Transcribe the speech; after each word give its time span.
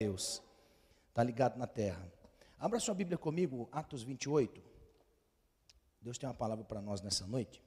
Deus. 0.00 0.40
Está 1.08 1.24
ligado 1.24 1.58
na 1.58 1.66
terra. 1.66 2.08
Abra 2.56 2.78
sua 2.78 2.94
Bíblia 2.94 3.18
comigo, 3.18 3.68
Atos 3.72 4.04
28. 4.04 4.62
Deus 6.00 6.16
tem 6.16 6.28
uma 6.28 6.34
palavra 6.36 6.64
para 6.64 6.80
nós 6.80 7.00
nessa 7.00 7.26
noite. 7.26 7.60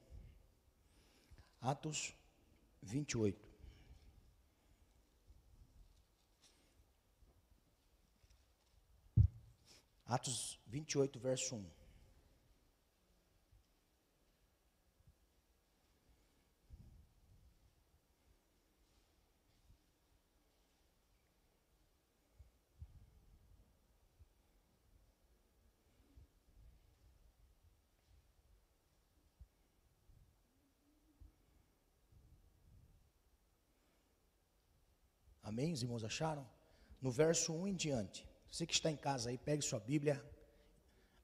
Atos 1.59 2.15
28. 2.81 3.49
Atos 10.05 10.57
28, 10.67 11.19
verso 11.19 11.55
1. 11.57 11.80
Amém? 35.51 35.73
Os 35.73 35.83
irmãos 35.83 36.01
acharam? 36.01 36.47
No 37.01 37.11
verso 37.11 37.51
1 37.51 37.67
em 37.67 37.75
diante. 37.75 38.25
Você 38.49 38.65
que 38.65 38.73
está 38.73 38.89
em 38.89 38.95
casa 38.95 39.29
aí, 39.29 39.37
pegue 39.37 39.61
sua 39.61 39.81
Bíblia. 39.81 40.23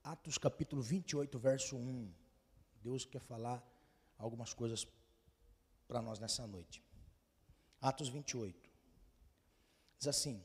Atos 0.03 0.37
capítulo 0.37 0.81
28, 0.81 1.39
verso 1.39 1.77
1. 1.77 2.13
Deus 2.83 3.05
quer 3.05 3.21
falar 3.21 3.65
algumas 4.17 4.53
coisas 4.53 4.85
para 5.87 6.01
nós 6.01 6.19
nessa 6.19 6.45
noite. 6.45 6.83
Atos 7.81 8.09
28. 8.09 8.69
Diz 9.97 10.09
assim: 10.09 10.43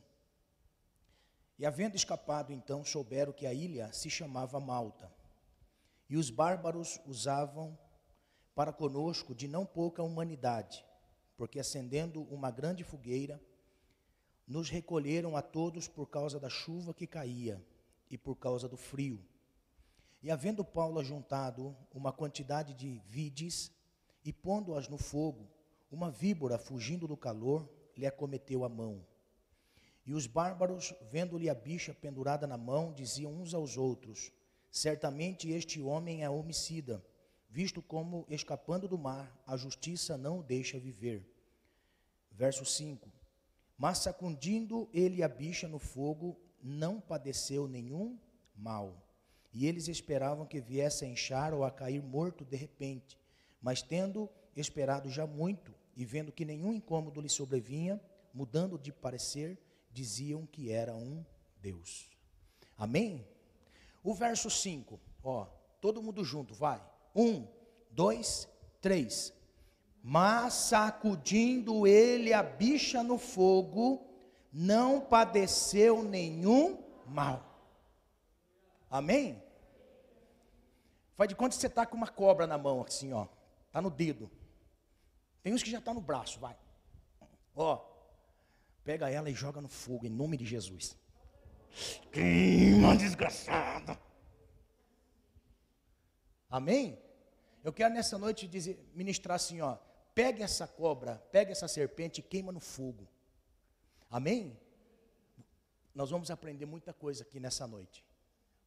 E 1.59 1.67
havendo 1.67 1.97
escapado, 1.97 2.53
então 2.53 2.85
souberam 2.85 3.33
que 3.33 3.49
a 3.49 3.53
ilha 3.53 3.93
se 3.93 4.09
chamava 4.09 4.61
Malta. 4.61 5.13
E 6.09 6.17
os 6.17 6.31
bárbaros 6.31 7.01
usavam 7.05 7.77
para 8.55 8.73
conosco 8.73 9.35
de 9.35 9.49
não 9.49 9.67
pouca 9.67 10.05
humanidade, 10.05 10.87
porque 11.37 11.59
acendendo 11.59 12.23
uma 12.33 12.49
grande 12.53 12.85
fogueira, 12.85 13.43
nos 14.53 14.69
recolheram 14.69 15.35
a 15.35 15.41
todos 15.41 15.89
por 15.89 16.07
causa 16.07 16.39
da 16.39 16.51
chuva 16.51 16.93
que 16.93 17.07
caía 17.07 17.65
e 18.11 18.19
por 18.19 18.37
causa 18.37 18.69
do 18.69 18.77
frio. 18.77 19.19
E 20.23 20.31
havendo 20.31 20.63
Paulo 20.63 21.01
ajuntado 21.01 21.75
uma 21.91 22.13
quantidade 22.13 22.75
de 22.75 23.01
vides 23.09 23.73
e 24.23 24.31
pondo-as 24.31 24.89
no 24.89 24.99
fogo, 24.99 25.49
uma 25.91 26.11
víbora, 26.11 26.59
fugindo 26.59 27.09
do 27.09 27.17
calor, 27.17 27.67
lhe 27.97 28.07
acometeu 28.07 28.63
a 28.63 28.69
mão. 28.69 29.03
E 30.05 30.13
os 30.13 30.27
bárbaros, 30.27 30.93
vendo-lhe 31.11 31.49
a 31.49 31.55
bicha 31.55 31.95
pendurada 31.95 32.47
na 32.47 32.59
mão, 32.59 32.93
diziam 32.93 33.33
uns 33.33 33.55
aos 33.55 33.79
outros: 33.79 34.31
Certamente 34.71 35.51
este 35.51 35.81
homem 35.81 36.25
é 36.25 36.29
homicida, 36.29 37.03
visto 37.49 37.81
como, 37.81 38.27
escapando 38.29 38.87
do 38.87 38.99
mar, 38.99 39.35
a 39.47 39.57
justiça 39.57 40.19
não 40.19 40.41
o 40.41 40.43
deixa 40.43 40.79
viver. 40.79 41.27
Verso 42.31 42.65
5: 42.65 43.12
mas 43.83 43.99
sacudindo 43.99 44.89
ele 44.95 45.25
a 45.25 45.29
bicha 45.29 45.67
no 45.67 45.81
fogo, 45.81 46.39
não 46.63 47.01
padeceu 47.01 47.67
nenhum 47.67 48.17
mal. 48.55 49.05
E 49.53 49.67
eles 49.67 49.89
esperavam 49.89 50.47
que 50.47 50.61
viesse 50.61 51.05
a 51.05 51.09
inchar 51.09 51.53
ou 51.53 51.65
a 51.65 51.71
cair 51.73 52.01
morto 52.01 52.45
de 52.45 52.55
repente. 52.55 53.19
Mas 53.61 53.83
tendo 53.83 54.31
esperado 54.55 55.11
já 55.11 55.27
muito, 55.27 55.75
e 55.97 56.05
vendo 56.05 56.31
que 56.31 56.45
nenhum 56.45 56.73
incômodo 56.73 57.21
lhe 57.21 57.29
sobrevinha, 57.29 58.01
mudando 58.33 58.79
de 58.79 58.93
parecer, 58.93 59.59
diziam 59.91 60.47
que 60.47 60.71
era 60.71 60.95
um 60.95 61.27
Deus. 61.61 62.09
Amém? 62.79 63.27
O 64.01 64.15
verso 64.15 64.49
5, 64.49 65.01
ó, 65.25 65.47
todo 65.81 66.01
mundo 66.01 66.25
junto, 66.25 66.55
vai. 66.55 66.81
Um, 67.17 67.49
dois, 67.91 68.49
três. 68.81 69.33
Mas 70.03 70.55
sacudindo 70.55 71.87
ele 71.87 72.33
a 72.33 72.43
bicha 72.43 73.05
no 73.05 73.17
fogo, 73.17 74.05
não 74.53 75.01
padeceu 75.01 76.03
nenhum 76.03 76.83
mal. 77.07 77.49
Amém? 78.91 79.41
Faz 81.17 81.29
de 81.29 81.37
conta 81.37 81.55
que 81.55 81.61
você 81.61 81.69
está 81.69 81.87
com 81.87 81.97
uma 81.97 82.09
cobra 82.09 82.49
na 82.49 82.59
mão, 82.59 82.83
assim, 82.83 83.13
ó. 83.13 83.29
Está 83.69 83.81
no 83.81 83.91
dedo. 83.91 84.29
Tem 85.41 85.55
uns 85.55 85.63
que 85.63 85.71
já 85.71 85.79
está 85.79 85.95
no 85.95 86.01
braço, 86.01 86.41
vai. 86.41 86.57
Ó, 87.55 87.81
pega 88.83 89.09
ela 89.09 89.31
e 89.31 89.35
joga 89.35 89.61
no 89.61 89.69
fogo, 89.69 90.05
em 90.05 90.11
nome 90.11 90.37
de 90.37 90.45
Jesus. 90.45 90.97
Queima, 92.11 92.97
desgraçada. 92.97 93.99
Amém? 96.51 96.99
Eu 97.63 97.73
quero 97.73 97.95
nessa 97.95 98.19
noite 98.19 98.49
dizer, 98.49 98.85
ministrar 98.95 99.37
assim, 99.37 99.61
ó 99.61 99.79
pega 100.15 100.45
essa 100.45 100.67
cobra, 100.67 101.19
pega 101.31 101.53
essa 101.53 101.69
serpente 101.69 102.21
e 102.21 102.23
queima 102.23 102.53
no 102.53 102.61
fogo. 102.61 103.09
Amém? 104.11 104.59
Nós 105.95 106.11
vamos 106.11 106.31
aprender 106.31 106.67
muita 106.67 106.93
coisa 106.93 107.23
aqui 107.23 107.39
nessa 107.39 107.67
noite. 107.67 108.05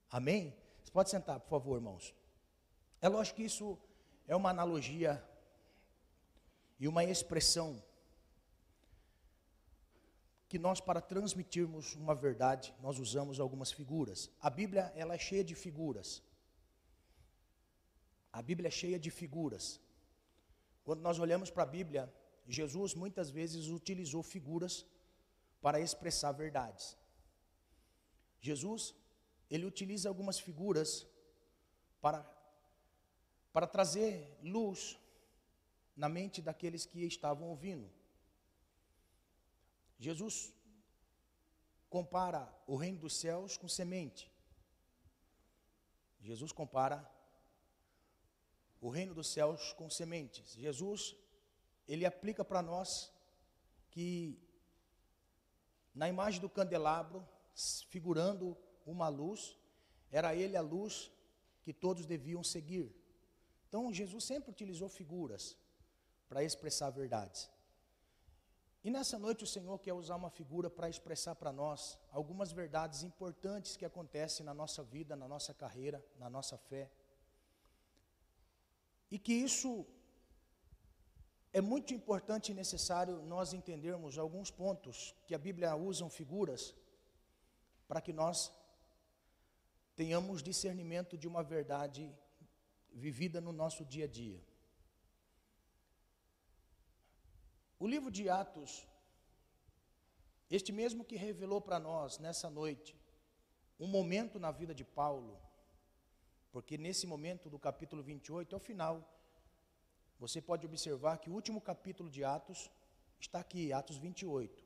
Amém? 0.09 0.55
Você 0.83 0.91
pode 0.91 1.09
sentar, 1.09 1.39
por 1.39 1.49
favor, 1.49 1.75
irmãos. 1.75 2.13
É 3.01 3.09
lógico 3.09 3.37
que 3.37 3.43
isso 3.43 3.77
é 4.27 4.35
uma 4.35 4.49
analogia 4.49 5.23
e 6.79 6.87
uma 6.87 7.03
expressão 7.03 7.81
que 10.47 10.59
nós 10.59 10.79
para 10.79 11.01
transmitirmos 11.01 11.95
uma 11.95 12.13
verdade, 12.13 12.73
nós 12.79 12.99
usamos 12.99 13.39
algumas 13.39 13.71
figuras. 13.71 14.29
A 14.39 14.49
Bíblia, 14.49 14.91
ela 14.95 15.15
é 15.15 15.17
cheia 15.17 15.43
de 15.43 15.55
figuras. 15.55 16.23
A 18.31 18.41
Bíblia 18.41 18.67
é 18.67 18.71
cheia 18.71 18.99
de 18.99 19.09
figuras. 19.09 19.79
Quando 20.85 21.01
nós 21.01 21.17
olhamos 21.19 21.49
para 21.49 21.63
a 21.63 21.73
Bíblia, 21.77 22.13
Jesus 22.47 22.93
muitas 22.93 23.29
vezes 23.31 23.67
utilizou 23.67 24.21
figuras 24.21 24.85
para 25.59 25.79
expressar 25.79 26.31
verdades. 26.31 26.95
Jesus, 28.39 28.93
ele 29.49 29.65
utiliza 29.65 30.07
algumas 30.07 30.39
figuras 30.39 31.07
para, 31.99 32.23
para 33.51 33.65
trazer 33.65 34.37
luz 34.43 34.97
na 35.95 36.07
mente 36.07 36.39
daqueles 36.39 36.85
que 36.85 37.03
estavam 37.03 37.49
ouvindo. 37.49 37.89
Jesus 39.97 40.53
compara 41.89 42.53
o 42.67 42.75
reino 42.75 42.99
dos 42.99 43.15
céus 43.15 43.57
com 43.57 43.67
semente. 43.67 44.31
Jesus 46.21 46.51
compara 46.51 47.09
o 48.85 48.89
reino 48.89 49.15
dos 49.15 49.29
céus 49.29 49.73
com 49.73 49.89
sementes. 49.89 50.53
Jesus, 50.53 51.15
ele 51.87 52.05
aplica 52.05 52.45
para 52.45 52.61
nós 52.61 53.11
que 53.89 54.39
na 55.91 56.07
imagem 56.07 56.39
do 56.39 56.47
candelabro, 56.47 57.27
figurando 57.89 58.55
uma 58.85 59.07
luz, 59.07 59.57
era 60.11 60.35
ele 60.35 60.55
a 60.55 60.61
luz 60.61 61.11
que 61.63 61.73
todos 61.73 62.05
deviam 62.05 62.43
seguir. 62.43 62.95
Então, 63.67 63.91
Jesus 63.91 64.23
sempre 64.23 64.51
utilizou 64.51 64.87
figuras 64.87 65.57
para 66.29 66.43
expressar 66.43 66.91
verdades. 66.91 67.49
E 68.83 68.91
nessa 68.91 69.17
noite 69.17 69.43
o 69.43 69.47
Senhor 69.47 69.79
quer 69.79 69.93
usar 69.93 70.15
uma 70.15 70.29
figura 70.29 70.69
para 70.69 70.87
expressar 70.87 71.33
para 71.33 71.51
nós 71.51 71.97
algumas 72.11 72.51
verdades 72.51 73.01
importantes 73.01 73.75
que 73.75 73.83
acontecem 73.83 74.45
na 74.45 74.53
nossa 74.53 74.83
vida, 74.83 75.15
na 75.15 75.27
nossa 75.27 75.55
carreira, 75.55 76.05
na 76.19 76.29
nossa 76.29 76.55
fé. 76.55 76.91
E 79.09 79.19
que 79.19 79.33
isso 79.33 79.85
é 81.53 81.61
muito 81.61 81.93
importante 81.93 82.51
e 82.51 82.55
necessário 82.55 83.21
nós 83.23 83.53
entendermos 83.53 84.17
alguns 84.17 84.51
pontos 84.51 85.15
que 85.25 85.33
a 85.33 85.37
Bíblia 85.37 85.75
usa 85.75 86.09
figuras 86.09 86.75
para 87.87 88.01
que 88.01 88.11
nós 88.11 88.51
tenhamos 89.95 90.43
discernimento 90.43 91.17
de 91.17 91.27
uma 91.27 91.43
verdade 91.43 92.13
vivida 92.91 93.39
no 93.39 93.53
nosso 93.53 93.85
dia 93.85 94.05
a 94.05 94.07
dia. 94.07 94.41
O 97.79 97.87
livro 97.87 98.11
de 98.11 98.29
Atos, 98.29 98.87
este 100.49 100.71
mesmo 100.71 101.05
que 101.05 101.15
revelou 101.15 101.61
para 101.61 101.79
nós 101.79 102.17
nessa 102.19 102.49
noite 102.49 102.95
um 103.79 103.87
momento 103.87 104.39
na 104.39 104.51
vida 104.51 104.73
de 104.73 104.83
Paulo, 104.83 105.39
porque 106.55 106.77
nesse 106.77 107.05
momento 107.05 107.49
do 107.49 107.59
capítulo 107.59 108.01
28, 108.01 108.55
ao 108.55 108.61
final, 108.61 109.03
você 110.17 110.41
pode 110.41 110.65
observar 110.65 111.17
que 111.17 111.29
o 111.29 111.33
último 111.33 111.59
capítulo 111.59 112.09
de 112.09 112.23
Atos 112.23 112.71
está 113.19 113.41
aqui, 113.41 113.73
Atos 113.73 113.97
28. 113.97 114.63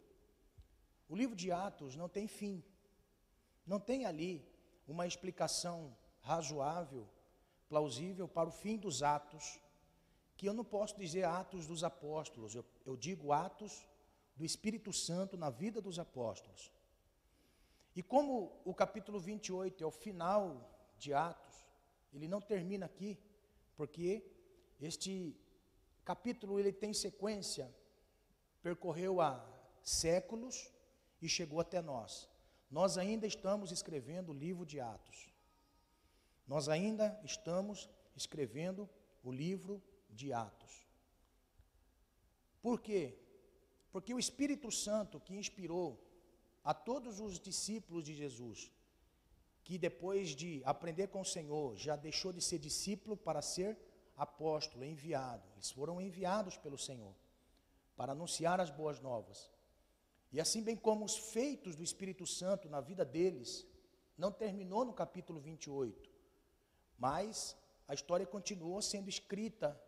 O 1.10 1.16
livro 1.16 1.36
de 1.36 1.52
Atos 1.52 1.96
não 1.96 2.08
tem 2.08 2.28
fim. 2.28 2.64
Não 3.66 3.80
tem 3.80 4.06
ali 4.06 4.48
uma 4.88 5.08
explicação 5.08 5.98
razoável, 6.22 7.10
plausível 7.68 8.28
para 8.28 8.50
o 8.50 8.52
fim 8.52 8.78
dos 8.78 9.02
atos, 9.02 9.60
que 10.38 10.48
eu 10.48 10.54
não 10.54 10.64
posso 10.64 10.96
dizer 10.96 11.24
atos 11.24 11.66
dos 11.66 11.84
apóstolos, 11.84 12.54
eu, 12.54 12.64
eu 12.86 12.96
digo 12.96 13.34
atos 13.34 13.88
do 14.36 14.46
Espírito 14.46 14.94
Santo 14.94 15.36
na 15.36 15.50
vida 15.50 15.82
dos 15.82 15.98
apóstolos. 15.98 16.72
E 17.96 18.04
como 18.04 18.62
o 18.64 18.76
capítulo 18.76 19.20
28 19.20 19.84
é 19.84 19.88
o 19.88 19.90
final 19.90 20.70
de 21.00 21.16
Atos, 21.16 21.49
ele 22.14 22.28
não 22.28 22.42
termina 22.42 22.86
aqui, 22.86 23.18
porque 23.76 24.24
este 24.80 25.36
capítulo 26.04 26.60
ele 26.60 26.72
tem 26.72 26.94
sequência, 26.94 27.74
percorreu 28.62 29.22
há 29.22 29.46
séculos 29.84 30.72
e 31.22 31.30
chegou 31.30 31.60
até 31.60 31.82
nós. 31.82 32.30
Nós 32.70 32.98
ainda 32.98 33.26
estamos 33.26 33.72
escrevendo 33.72 34.30
o 34.30 34.34
livro 34.34 34.66
de 34.66 34.80
Atos. 34.80 35.30
Nós 36.48 36.68
ainda 36.68 37.20
estamos 37.24 37.90
escrevendo 38.16 38.90
o 39.24 39.32
livro 39.32 39.82
de 40.10 40.34
Atos. 40.34 40.88
Por 42.62 42.82
quê? 42.82 43.18
Porque 43.92 44.14
o 44.14 44.20
Espírito 44.20 44.72
Santo 44.72 45.20
que 45.20 45.36
inspirou 45.36 46.04
a 46.64 46.74
todos 46.74 47.20
os 47.20 47.40
discípulos 47.40 48.04
de 48.04 48.14
Jesus, 48.14 48.72
que 49.70 49.78
depois 49.78 50.30
de 50.30 50.64
aprender 50.66 51.10
com 51.10 51.22
o 51.22 51.32
Senhor, 51.36 51.78
já 51.78 51.96
deixou 51.96 52.34
de 52.34 52.42
ser 52.42 52.58
discípulo 52.58 53.16
para 53.16 53.40
ser 53.40 53.78
apóstolo, 54.18 54.84
enviado. 54.84 55.48
Eles 55.54 55.70
foram 55.70 56.02
enviados 56.02 56.58
pelo 56.58 56.76
Senhor 56.76 57.14
para 57.96 58.14
anunciar 58.14 58.60
as 58.60 58.72
boas 58.72 59.00
novas. 59.00 59.52
E 60.32 60.42
assim 60.42 60.64
bem 60.64 60.76
como 60.76 61.06
os 61.06 61.16
feitos 61.16 61.76
do 61.76 61.84
Espírito 61.84 62.26
Santo 62.26 62.68
na 62.68 62.82
vida 62.82 63.06
deles, 63.06 63.64
não 64.18 64.32
terminou 64.32 64.84
no 64.84 64.92
capítulo 64.92 65.40
28, 65.40 66.10
mas 66.98 67.56
a 67.88 67.94
história 67.94 68.26
continuou 68.26 68.82
sendo 68.82 69.08
escrita 69.08 69.80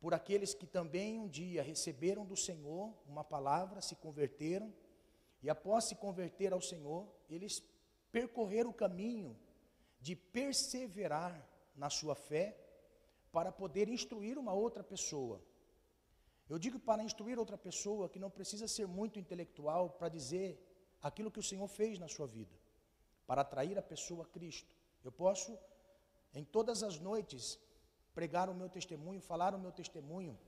por 0.00 0.14
aqueles 0.14 0.54
que 0.54 0.66
também 0.66 1.18
um 1.18 1.28
dia 1.28 1.62
receberam 1.62 2.24
do 2.24 2.34
Senhor 2.34 2.94
uma 3.06 3.22
palavra, 3.22 3.82
se 3.82 3.94
converteram, 3.94 4.72
e 5.42 5.50
após 5.50 5.84
se 5.84 5.96
converter 5.96 6.54
ao 6.54 6.62
Senhor, 6.62 7.06
eles 7.28 7.62
percorreram 8.12 8.70
o 8.70 8.80
caminho 8.84 9.36
de 10.00 10.14
perseverar 10.14 11.34
na 11.74 11.88
sua 11.88 12.14
fé 12.14 12.56
para 13.32 13.50
poder 13.50 13.88
instruir 13.88 14.36
uma 14.38 14.52
outra 14.52 14.84
pessoa. 14.84 15.40
Eu 16.48 16.58
digo 16.58 16.78
para 16.78 17.02
instruir 17.02 17.38
outra 17.38 17.56
pessoa 17.56 18.08
que 18.08 18.18
não 18.18 18.30
precisa 18.30 18.68
ser 18.68 18.86
muito 18.86 19.18
intelectual 19.18 19.88
para 19.90 20.08
dizer 20.08 20.48
aquilo 21.00 21.30
que 21.30 21.40
o 21.40 21.48
Senhor 21.50 21.66
fez 21.66 21.98
na 21.98 22.08
sua 22.08 22.26
vida, 22.26 22.54
para 23.26 23.40
atrair 23.40 23.78
a 23.78 23.82
pessoa 23.82 24.24
a 24.24 24.26
Cristo. 24.26 24.70
Eu 25.02 25.10
posso, 25.10 25.58
em 26.34 26.44
todas 26.44 26.82
as 26.82 27.00
noites, 27.00 27.58
pregar 28.14 28.50
o 28.50 28.54
meu 28.54 28.68
testemunho, 28.68 29.20
falar 29.20 29.54
o 29.54 29.58
meu 29.58 29.72
testemunho, 29.72 30.38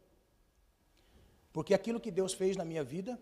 porque 1.52 1.72
aquilo 1.72 2.00
que 2.00 2.10
Deus 2.10 2.34
fez 2.34 2.56
na 2.56 2.64
minha 2.64 2.84
vida, 2.84 3.18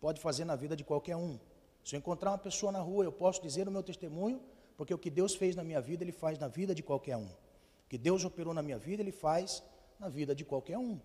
pode 0.00 0.20
fazer 0.20 0.44
na 0.44 0.56
vida 0.56 0.74
de 0.74 0.82
qualquer 0.82 1.16
um. 1.16 1.38
Se 1.84 1.94
eu 1.94 1.98
encontrar 1.98 2.30
uma 2.30 2.38
pessoa 2.38 2.72
na 2.72 2.80
rua, 2.80 3.04
eu 3.04 3.12
posso 3.12 3.42
dizer 3.42 3.68
o 3.68 3.70
meu 3.70 3.82
testemunho, 3.82 4.40
porque 4.76 4.94
o 4.94 4.98
que 4.98 5.10
Deus 5.10 5.34
fez 5.34 5.54
na 5.54 5.62
minha 5.62 5.80
vida, 5.80 6.02
Ele 6.02 6.12
faz 6.12 6.38
na 6.38 6.48
vida 6.48 6.74
de 6.74 6.82
qualquer 6.82 7.16
um. 7.16 7.26
O 7.26 7.88
que 7.88 7.98
Deus 7.98 8.24
operou 8.24 8.54
na 8.54 8.62
minha 8.62 8.78
vida, 8.78 9.02
Ele 9.02 9.12
faz 9.12 9.62
na 10.00 10.08
vida 10.08 10.34
de 10.34 10.44
qualquer 10.44 10.78
um. 10.78 10.98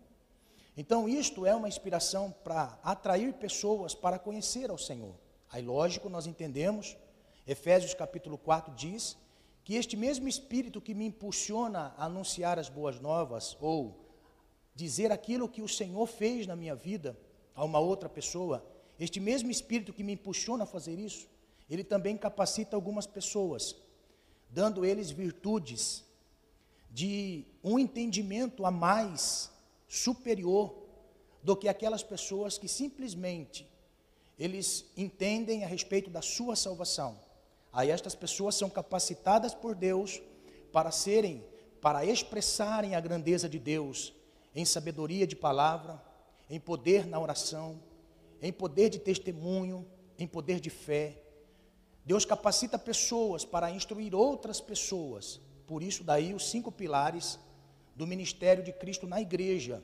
Então, 0.78 1.10
isto 1.10 1.46
é 1.46 1.54
uma 1.54 1.68
inspiração 1.68 2.34
para 2.44 2.80
atrair 2.82 3.34
pessoas 3.34 3.94
para 3.94 4.18
conhecer 4.18 4.72
ao 4.72 4.78
Senhor. 4.78 5.14
Aí, 5.52 5.62
lógico, 5.62 6.08
nós 6.08 6.26
entendemos, 6.26 6.96
Efésios 7.46 7.94
capítulo 7.94 8.38
4 8.38 8.74
diz 8.74 9.18
que 9.66 9.76
este 9.76 9.98
mesmo 9.98 10.30
Espírito 10.30 10.80
que 10.80 10.94
me 10.94 11.06
impulsiona 11.06 11.94
a 11.98 12.06
anunciar 12.06 12.58
as 12.58 12.70
boas 12.70 13.00
novas, 13.02 13.58
ou 13.60 14.08
dizer 14.74 15.12
aquilo 15.12 15.50
que 15.50 15.62
o 15.62 15.68
Senhor 15.68 16.08
fez 16.08 16.48
na 16.48 16.56
minha 16.56 16.76
vida 16.76 17.20
a 17.54 17.66
uma 17.66 17.80
outra 17.80 18.08
pessoa, 18.08 18.66
este 19.00 19.20
mesmo 19.20 19.50
Espírito 19.50 19.94
que 19.94 20.04
me 20.04 20.14
impulsiona 20.14 20.64
a 20.64 20.68
fazer 20.68 21.00
isso, 21.00 21.28
ele 21.70 21.84
também 21.84 22.18
capacita 22.18 22.76
algumas 22.76 23.08
pessoas, 23.08 23.76
dando 24.50 24.84
eles 24.84 25.12
virtudes 25.12 26.04
de 26.92 27.46
um 27.64 27.78
entendimento 27.78 28.66
a 28.66 28.72
mais 28.72 29.52
superior 29.88 30.76
do 31.44 31.56
que 31.56 31.70
aquelas 31.70 32.04
pessoas 32.04 32.58
que 32.58 32.68
simplesmente 32.68 33.68
eles 34.38 34.86
entendem 34.98 35.64
a 35.64 35.68
respeito 35.68 36.10
da 36.10 36.22
sua 36.22 36.56
salvação. 36.56 37.20
Aí 37.72 37.92
estas 37.92 38.16
pessoas 38.16 38.56
são 38.56 38.70
capacitadas 38.70 39.54
por 39.54 39.76
Deus 39.76 40.22
para 40.72 40.92
serem, 40.92 41.44
para 41.82 42.06
expressarem 42.06 42.96
a 42.96 43.00
grandeza 43.00 43.48
de 43.48 43.60
Deus 43.60 44.14
em 44.56 44.66
sabedoria 44.66 45.28
de 45.28 45.36
palavra, 45.36 46.02
em 46.50 46.60
poder 46.60 47.06
na 47.06 47.20
oração, 47.20 47.80
em 48.42 48.52
poder 48.52 48.90
de 48.90 49.00
testemunho, 49.00 49.86
em 50.18 50.28
poder 50.28 50.60
de 50.60 50.70
fé. 50.70 51.22
Deus 52.06 52.26
capacita 52.26 52.78
pessoas 52.78 53.46
para 53.46 53.72
instruir 53.72 54.16
outras 54.16 54.60
pessoas. 54.60 55.40
Por 55.68 55.84
isso 55.84 56.04
daí 56.04 56.34
os 56.34 56.50
cinco 56.50 56.72
pilares 56.72 57.40
do 57.96 58.08
ministério 58.08 58.64
de 58.64 58.74
Cristo 58.74 59.06
na 59.06 59.22
igreja: 59.22 59.84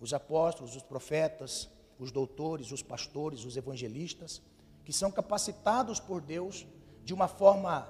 os 0.00 0.12
apóstolos, 0.12 0.76
os 0.76 0.82
profetas, 0.82 1.68
os 1.98 2.10
doutores, 2.10 2.72
os 2.72 2.82
pastores, 2.82 3.44
os 3.44 3.56
evangelistas, 3.56 4.42
que 4.84 4.92
são 4.92 5.10
capacitados 5.10 5.98
por 5.98 6.20
Deus 6.20 6.66
de 7.04 7.14
uma 7.14 7.28
forma 7.28 7.88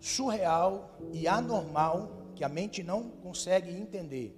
surreal 0.00 0.96
e 1.12 1.26
anormal 1.26 2.28
que 2.34 2.44
a 2.44 2.48
mente 2.48 2.82
não 2.82 3.10
consegue 3.10 3.70
entender. 3.70 4.36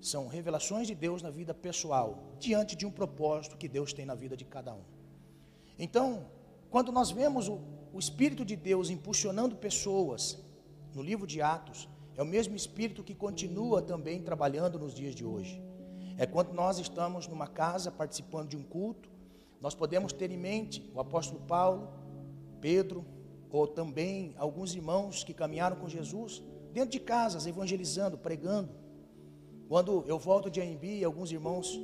São 0.00 0.28
revelações 0.28 0.86
de 0.86 0.94
Deus 0.94 1.22
na 1.22 1.30
vida 1.30 1.52
pessoal, 1.52 2.34
diante 2.38 2.74
de 2.74 2.86
um 2.86 2.90
propósito 2.90 3.56
que 3.56 3.68
Deus 3.68 3.92
tem 3.92 4.06
na 4.06 4.14
vida 4.14 4.36
de 4.36 4.44
cada 4.44 4.74
um. 4.74 4.82
Então, 5.78 6.26
quando 6.70 6.90
nós 6.90 7.10
vemos 7.10 7.48
o, 7.48 7.60
o 7.92 7.98
Espírito 7.98 8.44
de 8.44 8.56
Deus 8.56 8.90
impulsionando 8.90 9.56
pessoas 9.56 10.38
no 10.94 11.02
livro 11.02 11.26
de 11.26 11.42
Atos, 11.42 11.88
é 12.16 12.22
o 12.22 12.26
mesmo 12.26 12.56
Espírito 12.56 13.04
que 13.04 13.14
continua 13.14 13.82
também 13.82 14.22
trabalhando 14.22 14.78
nos 14.78 14.94
dias 14.94 15.14
de 15.14 15.24
hoje. 15.24 15.62
É 16.16 16.26
quando 16.26 16.52
nós 16.52 16.78
estamos 16.78 17.26
numa 17.26 17.46
casa 17.46 17.90
participando 17.90 18.48
de 18.48 18.56
um 18.56 18.62
culto, 18.62 19.08
nós 19.60 19.74
podemos 19.74 20.12
ter 20.12 20.30
em 20.30 20.38
mente 20.38 20.90
o 20.94 21.00
apóstolo 21.00 21.40
Paulo, 21.40 21.88
Pedro, 22.60 23.04
ou 23.50 23.66
também 23.66 24.34
alguns 24.38 24.74
irmãos 24.74 25.24
que 25.24 25.34
caminharam 25.34 25.76
com 25.76 25.88
Jesus, 25.88 26.42
dentro 26.72 26.90
de 26.90 27.00
casas, 27.00 27.46
evangelizando, 27.46 28.16
pregando. 28.16 28.70
Quando 29.70 30.02
eu 30.08 30.18
volto 30.18 30.50
de 30.50 30.60
AMB, 30.60 31.04
alguns 31.04 31.30
irmãos, 31.30 31.80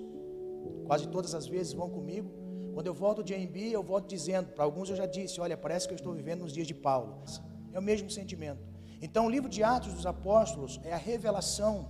quase 0.88 1.06
todas 1.06 1.37
as 1.37 1.47
vezes, 1.47 1.73
vão 1.73 1.88
comigo. 1.88 2.29
Quando 2.75 2.88
eu 2.88 2.93
volto 2.93 3.23
de 3.23 3.33
AMB, 3.33 3.56
eu 3.71 3.81
volto 3.81 4.09
dizendo, 4.09 4.49
para 4.49 4.65
alguns 4.65 4.91
eu 4.91 4.97
já 4.97 5.06
disse, 5.06 5.41
olha, 5.41 5.56
parece 5.56 5.87
que 5.87 5.94
eu 5.94 5.97
estou 5.97 6.12
vivendo 6.12 6.41
nos 6.41 6.53
dias 6.53 6.67
de 6.67 6.75
Paulo. 6.75 7.23
É 7.72 7.79
o 7.79 7.82
mesmo 7.82 8.10
sentimento. 8.10 8.58
Então, 9.01 9.27
o 9.27 9.31
livro 9.31 9.49
de 9.49 9.63
Atos 9.63 9.94
dos 9.94 10.05
Apóstolos 10.05 10.81
é 10.82 10.93
a 10.93 10.96
revelação 10.96 11.89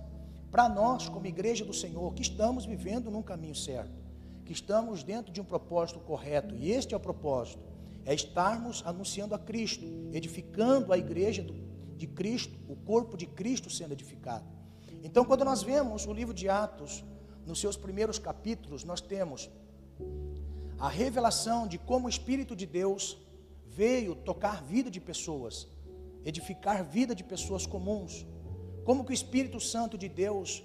para 0.51 0.69
nós, 0.69 1.09
como 1.09 1.25
igreja 1.25 1.65
do 1.65 1.73
Senhor, 1.73 2.13
que 2.13 2.21
estamos 2.21 2.63
vivendo 2.63 3.09
num 3.09 3.23
caminho 3.23 3.55
certo, 3.55 3.99
que 4.45 4.53
estamos 4.53 5.03
dentro 5.03 5.33
de 5.33 5.41
um 5.41 5.45
propósito 5.45 5.99
correto, 5.99 6.53
e 6.53 6.71
este 6.71 6.93
é 6.93 6.97
o 6.97 6.99
propósito: 6.99 7.63
é 8.05 8.13
estarmos 8.13 8.83
anunciando 8.85 9.33
a 9.33 9.39
Cristo, 9.39 9.83
edificando 10.13 10.93
a 10.93 10.97
igreja 10.99 11.43
de 11.95 12.05
Cristo, 12.05 12.55
o 12.69 12.75
corpo 12.75 13.17
de 13.17 13.25
Cristo 13.25 13.67
sendo 13.67 13.93
edificado. 13.93 14.56
Então, 15.03 15.25
quando 15.25 15.45
nós 15.45 15.63
vemos 15.63 16.05
o 16.05 16.13
livro 16.13 16.33
de 16.33 16.49
Atos, 16.49 17.03
nos 17.45 17.59
seus 17.59 17.77
primeiros 17.77 18.19
capítulos, 18.19 18.83
nós 18.83 19.01
temos 19.01 19.49
a 20.77 20.89
revelação 20.89 21.67
de 21.67 21.77
como 21.77 22.07
o 22.07 22.09
Espírito 22.09 22.55
de 22.55 22.65
Deus 22.65 23.17
veio 23.65 24.15
tocar 24.15 24.63
vida 24.63 24.91
de 24.91 24.99
pessoas 24.99 25.67
edificar 26.27 26.83
vida 26.83 27.15
de 27.15 27.23
pessoas 27.23 27.65
comuns. 27.65 28.27
Como 28.83 29.05
que 29.05 29.11
o 29.11 29.13
Espírito 29.13 29.61
Santo 29.61 29.97
de 29.97 30.09
Deus, 30.09 30.61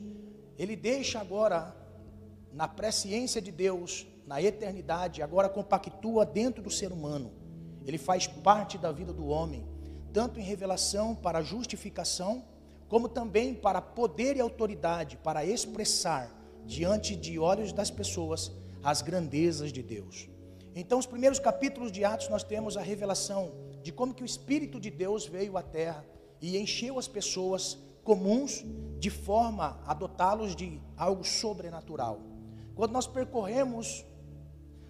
ele 0.59 0.75
deixa 0.75 1.21
agora 1.21 1.75
na 2.53 2.67
presciência 2.67 3.41
de 3.41 3.53
Deus, 3.53 4.05
na 4.27 4.43
eternidade, 4.43 5.23
agora 5.23 5.49
compactua 5.49 6.27
dentro 6.27 6.61
do 6.61 6.71
ser 6.71 6.91
humano. 6.91 7.33
Ele 7.87 7.97
faz 7.97 8.27
parte 8.27 8.77
da 8.77 8.91
vida 8.91 9.13
do 9.13 9.27
homem, 9.27 9.65
tanto 10.13 10.41
em 10.41 10.43
revelação 10.43 11.15
para 11.15 11.43
justificação, 11.43 12.45
como 12.93 13.09
também 13.09 13.55
para 13.55 13.81
poder 13.81 14.37
e 14.37 14.41
autoridade 14.43 15.17
para 15.17 15.47
expressar 15.47 16.31
diante 16.67 17.17
de 17.17 17.39
olhos 17.39 17.73
das 17.73 17.91
pessoas 17.91 18.53
as 18.85 19.01
grandezas 19.01 19.73
de 19.73 19.83
Deus. 19.83 20.29
Então, 20.75 20.99
os 20.99 21.07
primeiros 21.07 21.39
capítulos 21.39 21.91
de 21.91 22.05
Atos 22.05 22.29
nós 22.29 22.45
temos 22.45 22.77
a 22.77 22.83
revelação 22.83 23.51
de 23.83 23.91
como 23.91 24.13
que 24.13 24.23
o 24.23 24.27
Espírito 24.27 24.79
de 24.79 24.91
Deus 24.91 25.25
veio 25.27 25.57
à 25.57 25.63
terra 25.63 26.05
e 26.39 26.59
encheu 26.59 26.99
as 26.99 27.09
pessoas 27.09 27.79
comuns 28.05 28.63
de 28.99 29.09
forma 29.09 29.81
a 29.87 29.95
dotá-los 29.95 30.55
de 30.55 30.79
algo 30.95 31.25
sobrenatural. 31.25 32.21
Quando 32.75 32.93
nós 32.93 33.07
percorremos 33.07 34.05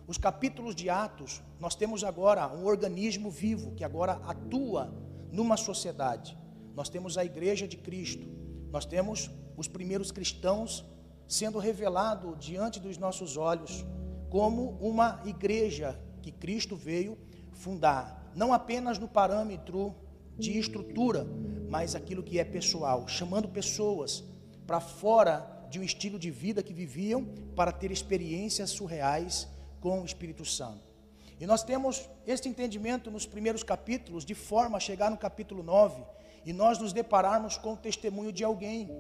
os 0.09 0.19
capítulos 0.19 0.75
de 0.75 0.91
Atos, 0.91 1.41
nós 1.61 1.77
temos 1.77 2.03
agora 2.03 2.49
um 2.49 2.65
organismo 2.65 3.31
vivo 3.31 3.77
que 3.77 3.85
agora 3.85 4.15
atua 4.27 4.93
numa 5.31 5.57
sociedade. 5.57 6.42
Nós 6.75 6.89
temos 6.89 7.19
a 7.19 7.25
igreja 7.25 7.69
de 7.69 7.77
Cristo, 7.77 8.27
nós 8.71 8.85
temos 8.85 9.31
os 9.57 9.69
primeiros 9.69 10.11
cristãos 10.11 10.85
sendo 11.29 11.59
revelado 11.59 12.37
diante 12.37 12.81
dos 12.81 12.99
nossos 12.99 13.37
olhos 13.37 13.85
como 14.31 14.79
uma 14.81 15.21
igreja 15.27 15.99
que 16.23 16.33
Cristo 16.33 16.75
veio 16.75 17.19
fundar, 17.53 18.31
não 18.35 18.53
apenas 18.53 18.99
no 18.99 19.07
parâmetro 19.07 19.95
de 20.39 20.59
estrutura, 20.59 21.27
mas 21.69 21.95
aquilo 21.95 22.23
que 22.23 22.39
é 22.39 22.45
pessoal, 22.45 23.07
chamando 23.07 23.49
pessoas 23.49 24.25
para 24.67 24.81
fora 24.81 25.67
de 25.71 25.79
um 25.79 25.83
estilo 25.83 26.19
de 26.19 26.31
vida 26.31 26.63
que 26.63 26.73
viviam 26.73 27.25
para 27.55 27.73
ter 27.73 27.91
experiências 27.91 28.71
surreais 28.71 29.49
com 29.81 30.01
o 30.01 30.05
Espírito 30.05 30.45
Santo. 30.45 30.93
E 31.39 31.47
nós 31.47 31.63
temos 31.63 32.09
este 32.27 32.49
entendimento 32.49 33.11
nos 33.11 33.27
primeiros 33.27 33.63
capítulos, 33.63 34.25
de 34.25 34.35
forma 34.35 34.77
a 34.77 34.81
chegar 34.81 35.11
no 35.11 35.19
capítulo 35.19 35.63
9 35.63 36.03
e 36.45 36.53
nós 36.53 36.79
nos 36.79 36.93
depararmos 36.93 37.57
com 37.57 37.75
o 37.75 37.77
testemunho 37.77 38.33
de 38.33 38.45
alguém, 38.45 38.91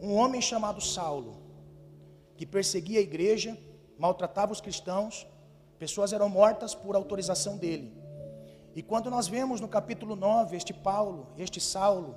um 0.00 0.14
homem 0.14 0.40
chamado 0.40 0.80
Saulo, 0.80 1.42
que 2.36 2.46
perseguia 2.46 3.00
a 3.00 3.02
igreja, 3.02 3.56
maltratava 3.98 4.52
os 4.52 4.60
cristãos, 4.60 5.26
pessoas 5.78 6.12
eram 6.12 6.28
mortas 6.28 6.74
por 6.74 6.94
autorização 6.94 7.56
dele. 7.56 7.92
E 8.74 8.82
quando 8.82 9.10
nós 9.10 9.26
vemos 9.26 9.60
no 9.60 9.68
capítulo 9.68 10.14
9 10.14 10.56
este 10.56 10.72
Paulo, 10.72 11.26
este 11.36 11.60
Saulo, 11.60 12.16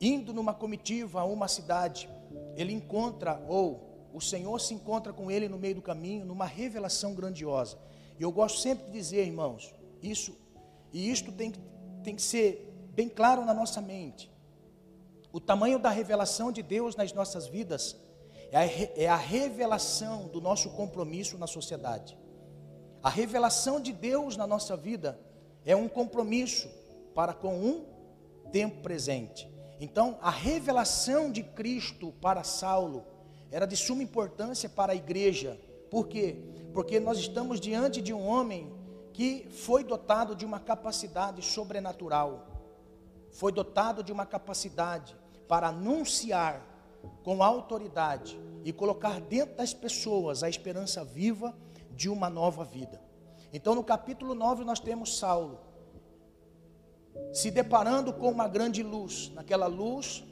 indo 0.00 0.32
numa 0.32 0.54
comitiva 0.54 1.20
a 1.20 1.24
uma 1.24 1.48
cidade, 1.48 2.08
ele 2.56 2.72
encontra, 2.72 3.42
ou 3.48 4.08
o 4.14 4.20
Senhor 4.20 4.58
se 4.60 4.72
encontra 4.72 5.12
com 5.12 5.30
ele 5.30 5.48
no 5.48 5.58
meio 5.58 5.74
do 5.74 5.82
caminho, 5.82 6.24
numa 6.24 6.46
revelação 6.46 7.14
grandiosa. 7.14 7.76
E 8.18 8.22
eu 8.22 8.32
gosto 8.32 8.60
sempre 8.60 8.86
de 8.86 8.92
dizer, 8.92 9.26
irmãos, 9.26 9.74
isso, 10.02 10.34
e 10.92 11.10
isto 11.10 11.32
tem, 11.32 11.52
tem 12.02 12.14
que 12.14 12.22
ser 12.22 12.75
bem 12.96 13.10
claro 13.10 13.44
na 13.44 13.52
nossa 13.52 13.82
mente. 13.82 14.32
O 15.30 15.38
tamanho 15.38 15.78
da 15.78 15.90
revelação 15.90 16.50
de 16.50 16.62
Deus 16.62 16.96
nas 16.96 17.12
nossas 17.12 17.46
vidas 17.46 17.94
é 18.50 18.56
a, 18.56 18.64
é 19.02 19.06
a 19.06 19.16
revelação 19.16 20.28
do 20.28 20.40
nosso 20.40 20.70
compromisso 20.70 21.36
na 21.36 21.46
sociedade. 21.46 22.16
A 23.02 23.10
revelação 23.10 23.78
de 23.78 23.92
Deus 23.92 24.34
na 24.34 24.46
nossa 24.46 24.74
vida 24.78 25.20
é 25.62 25.76
um 25.76 25.88
compromisso 25.88 26.70
para 27.14 27.34
com 27.34 27.54
um 27.54 27.84
tempo 28.50 28.80
presente. 28.80 29.46
Então, 29.78 30.16
a 30.22 30.30
revelação 30.30 31.30
de 31.30 31.42
Cristo 31.42 32.14
para 32.22 32.42
Saulo 32.44 33.04
era 33.50 33.66
de 33.66 33.76
suma 33.76 34.02
importância 34.02 34.70
para 34.70 34.94
a 34.94 34.96
igreja. 34.96 35.60
Por 35.90 36.08
quê? 36.08 36.36
Porque 36.72 36.98
nós 36.98 37.18
estamos 37.18 37.60
diante 37.60 38.00
de 38.00 38.14
um 38.14 38.26
homem 38.26 38.72
que 39.12 39.46
foi 39.50 39.84
dotado 39.84 40.34
de 40.34 40.46
uma 40.46 40.58
capacidade 40.58 41.42
sobrenatural, 41.42 42.55
foi 43.36 43.52
dotado 43.52 44.02
de 44.02 44.10
uma 44.10 44.24
capacidade 44.24 45.14
para 45.46 45.68
anunciar 45.68 46.62
com 47.22 47.42
autoridade 47.42 48.40
e 48.64 48.72
colocar 48.72 49.20
dentro 49.20 49.56
das 49.56 49.74
pessoas 49.74 50.42
a 50.42 50.48
esperança 50.48 51.04
viva 51.04 51.54
de 51.92 52.08
uma 52.08 52.30
nova 52.30 52.64
vida. 52.64 53.00
Então, 53.52 53.74
no 53.74 53.84
capítulo 53.84 54.34
9, 54.34 54.64
nós 54.64 54.80
temos 54.80 55.18
Saulo 55.18 55.60
se 57.30 57.50
deparando 57.50 58.10
com 58.10 58.30
uma 58.30 58.48
grande 58.48 58.82
luz. 58.82 59.30
Naquela 59.34 59.66
luz, 59.66 60.24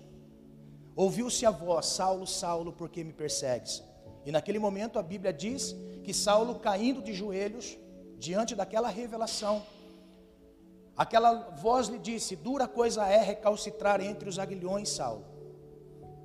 ouviu-se 0.97 1.45
a 1.45 1.51
voz: 1.51 1.87
Saulo, 1.87 2.27
Saulo, 2.27 2.73
por 2.73 2.89
que 2.89 3.05
me 3.05 3.13
persegues? 3.13 3.85
E 4.25 4.33
naquele 4.33 4.59
momento 4.59 4.99
a 4.99 5.03
Bíblia 5.03 5.33
diz 5.33 5.77
que 6.03 6.15
Saulo, 6.15 6.59
caindo 6.59 7.03
de 7.03 7.13
joelhos, 7.13 7.77
diante 8.19 8.55
daquela 8.55 8.89
revelação, 8.89 9.63
aquela 10.97 11.51
voz 11.57 11.89
lhe 11.89 11.99
disse: 11.99 12.37
Dura 12.37 12.67
coisa 12.67 13.07
é 13.07 13.23
recalcitrar 13.23 14.01
entre 14.01 14.29
os 14.29 14.39
aguilhões, 14.39 14.89
Saulo. 14.89 15.25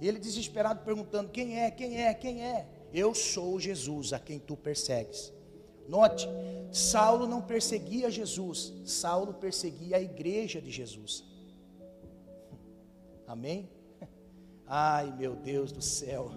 Ele 0.01 0.19
desesperado 0.19 0.83
perguntando: 0.83 1.29
Quem 1.29 1.59
é? 1.59 1.71
Quem 1.71 2.01
é? 2.01 2.13
Quem 2.13 2.43
é? 2.43 2.67
Eu 2.93 3.13
sou 3.13 3.59
Jesus 3.59 4.13
a 4.13 4.19
quem 4.19 4.39
tu 4.39 4.55
persegues. 4.55 5.33
Note, 5.87 6.27
Saulo 6.71 7.27
não 7.27 7.41
perseguia 7.41 8.11
Jesus, 8.11 8.71
Saulo 8.85 9.33
perseguia 9.33 9.97
a 9.97 10.01
igreja 10.01 10.61
de 10.61 10.69
Jesus. 10.69 11.23
Amém? 13.27 13.69
Ai, 14.67 15.11
meu 15.17 15.35
Deus 15.35 15.71
do 15.71 15.81
céu. 15.81 16.31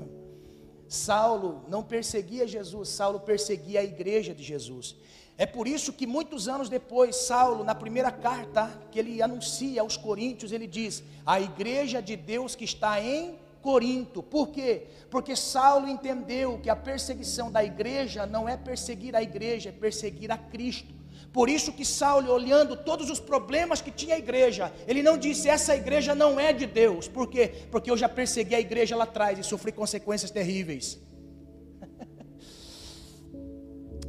Saulo 0.88 1.64
não 1.68 1.82
perseguia 1.82 2.46
Jesus, 2.46 2.88
Saulo 2.88 3.20
perseguia 3.20 3.80
a 3.80 3.84
igreja 3.84 4.34
de 4.34 4.42
Jesus. 4.42 4.96
É 5.42 5.46
por 5.46 5.66
isso 5.66 5.92
que 5.92 6.06
muitos 6.06 6.46
anos 6.46 6.68
depois, 6.68 7.16
Saulo, 7.16 7.64
na 7.64 7.74
primeira 7.74 8.12
carta 8.12 8.70
que 8.92 8.98
ele 9.00 9.20
anuncia 9.20 9.80
aos 9.80 9.96
coríntios, 9.96 10.52
ele 10.52 10.68
diz: 10.68 11.02
A 11.26 11.40
igreja 11.40 12.00
de 12.00 12.14
Deus 12.14 12.54
que 12.54 12.64
está 12.64 13.02
em 13.02 13.34
Corinto. 13.60 14.22
Por 14.22 14.50
quê? 14.50 14.84
Porque 15.10 15.34
Saulo 15.34 15.88
entendeu 15.88 16.60
que 16.62 16.70
a 16.70 16.76
perseguição 16.76 17.50
da 17.50 17.64
igreja 17.64 18.24
não 18.24 18.48
é 18.48 18.56
perseguir 18.56 19.16
a 19.16 19.20
igreja, 19.30 19.70
é 19.70 19.72
perseguir 19.72 20.30
a 20.30 20.38
Cristo. 20.38 20.94
Por 21.32 21.48
isso 21.48 21.72
que 21.72 21.84
Saulo, 21.84 22.32
olhando 22.32 22.76
todos 22.76 23.10
os 23.10 23.18
problemas 23.18 23.80
que 23.80 23.90
tinha 23.90 24.14
a 24.14 24.18
igreja, 24.18 24.72
ele 24.86 25.02
não 25.02 25.18
disse 25.18 25.48
essa 25.48 25.74
igreja 25.74 26.14
não 26.14 26.38
é 26.38 26.52
de 26.52 26.66
Deus. 26.66 27.08
Por 27.08 27.26
quê? 27.26 27.66
Porque 27.68 27.90
eu 27.90 27.96
já 27.96 28.08
persegui 28.08 28.54
a 28.54 28.60
igreja 28.60 28.94
lá 28.94 29.02
atrás 29.02 29.40
e 29.40 29.42
sofri 29.42 29.72
consequências 29.72 30.30
terríveis. 30.30 31.00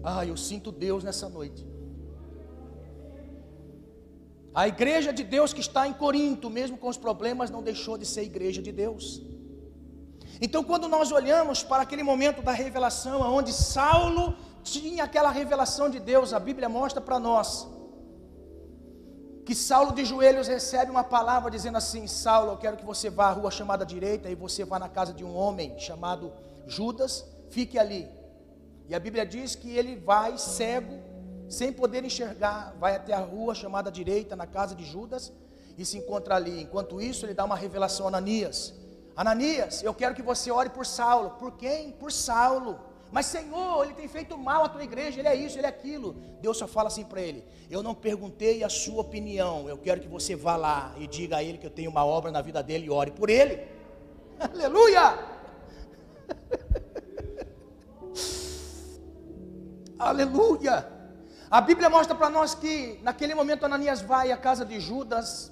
Ah, 0.03 0.25
eu 0.25 0.35
sinto 0.35 0.71
Deus 0.71 1.03
nessa 1.03 1.29
noite. 1.29 1.65
A 4.53 4.67
igreja 4.67 5.11
de 5.11 5.23
Deus 5.23 5.51
que 5.51 5.61
está 5.61 5.87
em 5.87 5.93
Corinto, 5.93 6.49
mesmo 6.49 6.77
com 6.77 6.87
os 6.87 6.97
problemas, 6.97 7.49
não 7.49 7.63
deixou 7.63 7.97
de 7.97 8.05
ser 8.05 8.23
igreja 8.23 8.61
de 8.61 8.71
Deus. 8.71 9.21
Então, 10.39 10.63
quando 10.63 10.87
nós 10.87 11.11
olhamos 11.11 11.63
para 11.63 11.83
aquele 11.83 12.03
momento 12.03 12.41
da 12.41 12.51
revelação, 12.51 13.21
onde 13.21 13.51
Saulo 13.51 14.35
tinha 14.61 15.05
aquela 15.05 15.31
revelação 15.31 15.89
de 15.89 15.99
Deus, 15.99 16.33
a 16.33 16.39
Bíblia 16.39 16.69
mostra 16.69 17.01
para 17.01 17.19
nós 17.19 17.67
que 19.45 19.53
Saulo 19.53 19.91
de 19.91 20.05
joelhos 20.05 20.47
recebe 20.47 20.89
uma 20.89 21.03
palavra 21.03 21.51
dizendo 21.51 21.77
assim: 21.77 22.07
Saulo, 22.07 22.51
eu 22.51 22.57
quero 22.57 22.77
que 22.77 22.85
você 22.85 23.09
vá 23.09 23.27
à 23.27 23.31
rua 23.31 23.51
chamada 23.51 23.85
direita 23.85 24.29
e 24.29 24.35
você 24.35 24.63
vá 24.63 24.79
na 24.79 24.87
casa 24.87 25.13
de 25.13 25.23
um 25.23 25.35
homem 25.35 25.77
chamado 25.77 26.31
Judas, 26.65 27.25
fique 27.49 27.77
ali. 27.77 28.07
E 28.87 28.95
a 28.95 28.99
Bíblia 28.99 29.25
diz 29.25 29.55
que 29.55 29.75
ele 29.75 29.95
vai 29.95 30.37
cego, 30.37 30.99
sem 31.49 31.71
poder 31.71 32.03
enxergar, 32.03 32.75
vai 32.79 32.95
até 32.95 33.13
a 33.13 33.19
rua 33.19 33.55
chamada 33.55 33.91
direita, 33.91 34.35
na 34.35 34.45
casa 34.47 34.75
de 34.75 34.83
Judas, 34.83 35.31
e 35.77 35.85
se 35.85 35.97
encontra 35.97 36.35
ali. 36.35 36.61
Enquanto 36.61 37.01
isso, 37.01 37.25
ele 37.25 37.33
dá 37.33 37.45
uma 37.45 37.55
revelação 37.55 38.05
a 38.05 38.09
Ananias. 38.09 38.73
Ananias, 39.15 39.83
eu 39.83 39.93
quero 39.93 40.15
que 40.15 40.21
você 40.21 40.51
ore 40.51 40.69
por 40.69 40.85
Saulo. 40.85 41.31
Por 41.31 41.53
quem? 41.53 41.91
Por 41.91 42.11
Saulo. 42.11 42.79
Mas 43.11 43.27
Senhor, 43.27 43.83
ele 43.85 43.93
tem 43.93 44.07
feito 44.07 44.35
mal 44.35 44.63
à 44.65 44.69
tua 44.69 44.83
igreja, 44.83 45.19
ele 45.19 45.27
é 45.27 45.35
isso, 45.35 45.59
ele 45.59 45.67
é 45.67 45.69
aquilo. 45.69 46.13
Deus 46.41 46.57
só 46.57 46.67
fala 46.67 46.87
assim 46.87 47.03
para 47.03 47.21
ele: 47.21 47.45
Eu 47.69 47.83
não 47.83 47.93
perguntei 47.93 48.63
a 48.63 48.69
sua 48.69 49.01
opinião, 49.01 49.69
eu 49.69 49.77
quero 49.77 50.01
que 50.01 50.07
você 50.07 50.35
vá 50.35 50.55
lá 50.55 50.95
e 50.97 51.05
diga 51.05 51.37
a 51.37 51.43
ele 51.43 51.59
que 51.59 51.67
eu 51.67 51.69
tenho 51.69 51.91
uma 51.91 52.03
obra 52.03 52.31
na 52.31 52.41
vida 52.41 52.63
dele 52.63 52.87
e 52.87 52.89
ore 52.89 53.11
por 53.11 53.29
ele. 53.29 53.61
Aleluia! 54.41 55.19
Aleluia! 60.03 60.87
A 61.49 61.61
Bíblia 61.61 61.89
mostra 61.89 62.13
para 62.13 62.29
nós 62.29 62.53
que 62.53 62.99
naquele 63.03 63.33
momento 63.33 63.65
Ananias 63.65 64.01
vai 64.01 64.31
à 64.31 64.37
casa 64.37 64.65
de 64.65 64.79
Judas, 64.79 65.51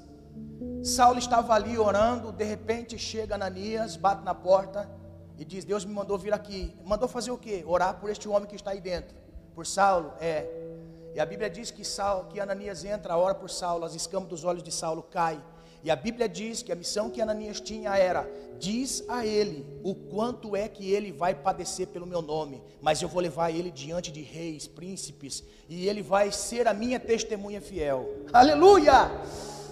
Saulo 0.83 1.19
estava 1.19 1.53
ali 1.53 1.77
orando, 1.77 2.31
de 2.31 2.43
repente 2.43 2.97
chega 2.97 3.35
Ananias, 3.35 3.95
bate 3.95 4.23
na 4.23 4.33
porta 4.33 4.89
e 5.37 5.45
diz: 5.45 5.63
Deus 5.63 5.85
me 5.85 5.93
mandou 5.93 6.17
vir 6.17 6.33
aqui. 6.33 6.75
Mandou 6.83 7.07
fazer 7.07 7.31
o 7.31 7.37
quê? 7.37 7.63
Orar 7.65 7.95
por 7.99 8.09
este 8.09 8.27
homem 8.27 8.47
que 8.47 8.55
está 8.55 8.71
aí 8.71 8.81
dentro. 8.81 9.15
Por 9.55 9.65
Saulo? 9.65 10.13
É. 10.19 10.47
E 11.13 11.19
a 11.19 11.25
Bíblia 11.25 11.49
diz 11.49 11.71
que, 11.71 11.83
Saulo, 11.83 12.27
que 12.29 12.39
Ananias 12.39 12.83
entra, 12.83 13.17
ora 13.17 13.35
por 13.35 13.49
Saulo, 13.49 13.85
as 13.85 13.93
escamas 13.95 14.29
dos 14.29 14.43
olhos 14.43 14.63
de 14.63 14.71
Saulo 14.71 15.03
caem. 15.03 15.41
E 15.83 15.89
a 15.89 15.95
Bíblia 15.95 16.29
diz 16.29 16.61
que 16.61 16.71
a 16.71 16.75
missão 16.75 17.09
que 17.09 17.21
Ananias 17.21 17.59
tinha 17.59 17.95
era: 17.97 18.29
diz 18.59 19.03
a 19.07 19.25
ele 19.25 19.65
o 19.83 19.95
quanto 19.95 20.55
é 20.55 20.67
que 20.67 20.91
ele 20.91 21.11
vai 21.11 21.33
padecer 21.33 21.87
pelo 21.87 22.05
meu 22.05 22.21
nome, 22.21 22.61
mas 22.81 23.01
eu 23.01 23.09
vou 23.09 23.21
levar 23.21 23.51
ele 23.51 23.71
diante 23.71 24.11
de 24.11 24.21
reis, 24.21 24.67
príncipes, 24.67 25.43
e 25.67 25.87
ele 25.87 26.01
vai 26.01 26.31
ser 26.31 26.67
a 26.67 26.73
minha 26.73 26.99
testemunha 26.99 27.59
fiel. 27.59 28.25
Aleluia! 28.31 29.09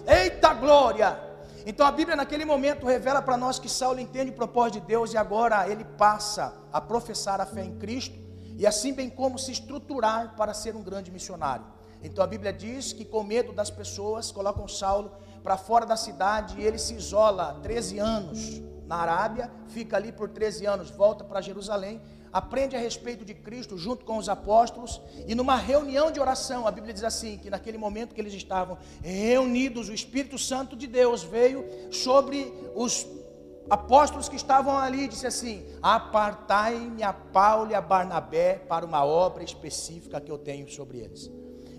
Eita 0.07 0.53
glória! 0.53 1.29
Então 1.65 1.85
a 1.85 1.91
Bíblia 1.91 2.15
naquele 2.15 2.45
momento 2.45 2.85
revela 2.87 3.21
para 3.21 3.37
nós 3.37 3.59
que 3.59 3.69
Saulo 3.69 3.99
entende 3.99 4.31
o 4.31 4.35
propósito 4.35 4.81
de 4.81 4.87
Deus 4.87 5.13
e 5.13 5.17
agora 5.17 5.69
ele 5.69 5.83
passa 5.83 6.53
a 6.71 6.81
professar 6.81 7.39
a 7.41 7.45
fé 7.45 7.63
em 7.63 7.77
Cristo 7.77 8.17
e 8.57 8.65
assim 8.65 8.93
bem 8.93 9.09
como 9.09 9.37
se 9.37 9.51
estruturar 9.51 10.35
para 10.35 10.53
ser 10.53 10.75
um 10.75 10.81
grande 10.81 11.11
missionário. 11.11 11.65
Então 12.01 12.23
a 12.23 12.27
Bíblia 12.27 12.53
diz 12.53 12.93
que 12.93 13.05
com 13.05 13.23
medo 13.23 13.51
das 13.51 13.69
pessoas 13.69 14.31
colocam 14.31 14.67
Saulo 14.67 15.11
para 15.49 15.57
fora 15.57 15.83
da 15.83 15.97
cidade 15.97 16.59
e 16.59 16.63
ele 16.63 16.77
se 16.77 16.93
isola 16.93 17.59
13 17.63 17.97
anos 17.97 18.61
na 18.85 18.97
Arábia, 18.97 19.51
fica 19.69 19.97
ali 19.97 20.11
por 20.11 20.29
13 20.29 20.67
anos, 20.67 20.91
volta 20.91 21.23
para 21.23 21.41
Jerusalém 21.41 21.99
aprende 22.31 22.75
a 22.75 22.79
respeito 22.79 23.25
de 23.25 23.33
Cristo 23.33 23.75
junto 23.75 24.05
com 24.05 24.17
os 24.19 24.29
apóstolos, 24.29 25.01
e 25.27 25.33
numa 25.33 25.55
reunião 25.55 26.11
de 26.11 26.19
oração, 26.19 26.67
a 26.67 26.71
Bíblia 26.71 26.93
diz 26.93 27.03
assim: 27.03 27.39
que 27.39 27.49
naquele 27.49 27.79
momento 27.79 28.13
que 28.13 28.21
eles 28.21 28.35
estavam 28.35 28.77
reunidos, 29.01 29.89
o 29.89 29.93
Espírito 29.93 30.37
Santo 30.37 30.75
de 30.75 30.85
Deus 30.85 31.23
veio 31.23 31.65
sobre 31.91 32.53
os 32.75 33.07
apóstolos 33.67 34.29
que 34.29 34.35
estavam 34.35 34.77
ali, 34.77 35.07
disse 35.07 35.25
assim: 35.25 35.65
Apartai-me 35.81 37.01
a 37.01 37.11
Paulo 37.11 37.71
e 37.71 37.73
a 37.73 37.81
Barnabé 37.81 38.59
para 38.69 38.85
uma 38.85 39.03
obra 39.03 39.43
específica 39.43 40.21
que 40.21 40.31
eu 40.31 40.37
tenho 40.37 40.69
sobre 40.69 40.99
eles. 40.99 41.31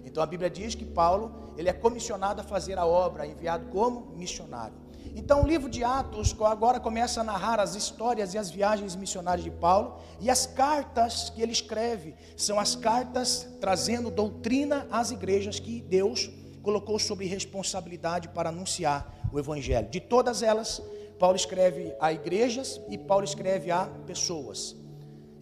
Então 0.05 0.21
a 0.21 0.27
Bíblia 0.27 0.51
diz 0.51 0.75
que 0.75 0.85
Paulo, 0.85 1.50
ele 1.61 1.69
é 1.69 1.75
comissionado 1.75 2.41
a 2.41 2.45
fazer 2.45 2.79
a 2.79 2.87
obra, 2.87 3.27
enviado 3.27 3.67
como 3.67 4.07
missionário. 4.17 4.75
Então 5.15 5.43
o 5.43 5.47
livro 5.47 5.69
de 5.69 5.85
Atos 5.85 6.35
agora 6.41 6.81
começa 6.81 7.21
a 7.21 7.25
narrar 7.25 7.61
as 7.61 7.75
histórias 7.75 8.33
e 8.33 8.39
as 8.39 8.51
viagens 8.51 8.97
missionárias 8.97 9.45
de 9.45 9.51
Paulo, 9.51 9.99
e 10.21 10.31
as 10.31 10.47
cartas 10.47 11.29
que 11.29 11.43
ele 11.43 11.53
escreve 11.53 12.15
são 12.35 12.59
as 12.59 12.75
cartas 12.75 13.47
trazendo 13.61 14.11
doutrina 14.11 14.87
às 14.91 15.11
igrejas 15.11 15.61
que 15.61 15.83
Deus 15.83 16.31
colocou 16.63 16.99
sob 16.99 17.27
responsabilidade 17.27 18.29
para 18.29 18.49
anunciar 18.49 19.29
o 19.31 19.39
evangelho. 19.39 19.91
De 19.91 20.01
todas 20.01 20.43
elas, 20.43 20.83
Paulo 21.19 21.37
escreve 21.37 21.95
a 22.01 22.11
igrejas 22.11 22.81
e 22.89 22.97
Paulo 22.97 23.25
escreve 23.25 23.71
a 23.71 23.85
pessoas. 24.07 24.75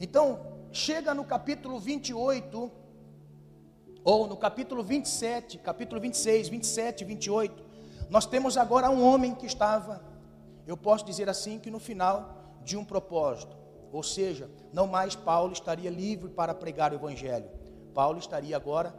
Então, 0.01 0.41
chega 0.73 1.15
no 1.15 1.25
capítulo 1.25 1.79
28, 1.79 2.73
ou 4.09 4.27
no 4.27 4.39
capítulo 4.39 4.83
27, 4.83 5.59
capítulo 5.59 6.01
26, 6.01 6.49
27, 6.49 7.05
28, 7.05 7.63
nós 8.09 8.25
temos 8.25 8.57
agora 8.57 8.89
um 8.89 9.05
homem 9.07 9.35
que 9.35 9.45
estava, 9.45 10.03
eu 10.67 10.79
posso 10.79 11.05
dizer 11.05 11.29
assim, 11.29 11.59
que 11.59 11.71
no 11.71 11.79
final 11.79 12.57
de 12.65 12.75
um 12.75 12.87
propósito. 12.87 13.55
Ou 13.93 14.03
seja, 14.03 14.51
não 14.73 14.87
mais 14.87 15.15
Paulo 15.15 15.53
estaria 15.53 15.91
livre 15.91 16.31
para 16.31 16.55
pregar 16.55 16.91
o 16.91 16.95
evangelho. 16.95 17.51
Paulo 17.93 18.19
estaria 18.19 18.57
agora 18.57 18.95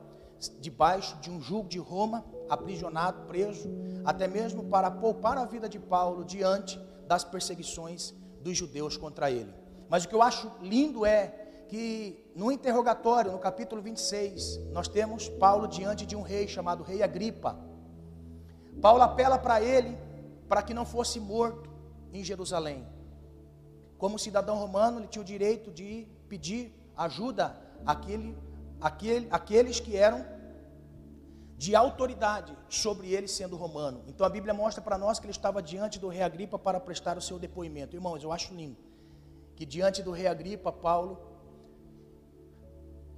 debaixo 0.62 1.18
de 1.18 1.32
um 1.32 1.42
jugo 1.42 1.68
de 1.68 1.80
Roma, 1.80 2.24
aprisionado, 2.48 3.26
preso, 3.26 3.68
até 4.06 4.28
mesmo 4.28 4.66
para 4.66 4.92
poupar 4.92 5.40
a 5.40 5.46
vida 5.46 5.68
de 5.68 5.80
Paulo 5.80 6.24
diante 6.24 6.80
das 7.08 7.24
perseguições 7.24 8.14
dos 8.44 8.56
judeus 8.56 8.96
contra 8.96 9.32
ele. 9.32 9.52
Mas 9.90 10.04
o 10.04 10.08
que 10.08 10.14
eu 10.14 10.22
acho 10.22 10.52
lindo 10.62 11.04
é 11.04 11.49
que 11.70 12.32
no 12.36 12.52
interrogatório, 12.52 13.32
no 13.32 13.38
capítulo 13.38 13.80
26, 13.80 14.58
nós 14.72 14.88
temos 14.88 15.30
Paulo 15.30 15.68
diante 15.68 16.04
de 16.04 16.16
um 16.16 16.24
rei 16.24 16.48
chamado 16.48 16.84
Rei 16.84 17.04
Agripa. 17.04 17.58
Paulo 18.82 19.04
apela 19.04 19.38
para 19.38 19.62
ele 19.62 19.96
para 20.48 20.64
que 20.64 20.74
não 20.74 20.84
fosse 20.84 21.20
morto 21.20 21.70
em 22.12 22.24
Jerusalém. 22.24 22.88
Como 24.00 24.18
cidadão 24.18 24.58
romano, 24.58 25.00
ele 25.00 25.08
tinha 25.08 25.22
o 25.22 25.26
direito 25.26 25.70
de 25.70 26.08
pedir 26.28 26.74
ajuda 26.98 27.56
àquele, 27.86 28.36
àquele, 28.82 29.28
àqueles 29.30 29.80
que 29.80 29.96
eram 29.96 30.26
de 31.56 31.76
autoridade 31.76 32.58
sobre 32.68 33.14
ele 33.14 33.28
sendo 33.28 33.56
romano. 33.56 34.04
Então 34.08 34.26
a 34.26 34.30
Bíblia 34.30 34.56
mostra 34.56 34.82
para 34.82 34.98
nós 34.98 35.20
que 35.20 35.26
ele 35.26 35.32
estava 35.32 35.62
diante 35.62 36.00
do 36.00 36.08
rei 36.08 36.24
Agripa 36.24 36.58
para 36.58 36.80
prestar 36.80 37.16
o 37.16 37.22
seu 37.22 37.38
depoimento. 37.38 37.96
Irmãos, 37.96 38.24
eu 38.24 38.32
acho 38.32 38.56
lindo 38.56 38.78
que 39.56 39.66
diante 39.66 40.02
do 40.02 40.12
rei 40.12 40.26
Agripa, 40.26 40.72
Paulo, 40.72 41.29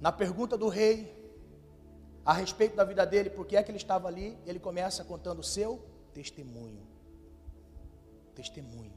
na 0.02 0.10
pergunta 0.10 0.58
do 0.58 0.66
rei 0.66 1.16
a 2.24 2.32
respeito 2.32 2.74
da 2.74 2.82
vida 2.82 3.06
dele, 3.06 3.30
por 3.30 3.46
que 3.46 3.56
é 3.56 3.62
que 3.62 3.70
ele 3.70 3.78
estava 3.78 4.08
ali, 4.08 4.36
ele 4.44 4.58
começa 4.58 5.04
contando 5.04 5.38
o 5.38 5.44
seu 5.44 5.80
testemunho. 6.12 6.84
Testemunho. 8.34 8.92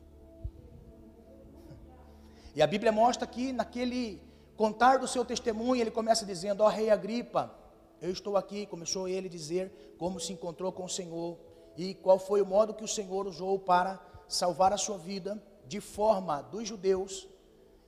E 2.56 2.62
a 2.62 2.66
Bíblia 2.66 2.92
mostra 2.92 3.28
que 3.28 3.54
naquele 3.54 4.20
contar 4.58 4.98
do 4.98 5.08
seu 5.08 5.24
testemunho, 5.24 5.80
ele 5.80 5.92
começa 5.92 6.26
dizendo: 6.26 6.62
Ó 6.62 6.66
oh, 6.66 6.70
rei 6.70 6.90
Agripa, 6.90 7.54
eu 8.02 8.10
estou 8.10 8.36
aqui, 8.36 8.66
começou 8.66 9.08
ele 9.08 9.28
a 9.28 9.30
dizer 9.30 9.96
como 10.00 10.20
se 10.20 10.34
encontrou 10.34 10.72
com 10.72 10.86
o 10.86 10.90
Senhor 10.90 11.38
e 11.78 11.94
qual 11.94 12.18
foi 12.18 12.42
o 12.42 12.48
modo 12.48 12.74
que 12.74 12.84
o 12.84 12.88
Senhor 12.88 13.28
usou 13.28 13.60
para 13.60 14.04
salvar 14.28 14.74
a 14.74 14.78
sua 14.78 14.98
vida 14.98 15.40
de 15.68 15.80
forma 15.80 16.42
dos 16.42 16.68
judeus 16.68 17.28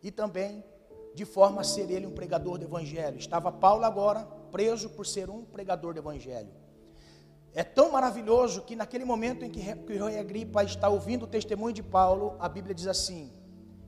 e 0.04 0.12
também 0.12 0.64
de 1.18 1.26
forma 1.26 1.62
a 1.62 1.64
ser 1.64 1.90
ele 1.90 2.06
um 2.06 2.12
pregador 2.12 2.60
do 2.60 2.66
evangelho. 2.66 3.18
Estava 3.18 3.52
Paulo 3.52 3.84
agora 3.84 4.24
preso 4.52 4.88
por 4.92 5.04
ser 5.04 5.32
um 5.32 5.44
pregador 5.44 5.92
do 5.96 6.00
evangelho. 6.00 6.52
É 7.56 7.64
tão 7.64 7.92
maravilhoso 7.92 8.62
que 8.62 8.76
naquele 8.76 9.04
momento 9.04 9.44
em 9.44 9.50
que, 9.50 9.60
o 9.60 10.06
rei 10.06 10.20
Agripa 10.20 10.64
está 10.64 10.88
ouvindo 10.88 11.24
o 11.24 11.28
testemunho 11.28 11.74
de 11.74 11.82
Paulo, 11.82 12.36
a 12.40 12.48
Bíblia 12.48 12.76
diz 12.76 12.86
assim: 12.86 13.32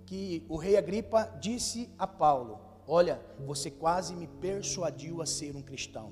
que 0.08 0.44
o 0.50 0.58
rei 0.58 0.76
Agripa 0.76 1.32
disse 1.40 1.88
a 2.00 2.08
Paulo: 2.08 2.60
Olha, 2.88 3.22
você 3.46 3.70
quase 3.70 4.16
me 4.16 4.26
persuadiu 4.26 5.22
a 5.22 5.26
ser 5.28 5.56
um 5.56 5.62
cristão. 5.62 6.12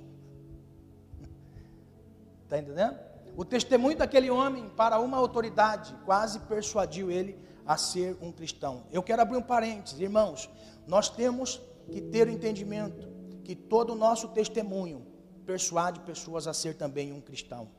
Está 2.43 2.59
entendendo? 2.61 2.95
O 3.35 3.43
testemunho 3.43 3.97
daquele 3.97 4.29
homem 4.29 4.69
para 4.77 4.99
uma 4.99 5.17
autoridade 5.17 5.95
quase 6.05 6.39
persuadiu 6.41 7.09
ele 7.09 7.39
a 7.65 7.75
ser 7.75 8.15
um 8.21 8.31
cristão. 8.31 8.83
Eu 8.91 9.01
quero 9.01 9.23
abrir 9.23 9.37
um 9.37 9.41
parênteses, 9.41 9.99
irmãos. 9.99 10.47
Nós 10.87 11.09
temos 11.09 11.61
que 11.91 12.01
ter 12.01 12.27
o 12.27 12.31
entendimento 12.31 13.07
que 13.43 13.55
todo 13.55 13.93
o 13.93 13.95
nosso 13.95 14.29
testemunho 14.29 15.05
persuade 15.45 15.99
pessoas 16.01 16.47
a 16.47 16.53
ser 16.53 16.75
também 16.75 17.11
um 17.11 17.21
cristão. 17.21 17.69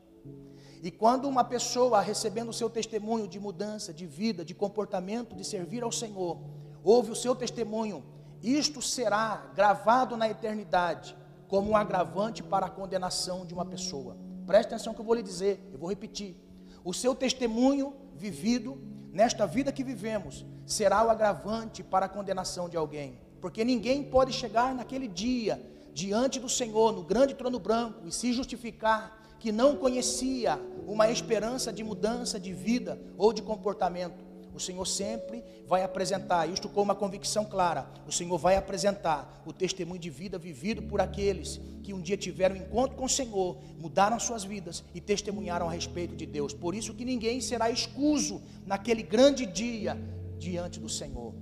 E 0.81 0.89
quando 0.89 1.27
uma 1.27 1.43
pessoa 1.43 2.01
recebendo 2.01 2.49
o 2.49 2.53
seu 2.53 2.69
testemunho 2.69 3.27
de 3.27 3.39
mudança 3.39 3.93
de 3.93 4.05
vida, 4.05 4.45
de 4.45 4.55
comportamento, 4.55 5.35
de 5.35 5.43
servir 5.43 5.83
ao 5.83 5.91
Senhor, 5.91 6.39
ouve 6.83 7.11
o 7.11 7.15
seu 7.15 7.35
testemunho 7.35 8.03
isto 8.41 8.81
será 8.81 9.51
gravado 9.53 10.15
na 10.15 10.29
eternidade 10.29 11.15
como 11.47 11.71
um 11.71 11.75
agravante 11.75 12.41
para 12.41 12.67
a 12.67 12.69
condenação 12.69 13.45
de 13.45 13.53
uma 13.53 13.65
pessoa. 13.65 14.15
Preste 14.45 14.67
atenção 14.67 14.93
que 14.93 15.01
eu 15.01 15.05
vou 15.05 15.15
lhe 15.15 15.23
dizer, 15.23 15.67
eu 15.73 15.79
vou 15.79 15.89
repetir. 15.89 16.37
O 16.83 16.93
seu 16.93 17.13
testemunho 17.13 17.93
vivido 18.15 18.81
nesta 19.11 19.45
vida 19.45 19.71
que 19.71 19.83
vivemos 19.83 20.45
será 20.65 21.05
o 21.05 21.09
agravante 21.09 21.83
para 21.83 22.05
a 22.05 22.09
condenação 22.09 22.69
de 22.69 22.77
alguém. 22.77 23.19
Porque 23.41 23.63
ninguém 23.63 24.03
pode 24.03 24.33
chegar 24.33 24.75
naquele 24.75 25.07
dia 25.07 25.61
diante 25.93 26.39
do 26.39 26.49
Senhor, 26.49 26.91
no 26.91 27.03
grande 27.03 27.33
trono 27.33 27.59
branco, 27.59 28.05
e 28.05 28.11
se 28.11 28.31
justificar 28.33 29.19
que 29.39 29.51
não 29.51 29.75
conhecia 29.75 30.59
uma 30.85 31.09
esperança 31.09 31.71
de 31.71 31.83
mudança 31.83 32.39
de 32.39 32.53
vida 32.53 32.99
ou 33.17 33.31
de 33.31 33.41
comportamento. 33.41 34.28
O 34.59 34.61
Senhor 34.61 34.85
sempre 34.85 35.41
vai 35.65 35.83
apresentar, 35.83 36.45
isto 36.49 36.67
com 36.67 36.81
uma 36.81 36.93
convicção 36.93 37.45
clara, 37.45 37.89
o 38.05 38.11
Senhor 38.11 38.37
vai 38.37 38.57
apresentar 38.57 39.41
o 39.45 39.53
testemunho 39.53 40.01
de 40.01 40.09
vida 40.09 40.37
vivido 40.37 40.81
por 40.81 40.99
aqueles 40.99 41.61
que 41.81 41.93
um 41.93 42.01
dia 42.01 42.17
tiveram 42.17 42.57
encontro 42.57 42.97
com 42.97 43.05
o 43.05 43.09
Senhor, 43.09 43.57
mudaram 43.79 44.19
suas 44.19 44.43
vidas 44.43 44.83
e 44.93 44.99
testemunharam 44.99 45.69
a 45.69 45.71
respeito 45.71 46.13
de 46.13 46.25
Deus. 46.25 46.53
Por 46.53 46.75
isso 46.75 46.93
que 46.93 47.05
ninguém 47.05 47.39
será 47.39 47.69
escuso 47.69 48.41
naquele 48.65 49.01
grande 49.01 49.45
dia 49.45 49.97
diante 50.37 50.77
do 50.77 50.89
Senhor. 50.89 51.33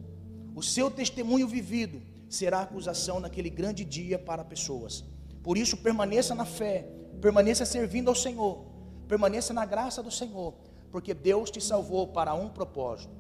O 0.54 0.62
seu 0.62 0.92
testemunho 0.92 1.48
vivido 1.48 2.00
será 2.30 2.62
acusação 2.62 3.20
naquele 3.20 3.50
grande 3.50 3.84
dia 3.84 4.20
para 4.20 4.46
pessoas. 4.46 5.04
Por 5.42 5.58
isso 5.58 5.76
permaneça 5.78 6.36
na 6.36 6.46
fé, 6.46 6.88
permaneça 7.20 7.66
servindo 7.66 8.10
ao 8.10 8.16
Senhor, 8.16 8.64
permaneça 9.08 9.56
na 9.56 9.66
graça 9.66 10.04
do 10.04 10.12
Senhor 10.12 10.54
porque 10.92 11.14
Deus 11.14 11.52
te 11.52 11.62
salvou 11.62 12.08
para 12.08 12.34
um 12.34 12.50
propósito. 12.50 13.14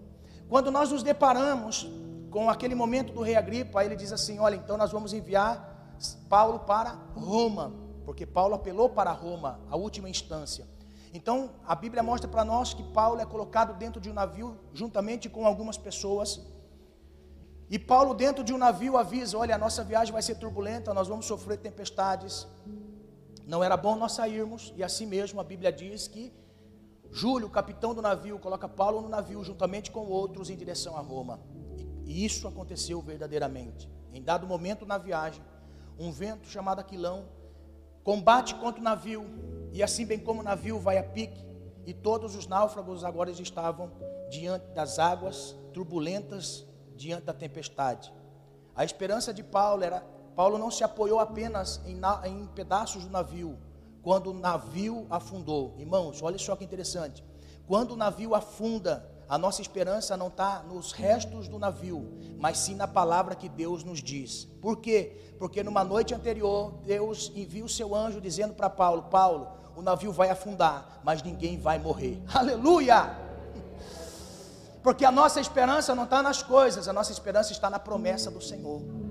Quando 0.49 0.71
nós 0.71 0.91
nos 0.91 1.03
deparamos 1.03 1.88
com 2.30 2.49
aquele 2.49 2.75
momento 2.75 3.13
do 3.13 3.21
rei 3.21 3.36
Agripa, 3.36 3.84
ele 3.84 3.95
diz 3.95 4.12
assim: 4.12 4.39
Olha, 4.39 4.56
então 4.56 4.77
nós 4.77 4.91
vamos 4.91 5.13
enviar 5.13 5.95
Paulo 6.30 6.60
para 6.60 6.91
Roma, 7.15 7.73
porque 8.06 8.25
Paulo 8.25 8.56
apelou 8.56 8.89
para 8.89 9.12
Roma, 9.12 9.60
a 9.69 9.75
última 9.75 10.10
instância. 10.10 10.65
Então, 11.13 11.51
a 11.65 11.73
Bíblia 11.73 12.03
mostra 12.03 12.30
para 12.30 12.45
nós 12.45 12.73
que 12.73 12.84
Paulo 12.84 13.19
é 13.19 13.25
colocado 13.25 13.73
dentro 13.77 13.99
de 13.99 14.10
um 14.10 14.13
navio, 14.13 14.58
juntamente 14.73 15.30
com 15.30 15.45
algumas 15.45 15.77
pessoas. 15.77 16.41
E 17.69 17.80
Paulo, 17.80 18.13
dentro 18.13 18.43
de 18.43 18.53
um 18.53 18.58
navio, 18.58 18.97
avisa: 18.97 19.38
Olha, 19.38 19.56
a 19.56 19.58
nossa 19.58 19.84
viagem 19.84 20.13
vai 20.13 20.21
ser 20.21 20.36
turbulenta, 20.36 20.93
nós 20.93 21.08
vamos 21.08 21.25
sofrer 21.25 21.58
tempestades. 21.58 22.47
Não 23.45 23.63
era 23.63 23.77
bom 23.77 23.95
nós 23.95 24.12
sairmos, 24.12 24.73
e 24.75 24.84
assim 24.84 25.06
mesmo 25.06 25.39
a 25.39 25.43
Bíblia 25.43 25.71
diz 25.71 26.08
que 26.08 26.34
Júlio, 27.12 27.50
capitão 27.50 27.93
do 27.93 28.02
navio, 28.02 28.39
coloca 28.39 28.67
Paulo 28.67 29.02
no 29.02 29.10
navio 29.10 29.43
juntamente 29.43 29.91
com 29.91 30.08
outros 30.08 30.50
em 30.50 30.58
direção 30.58 30.98
a 30.98 31.02
Roma. 31.02 31.39
E 32.06 32.26
isso 32.26 32.48
aconteceu 32.48 33.02
verdadeiramente. 33.02 33.89
Em 34.13 34.22
dado 34.22 34.48
momento 34.48 34.86
na 34.86 34.98
viagem, 34.98 35.43
um 36.00 36.12
vento 36.12 36.48
chamado 36.48 36.80
Aquilão 36.80 37.26
combate 38.04 38.56
contra 38.56 38.80
o 38.80 38.84
navio, 38.84 39.26
e 39.74 39.84
assim 39.84 40.06
bem 40.06 40.17
como 40.17 40.39
o 40.39 40.43
navio 40.43 40.80
vai 40.80 40.98
a 40.98 41.04
pique, 41.04 41.46
e 41.86 41.93
todos 41.93 42.36
os 42.36 42.48
náufragos 42.48 43.04
agora 43.04 43.30
estavam 43.30 43.91
diante 44.30 44.65
das 44.74 44.98
águas 44.98 45.54
turbulentas, 45.74 46.65
diante 46.96 47.26
da 47.26 47.34
tempestade. 47.34 48.13
A 48.74 48.86
esperança 48.86 49.34
de 49.34 49.43
Paulo 49.43 49.84
era, 49.84 50.00
Paulo 50.38 50.58
não 50.58 50.72
se 50.72 50.86
apoiou 50.86 51.20
apenas 51.20 51.82
em, 51.86 52.00
em 52.26 52.48
pedaços 52.48 53.04
do 53.04 53.12
navio, 53.12 53.58
quando 54.08 54.28
o 54.28 54.34
navio 54.34 55.06
afundou. 55.10 55.76
Irmãos, 55.78 56.22
olha 56.22 56.38
só 56.38 56.56
que 56.56 56.63
interessante. 56.63 57.22
Quando 57.67 57.91
o 57.91 57.98
navio 57.98 58.34
afunda, 58.34 59.06
a 59.28 59.38
nossa 59.38 59.62
esperança 59.62 60.15
não 60.15 60.30
está 60.30 60.63
nos 60.63 60.93
restos 60.93 61.50
do 61.50 61.60
navio, 61.60 62.17
mas 62.39 62.58
sim 62.58 62.74
na 62.74 62.88
palavra 62.88 63.36
que 63.36 63.50
Deus 63.50 63.84
nos 63.84 64.02
diz. 64.02 64.46
Por 64.62 64.78
quê? 64.78 65.36
Porque 65.38 65.62
numa 65.62 65.84
noite 65.84 66.15
anterior, 66.15 66.72
Deus 66.86 67.34
envia 67.36 67.65
o 67.65 67.67
seu 67.67 67.93
anjo 67.93 68.22
dizendo 68.22 68.54
para 68.54 68.70
Paulo: 68.70 69.04
Paulo, 69.12 69.50
o 69.76 69.82
navio 69.82 70.13
vai 70.13 70.30
afundar, 70.30 71.02
mas 71.04 71.22
ninguém 71.22 71.60
vai 71.60 71.78
morrer. 71.78 72.24
Aleluia! 72.34 73.13
Porque 74.82 75.04
a 75.04 75.12
nossa 75.12 75.41
esperança 75.41 75.93
não 75.93 76.06
está 76.06 76.24
nas 76.24 76.41
coisas, 76.41 76.88
a 76.88 76.93
nossa 76.93 77.12
esperança 77.12 77.52
está 77.52 77.70
na 77.70 77.78
promessa 77.78 78.32
do 78.32 78.41
Senhor. 78.41 79.07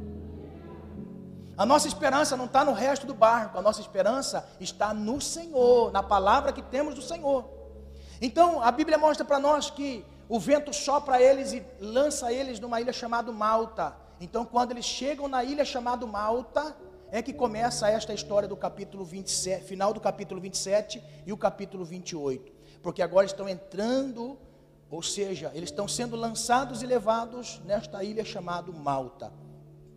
A 1.57 1.65
nossa 1.65 1.89
esperança 1.89 2.37
não 2.37 2.45
está 2.45 2.63
no 2.65 2.73
resto 2.73 3.07
do 3.07 3.15
barco, 3.15 3.57
a 3.57 3.63
nossa 3.63 3.81
esperança 3.81 4.47
está 4.61 4.93
no 4.93 5.23
Senhor, 5.23 5.91
na 5.91 6.03
palavra 6.03 6.53
que 6.53 6.61
temos 6.61 6.95
do 6.95 7.01
Senhor. 7.01 7.49
Então, 8.21 8.63
a 8.63 8.71
Bíblia 8.71 8.99
mostra 8.99 9.25
para 9.25 9.39
nós 9.39 9.71
que 9.71 10.05
o 10.29 10.39
vento 10.39 10.73
sopra 10.75 11.21
eles 11.21 11.55
e 11.55 11.65
lança 11.81 12.31
eles 12.31 12.61
numa 12.61 12.79
ilha 12.79 12.93
chamada 12.93 13.33
Malta. 13.33 13.97
Então, 14.21 14.45
quando 14.45 14.73
eles 14.73 14.85
chegam 14.85 15.29
na 15.29 15.45
ilha 15.45 15.65
chamada 15.65 16.05
Malta, 16.07 16.77
é 17.11 17.23
que 17.23 17.33
começa 17.33 17.89
esta 17.89 18.13
história 18.13 18.47
do 18.47 18.57
capítulo 18.57 19.05
27, 19.05 19.65
final 19.65 19.95
do 19.95 20.01
capítulo 20.01 20.41
27 20.41 21.03
e 21.25 21.33
o 21.33 21.39
capítulo 21.39 21.87
28. 21.87 22.53
Porque 22.83 23.01
agora 23.01 23.25
estão 23.25 23.49
entrando, 23.49 24.39
ou 24.91 25.03
seja, 25.03 25.51
eles 25.55 25.71
estão 25.71 25.89
sendo 25.89 26.17
lançados 26.17 26.83
e 26.83 26.87
levados 26.87 27.63
nesta 27.65 28.05
ilha 28.05 28.25
chamada 28.27 28.71
Malta. 28.73 29.33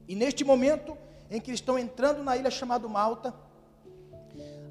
E 0.08 0.16
neste 0.16 0.46
momento 0.46 0.98
em 1.30 1.40
que 1.40 1.52
estão 1.52 1.78
entrando 1.78 2.24
na 2.24 2.36
ilha 2.36 2.50
chamada 2.50 2.88
Malta, 2.88 3.34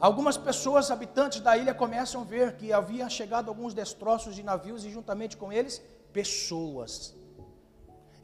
algumas 0.01 0.37
pessoas 0.37 0.91
habitantes 0.91 1.41
da 1.41 1.57
ilha 1.57 1.75
começam 1.75 2.23
a 2.23 2.25
ver 2.25 2.57
que 2.57 2.73
havia 2.73 3.09
chegado 3.09 3.49
alguns 3.49 3.75
destroços 3.75 4.35
de 4.35 4.43
navios 4.43 4.85
e 4.85 4.91
juntamente 4.91 5.37
com 5.37 5.53
eles 5.53 5.81
pessoas. 6.13 7.15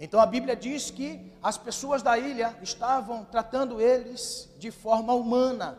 Então 0.00 0.20
a 0.20 0.26
Bíblia 0.26 0.56
diz 0.56 0.90
que 0.90 1.32
as 1.42 1.56
pessoas 1.56 2.02
da 2.02 2.18
ilha 2.18 2.56
estavam 2.62 3.24
tratando 3.24 3.80
eles 3.80 4.50
de 4.58 4.70
forma 4.70 5.14
humana, 5.14 5.78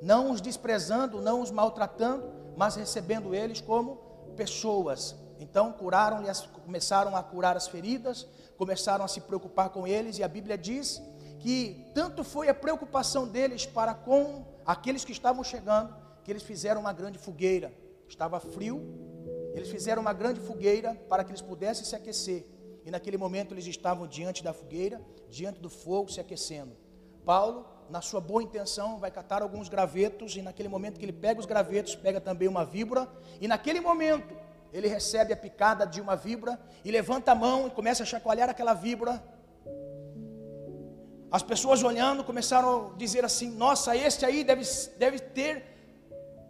não 0.00 0.30
os 0.30 0.40
desprezando, 0.40 1.20
não 1.20 1.40
os 1.42 1.50
maltratando, 1.50 2.24
mas 2.56 2.76
recebendo 2.76 3.34
eles 3.34 3.60
como 3.60 3.96
pessoas. 4.36 5.14
Então 5.38 5.72
curaram 5.72 6.22
começaram 6.64 7.14
a 7.14 7.22
curar 7.22 7.56
as 7.56 7.68
feridas, 7.68 8.26
começaram 8.56 9.04
a 9.04 9.08
se 9.08 9.20
preocupar 9.20 9.68
com 9.68 9.86
eles, 9.86 10.18
e 10.18 10.24
a 10.24 10.28
Bíblia 10.28 10.56
diz 10.56 11.00
que 11.46 11.86
tanto 11.94 12.24
foi 12.24 12.48
a 12.48 12.54
preocupação 12.54 13.28
deles 13.28 13.64
para 13.64 13.94
com 13.94 14.44
aqueles 14.66 15.04
que 15.04 15.12
estavam 15.12 15.44
chegando, 15.44 15.94
que 16.24 16.32
eles 16.32 16.42
fizeram 16.42 16.80
uma 16.80 16.92
grande 16.92 17.18
fogueira. 17.20 17.72
Estava 18.08 18.40
frio, 18.40 18.82
eles 19.54 19.68
fizeram 19.68 20.02
uma 20.02 20.12
grande 20.12 20.40
fogueira 20.40 20.96
para 21.08 21.22
que 21.22 21.30
eles 21.30 21.40
pudessem 21.40 21.84
se 21.84 21.94
aquecer. 21.94 22.44
E 22.84 22.90
naquele 22.90 23.16
momento 23.16 23.54
eles 23.54 23.64
estavam 23.64 24.08
diante 24.08 24.42
da 24.42 24.52
fogueira, 24.52 25.00
diante 25.30 25.60
do 25.60 25.70
fogo, 25.70 26.10
se 26.10 26.18
aquecendo. 26.18 26.76
Paulo, 27.24 27.64
na 27.88 28.00
sua 28.00 28.20
boa 28.20 28.42
intenção, 28.42 28.98
vai 28.98 29.12
catar 29.12 29.40
alguns 29.40 29.68
gravetos, 29.68 30.34
e 30.34 30.42
naquele 30.42 30.68
momento 30.68 30.98
que 30.98 31.04
ele 31.04 31.12
pega 31.12 31.38
os 31.38 31.46
gravetos, 31.46 31.94
pega 31.94 32.20
também 32.20 32.48
uma 32.48 32.64
víbora, 32.64 33.08
e 33.40 33.46
naquele 33.46 33.80
momento 33.80 34.34
ele 34.72 34.88
recebe 34.88 35.32
a 35.32 35.36
picada 35.36 35.86
de 35.86 36.00
uma 36.00 36.16
víbora, 36.16 36.58
e 36.84 36.90
levanta 36.90 37.30
a 37.30 37.36
mão 37.36 37.68
e 37.68 37.70
começa 37.70 38.02
a 38.02 38.06
chacoalhar 38.06 38.50
aquela 38.50 38.74
víbora. 38.74 39.22
As 41.30 41.42
pessoas 41.42 41.82
olhando 41.82 42.22
começaram 42.22 42.92
a 42.94 42.96
dizer 42.96 43.24
assim: 43.24 43.50
Nossa, 43.50 43.96
este 43.96 44.24
aí 44.24 44.44
deve, 44.44 44.62
deve 44.98 45.18
ter 45.18 45.64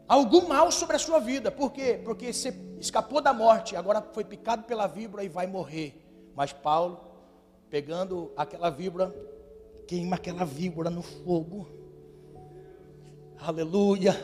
algum 0.06 0.46
mal 0.48 0.70
sobre 0.70 0.96
a 0.96 0.98
sua 0.98 1.18
vida. 1.18 1.50
Por 1.50 1.72
quê? 1.72 2.00
Porque 2.04 2.32
você 2.32 2.54
escapou 2.78 3.20
da 3.20 3.32
morte, 3.32 3.74
agora 3.74 4.02
foi 4.12 4.24
picado 4.24 4.64
pela 4.64 4.86
víbora 4.86 5.24
e 5.24 5.28
vai 5.28 5.46
morrer. 5.46 6.02
Mas 6.34 6.52
Paulo, 6.52 7.00
pegando 7.70 8.32
aquela 8.36 8.70
víbora, 8.70 9.14
queima 9.86 10.16
aquela 10.16 10.44
víbora 10.44 10.90
no 10.90 11.02
fogo. 11.02 11.66
Aleluia. 13.38 14.14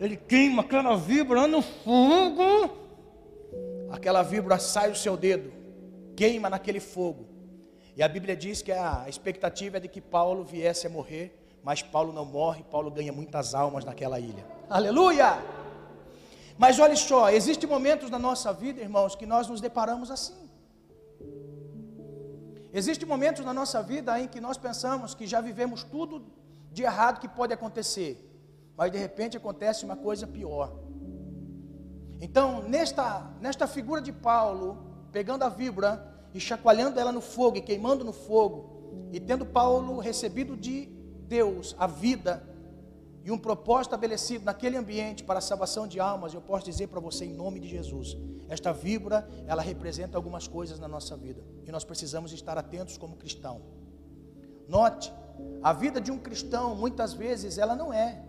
Ele 0.00 0.16
queima 0.16 0.62
aquela 0.62 0.96
víbora 0.96 1.46
no 1.46 1.62
fogo. 1.62 2.82
Aquela 3.90 4.22
víbora 4.22 4.58
sai 4.58 4.90
do 4.90 4.96
seu 4.96 5.16
dedo, 5.16 5.52
queima 6.16 6.48
naquele 6.48 6.80
fogo. 6.80 7.31
E 7.94 8.02
a 8.02 8.08
Bíblia 8.08 8.34
diz 8.34 8.62
que 8.62 8.72
a 8.72 9.04
expectativa 9.06 9.76
é 9.76 9.80
de 9.80 9.88
que 9.88 10.00
Paulo 10.00 10.44
viesse 10.44 10.86
a 10.86 10.90
morrer, 10.90 11.38
mas 11.62 11.82
Paulo 11.82 12.12
não 12.12 12.24
morre, 12.24 12.64
Paulo 12.64 12.90
ganha 12.90 13.12
muitas 13.12 13.54
almas 13.54 13.84
naquela 13.84 14.18
ilha. 14.18 14.46
Aleluia! 14.68 15.38
Mas 16.56 16.78
olha 16.78 16.96
só, 16.96 17.30
existem 17.30 17.68
momentos 17.68 18.10
na 18.10 18.18
nossa 18.18 18.52
vida, 18.52 18.80
irmãos, 18.80 19.14
que 19.14 19.26
nós 19.26 19.48
nos 19.48 19.60
deparamos 19.60 20.10
assim. 20.10 20.50
Existem 22.72 23.06
momentos 23.06 23.44
na 23.44 23.52
nossa 23.52 23.82
vida 23.82 24.18
em 24.18 24.26
que 24.26 24.40
nós 24.40 24.56
pensamos 24.56 25.14
que 25.14 25.26
já 25.26 25.40
vivemos 25.40 25.84
tudo 25.84 26.24
de 26.72 26.82
errado 26.82 27.20
que 27.20 27.28
pode 27.28 27.52
acontecer, 27.52 28.18
mas 28.76 28.90
de 28.90 28.96
repente 28.96 29.36
acontece 29.36 29.84
uma 29.84 29.96
coisa 29.96 30.26
pior. 30.26 30.72
Então, 32.20 32.62
nesta, 32.62 33.30
nesta 33.40 33.66
figura 33.66 34.00
de 34.00 34.12
Paulo, 34.12 35.08
pegando 35.12 35.42
a 35.42 35.50
víbora 35.50 36.11
e 36.34 36.40
chacoalhando 36.40 36.98
ela 36.98 37.12
no 37.12 37.20
fogo 37.20 37.56
e 37.56 37.60
queimando 37.60 38.04
no 38.04 38.12
fogo, 38.12 39.08
e 39.12 39.20
tendo 39.20 39.44
Paulo 39.44 39.98
recebido 39.98 40.56
de 40.56 40.86
Deus 41.28 41.74
a 41.78 41.86
vida 41.86 42.46
e 43.24 43.30
um 43.30 43.38
propósito 43.38 43.90
estabelecido 43.90 44.44
naquele 44.44 44.76
ambiente 44.76 45.22
para 45.22 45.38
a 45.38 45.42
salvação 45.42 45.86
de 45.86 46.00
almas, 46.00 46.34
eu 46.34 46.40
posso 46.40 46.64
dizer 46.64 46.88
para 46.88 47.00
você 47.00 47.24
em 47.24 47.32
nome 47.32 47.60
de 47.60 47.68
Jesus, 47.68 48.16
esta 48.48 48.72
víbora, 48.72 49.28
ela 49.46 49.62
representa 49.62 50.16
algumas 50.18 50.48
coisas 50.48 50.78
na 50.78 50.88
nossa 50.88 51.16
vida 51.16 51.42
e 51.64 51.70
nós 51.70 51.84
precisamos 51.84 52.32
estar 52.32 52.58
atentos 52.58 52.98
como 52.98 53.16
cristão. 53.16 53.62
Note, 54.68 55.12
a 55.62 55.72
vida 55.72 56.00
de 56.00 56.10
um 56.10 56.18
cristão 56.18 56.74
muitas 56.74 57.12
vezes 57.12 57.58
ela 57.58 57.76
não 57.76 57.92
é 57.92 58.22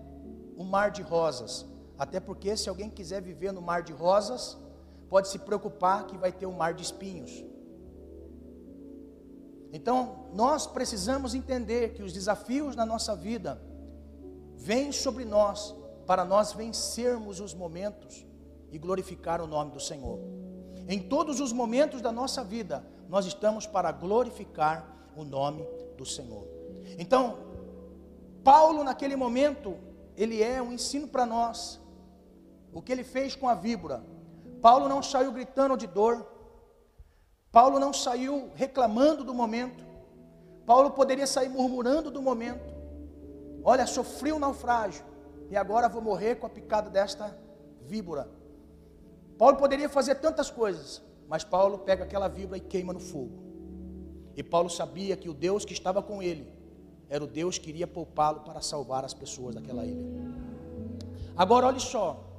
um 0.57 0.63
mar 0.63 0.91
de 0.91 1.01
rosas, 1.01 1.65
até 1.97 2.19
porque 2.19 2.55
se 2.55 2.69
alguém 2.69 2.89
quiser 2.89 3.21
viver 3.21 3.51
no 3.51 3.61
mar 3.61 3.81
de 3.81 3.93
rosas, 3.93 4.57
pode 5.09 5.27
se 5.27 5.39
preocupar 5.39 6.05
que 6.05 6.17
vai 6.17 6.31
ter 6.31 6.45
um 6.45 6.53
mar 6.53 6.73
de 6.73 6.83
espinhos. 6.83 7.43
Então, 9.73 10.29
nós 10.31 10.67
precisamos 10.67 11.33
entender 11.33 11.93
que 11.93 12.03
os 12.03 12.13
desafios 12.13 12.75
na 12.75 12.85
nossa 12.85 13.15
vida 13.15 13.59
vem 14.55 14.91
sobre 14.91 15.25
nós 15.25 15.75
para 16.05 16.23
nós 16.23 16.53
vencermos 16.53 17.39
os 17.39 17.55
momentos 17.55 18.23
e 18.71 18.77
glorificar 18.77 19.41
o 19.41 19.47
nome 19.47 19.71
do 19.71 19.79
Senhor. 19.79 20.19
Em 20.87 20.99
todos 20.99 21.39
os 21.39 21.51
momentos 21.51 22.01
da 22.01 22.11
nossa 22.11 22.43
vida, 22.43 22.85
nós 23.09 23.25
estamos 23.25 23.65
para 23.65 23.91
glorificar 23.91 25.09
o 25.15 25.23
nome 25.23 25.65
do 25.97 26.05
Senhor. 26.05 26.47
Então, 26.99 27.37
Paulo, 28.43 28.83
naquele 28.83 29.15
momento, 29.15 29.77
ele 30.15 30.43
é 30.43 30.61
um 30.61 30.73
ensino 30.73 31.07
para 31.07 31.25
nós. 31.25 31.81
O 32.71 32.81
que 32.81 32.91
ele 32.91 33.03
fez 33.03 33.35
com 33.35 33.47
a 33.47 33.55
víbora. 33.55 34.03
Paulo 34.61 34.87
não 34.87 35.01
saiu 35.01 35.31
gritando 35.31 35.77
de 35.77 35.87
dor. 35.87 36.27
Paulo 37.53 37.79
não 37.79 37.93
saiu 37.93 38.49
reclamando 38.55 39.23
do 39.23 39.31
momento. 39.31 39.83
Paulo 40.65 40.89
poderia 40.89 41.27
sair 41.27 41.49
murmurando 41.49 42.09
do 42.09 42.19
momento. 42.19 42.73
Olha, 43.63 43.85
sofri 43.85 44.33
um 44.33 44.39
naufrágio 44.39 45.05
e 45.51 45.55
agora 45.55 45.87
vou 45.87 46.01
morrer 46.01 46.37
com 46.37 46.47
a 46.47 46.49
picada 46.49 46.89
desta 46.89 47.37
víbora. 47.81 48.27
Paulo 49.37 49.55
poderia 49.55 49.87
fazer 49.87 50.15
tantas 50.15 50.49
coisas, 50.49 50.99
mas 51.27 51.43
Paulo 51.43 51.77
pega 51.77 52.05
aquela 52.05 52.27
víbora 52.27 52.57
e 52.57 52.61
queima 52.61 52.91
no 52.91 52.99
fogo. 52.99 53.43
E 54.35 54.41
Paulo 54.41 54.67
sabia 54.67 55.15
que 55.15 55.29
o 55.29 55.33
Deus 55.33 55.63
que 55.63 55.73
estava 55.73 56.01
com 56.01 56.23
ele 56.23 56.51
era 57.07 57.23
o 57.23 57.27
Deus 57.27 57.59
que 57.59 57.69
iria 57.69 57.85
poupá-lo 57.85 58.39
para 58.39 58.61
salvar 58.61 59.05
as 59.05 59.13
pessoas 59.13 59.53
daquela 59.53 59.85
ilha. 59.85 60.03
Agora, 61.37 61.67
olhe 61.67 61.79
só, 61.79 62.32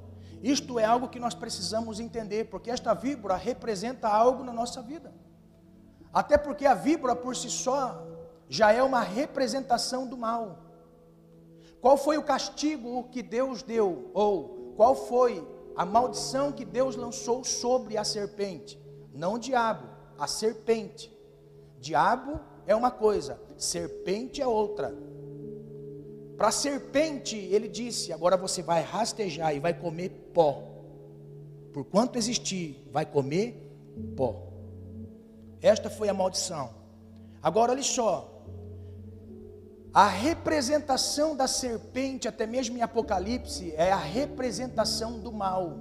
isto 0.45 0.79
é 0.79 0.85
algo 0.85 1.09
que 1.09 1.19
nós 1.19 1.33
precisamos 1.33 1.99
entender, 1.99 2.51
porque 2.51 2.71
esta 2.71 2.93
víbora 2.93 3.35
representa 3.35 4.09
algo 4.09 4.45
na 4.45 4.53
nossa 4.53 4.83
vida. 4.83 5.11
Até 6.13 6.37
porque 6.37 6.67
a 6.67 6.75
víbora 6.75 7.17
por 7.17 7.35
si 7.35 7.49
só 7.49 8.07
já 8.47 8.71
é 8.71 8.83
uma 8.83 9.01
representação 9.01 10.07
do 10.07 10.19
mal. 10.19 10.59
Qual 11.81 11.97
foi 11.97 12.19
o 12.19 12.23
castigo 12.23 13.05
que 13.05 13.23
Deus 13.23 13.63
deu? 13.63 14.11
Ou 14.13 14.75
qual 14.77 14.95
foi 14.95 15.43
a 15.75 15.87
maldição 15.87 16.53
que 16.53 16.67
Deus 16.67 16.95
lançou 16.95 17.43
sobre 17.43 17.97
a 17.97 18.05
serpente? 18.05 18.79
Não 19.15 19.35
o 19.35 19.39
diabo, 19.39 19.89
a 20.19 20.27
serpente. 20.27 21.11
Diabo 21.81 22.39
é 22.67 22.77
uma 22.77 22.91
coisa, 22.91 23.41
serpente 23.57 24.43
é 24.43 24.47
outra. 24.47 24.95
Para 26.37 26.49
a 26.49 26.53
serpente, 26.53 27.37
ele 27.37 27.69
disse: 27.69 28.13
agora 28.13 28.37
você 28.37 28.63
vai 28.63 28.83
rastejar 28.83 29.55
e 29.55 29.61
vai 29.61 29.73
comer 29.75 30.11
pó. 30.33 30.63
Por 31.73 31.85
quanto 31.85 32.19
existir, 32.19 32.89
vai 32.93 33.07
comer 33.07 33.71
pó. 34.17 34.49
Esta 35.61 35.89
foi 35.89 36.09
a 36.09 36.15
maldição. 36.15 36.71
Agora 37.43 37.73
olha 37.73 37.83
só, 37.83 38.35
a 39.93 40.09
representação 40.09 41.37
da 41.37 41.47
serpente, 41.47 42.27
até 42.27 42.47
mesmo 42.47 42.77
em 42.77 42.83
Apocalipse, 42.83 43.73
é 43.77 43.93
a 43.93 43.97
representação 43.97 45.21
do 45.21 45.33
mal. 45.33 45.79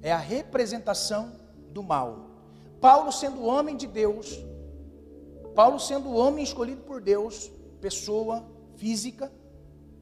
É 0.00 0.12
a 0.12 0.18
representação 0.18 1.32
do 1.70 1.82
mal. 1.82 2.30
Paulo, 2.80 3.10
sendo 3.12 3.44
homem 3.44 3.76
de 3.76 3.86
Deus, 3.86 4.44
Paulo, 5.54 5.78
sendo 5.78 6.14
homem 6.14 6.44
escolhido 6.44 6.82
por 6.82 7.00
Deus, 7.00 7.50
pessoa 7.80 8.44
física, 8.82 9.32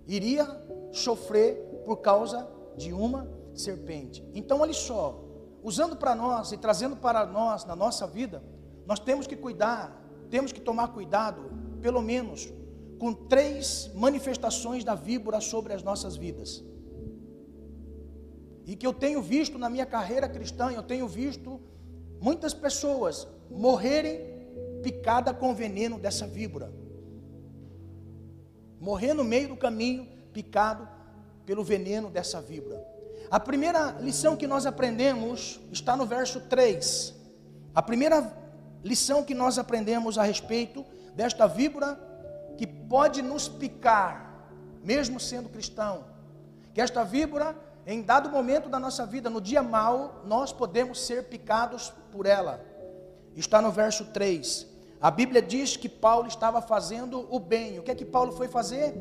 iria 0.07 0.47
sofrer 0.91 1.57
por 1.85 1.99
causa 1.99 2.49
de 2.79 2.95
uma 2.95 3.31
serpente. 3.55 4.27
Então, 4.35 4.61
olha 4.61 4.73
só, 4.73 5.23
usando 5.63 5.97
para 5.97 6.15
nós 6.15 6.51
e 6.51 6.57
trazendo 6.57 6.97
para 6.97 7.27
nós 7.27 7.67
na 7.67 7.77
nossa 7.77 8.07
vida, 8.07 8.43
nós 8.87 8.99
temos 8.99 9.27
que 9.27 9.37
cuidar, 9.37 10.03
temos 10.31 10.51
que 10.51 10.63
tomar 10.63 10.89
cuidado 10.95 11.43
pelo 11.83 12.01
menos, 12.01 12.51
com 12.99 13.13
três 13.13 13.91
manifestações 13.95 14.83
da 14.83 14.95
víbora 14.95 15.43
sobre 15.43 15.75
as 15.75 15.83
nossas 15.83 16.17
vidas. 16.17 16.65
E 18.65 18.77
que 18.77 18.87
eu 18.87 18.95
tenho 18.95 19.21
visto 19.21 19.59
na 19.59 19.69
minha 19.69 19.85
carreira 19.85 20.27
cristã, 20.27 20.71
eu 20.71 20.83
tenho 20.83 21.07
visto 21.07 21.61
muitas 22.19 22.55
pessoas 22.55 23.29
morrerem 23.51 24.21
picada 24.83 25.35
com 25.35 25.55
veneno 25.55 25.99
dessa 25.99 26.27
víbora. 26.27 26.80
Morrer 28.81 29.13
no 29.13 29.23
meio 29.23 29.49
do 29.49 29.57
caminho, 29.57 30.09
picado 30.33 30.89
pelo 31.45 31.63
veneno 31.63 32.09
dessa 32.09 32.41
víbora. 32.41 32.83
A 33.31 33.39
primeira 33.39 33.97
lição 34.01 34.37
que 34.37 34.47
nós 34.47 34.65
aprendemos 34.65 35.61
está 35.71 35.97
no 35.97 36.07
verso 36.07 36.41
3. 36.41 37.15
A 37.75 37.83
primeira 37.83 38.33
lição 38.83 39.23
que 39.23 39.35
nós 39.35 39.59
aprendemos 39.59 40.17
a 40.17 40.23
respeito 40.23 40.85
desta 41.15 41.47
víbora 41.47 42.01
que 42.57 42.67
pode 42.67 43.21
nos 43.21 43.49
picar, 43.49 44.49
mesmo 44.83 45.21
sendo 45.21 45.49
cristão, 45.49 46.05
que 46.73 46.81
esta 46.81 47.05
víbora, 47.05 47.55
em 47.87 48.03
dado 48.03 48.31
momento 48.31 48.69
da 48.69 48.79
nossa 48.79 49.05
vida, 49.05 49.29
no 49.29 49.41
dia 49.41 49.63
mau, 49.63 50.23
nós 50.25 50.53
podemos 50.53 51.01
ser 51.01 51.25
picados 51.25 51.93
por 52.11 52.27
ela. 52.27 52.65
Está 53.37 53.61
no 53.61 53.71
verso 53.71 54.07
3. 54.07 54.70
A 55.01 55.11
Bíblia 55.11 55.41
diz 55.41 55.79
que 55.79 55.89
Paulo 55.89 56.29
estava 56.29 56.61
fazendo 56.61 57.27
o 57.35 57.41
bem. 57.41 57.79
O 57.79 57.83
que 57.83 57.91
é 57.91 57.95
que 57.95 58.05
Paulo 58.05 58.33
foi 58.33 58.49
fazer? 58.49 58.95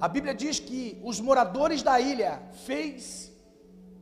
A 0.00 0.08
Bíblia 0.08 0.34
diz 0.34 0.58
que 0.58 0.98
os 1.04 1.20
moradores 1.20 1.82
da 1.82 2.00
ilha 2.00 2.40
fez 2.64 3.30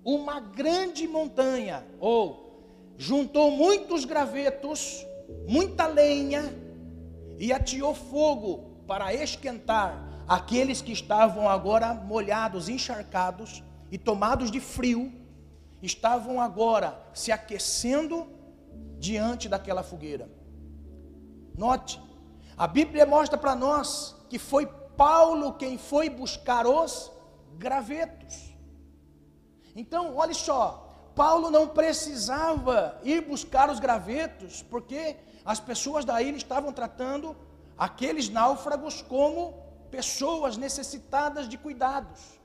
uma 0.05 0.38
grande 0.38 1.09
montanha, 1.09 1.85
ou 1.98 2.94
juntou 2.96 3.51
muitos 3.51 4.05
gravetos, 4.05 5.05
muita 5.48 5.87
lenha, 5.87 6.42
e 7.38 7.53
ateou 7.53 7.92
fogo 7.92 8.85
para 8.87 9.12
esquentar 9.12 10.25
aqueles 10.29 10.81
que 10.81 10.92
estavam 10.92 11.48
agora 11.48 11.92
molhados, 11.92 12.68
encharcados 12.68 13.64
e 13.90 13.98
tomados 13.98 14.48
de 14.48 14.61
frio, 14.61 15.12
estavam 15.83 16.40
agora 16.40 16.96
se 17.12 17.33
aquecendo 17.33 18.29
diante 18.98 19.48
daquela 19.48 19.83
fogueira. 19.83 20.42
Note, 21.57 22.01
a 22.57 22.67
Bíblia 22.67 23.07
mostra 23.07 23.38
para 23.38 23.55
nós 23.55 24.17
que 24.29 24.38
foi 24.38 24.67
Paulo 24.97 25.55
quem 25.55 25.79
foi 25.79 26.09
buscar 26.09 26.67
os 26.67 27.11
gravetos. 27.57 28.55
Então, 29.75 30.17
olhe 30.17 30.35
só, 30.35 31.11
Paulo 31.15 31.51
não 31.51 31.69
precisava 31.69 32.99
ir 33.03 33.23
buscar 33.23 33.71
os 33.71 33.79
gravetos, 33.79 34.62
porque 34.62 35.17
as 35.45 35.61
pessoas 35.61 36.05
da 36.05 36.23
ilha 36.23 36.37
estavam 36.37 36.73
tratando 36.73 37.37
aqueles 37.77 38.29
náufragos 38.29 39.03
como 39.03 39.55
pessoas 39.91 40.57
necessitadas 40.57 41.49
de 41.49 41.59
cuidados. 41.59 42.41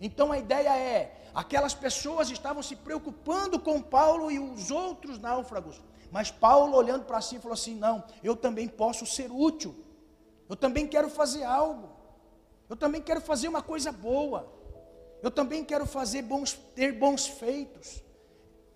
Então 0.00 0.30
a 0.30 0.38
ideia 0.38 0.76
é: 0.76 1.24
aquelas 1.34 1.74
pessoas 1.74 2.30
estavam 2.30 2.62
se 2.62 2.76
preocupando 2.76 3.58
com 3.58 3.82
Paulo 3.82 4.30
e 4.30 4.38
os 4.38 4.70
outros 4.70 5.18
náufragos, 5.18 5.80
mas 6.10 6.30
Paulo 6.30 6.76
olhando 6.76 7.04
para 7.04 7.20
si 7.20 7.38
falou 7.38 7.54
assim: 7.54 7.74
não, 7.74 8.04
eu 8.22 8.36
também 8.36 8.68
posso 8.68 9.04
ser 9.06 9.30
útil. 9.30 9.74
Eu 10.48 10.56
também 10.56 10.86
quero 10.86 11.08
fazer 11.08 11.44
algo. 11.44 11.90
Eu 12.68 12.76
também 12.76 13.00
quero 13.00 13.20
fazer 13.20 13.48
uma 13.48 13.62
coisa 13.62 13.92
boa. 13.92 14.52
Eu 15.22 15.30
também 15.30 15.64
quero 15.64 15.86
fazer 15.86 16.22
bons, 16.22 16.52
ter 16.74 16.92
bons 16.92 17.26
feitos. 17.26 18.02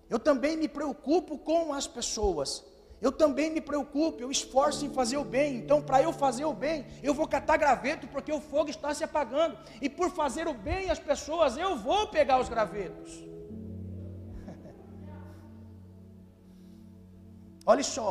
Eu 0.09 0.19
também 0.19 0.57
me 0.57 0.67
preocupo 0.67 1.37
com 1.37 1.73
as 1.73 1.87
pessoas. 1.87 2.63
Eu 3.01 3.11
também 3.11 3.49
me 3.49 3.59
preocupo, 3.59 4.21
eu 4.21 4.29
esforço 4.29 4.85
em 4.85 4.89
fazer 4.89 5.17
o 5.17 5.23
bem. 5.23 5.55
Então, 5.55 5.81
para 5.81 6.03
eu 6.03 6.13
fazer 6.13 6.45
o 6.45 6.53
bem, 6.53 6.85
eu 7.01 7.15
vou 7.15 7.27
catar 7.27 7.57
graveto 7.57 8.07
porque 8.07 8.31
o 8.31 8.39
fogo 8.39 8.69
está 8.69 8.93
se 8.93 9.03
apagando. 9.03 9.57
E 9.81 9.89
por 9.89 10.11
fazer 10.11 10.47
o 10.47 10.53
bem 10.53 10.89
às 10.91 10.99
pessoas, 10.99 11.57
eu 11.57 11.75
vou 11.75 12.07
pegar 12.07 12.39
os 12.39 12.47
gravetos. 12.47 13.11
Olha 17.71 17.83
só, 17.83 18.09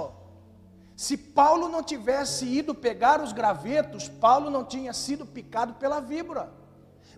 se 1.04 1.16
Paulo 1.16 1.68
não 1.74 1.82
tivesse 1.82 2.44
ido 2.60 2.74
pegar 2.74 3.20
os 3.26 3.32
gravetos, 3.32 4.08
Paulo 4.08 4.48
não 4.48 4.64
tinha 4.64 4.92
sido 4.92 5.24
picado 5.26 5.74
pela 5.74 6.00
víbora. 6.00 6.44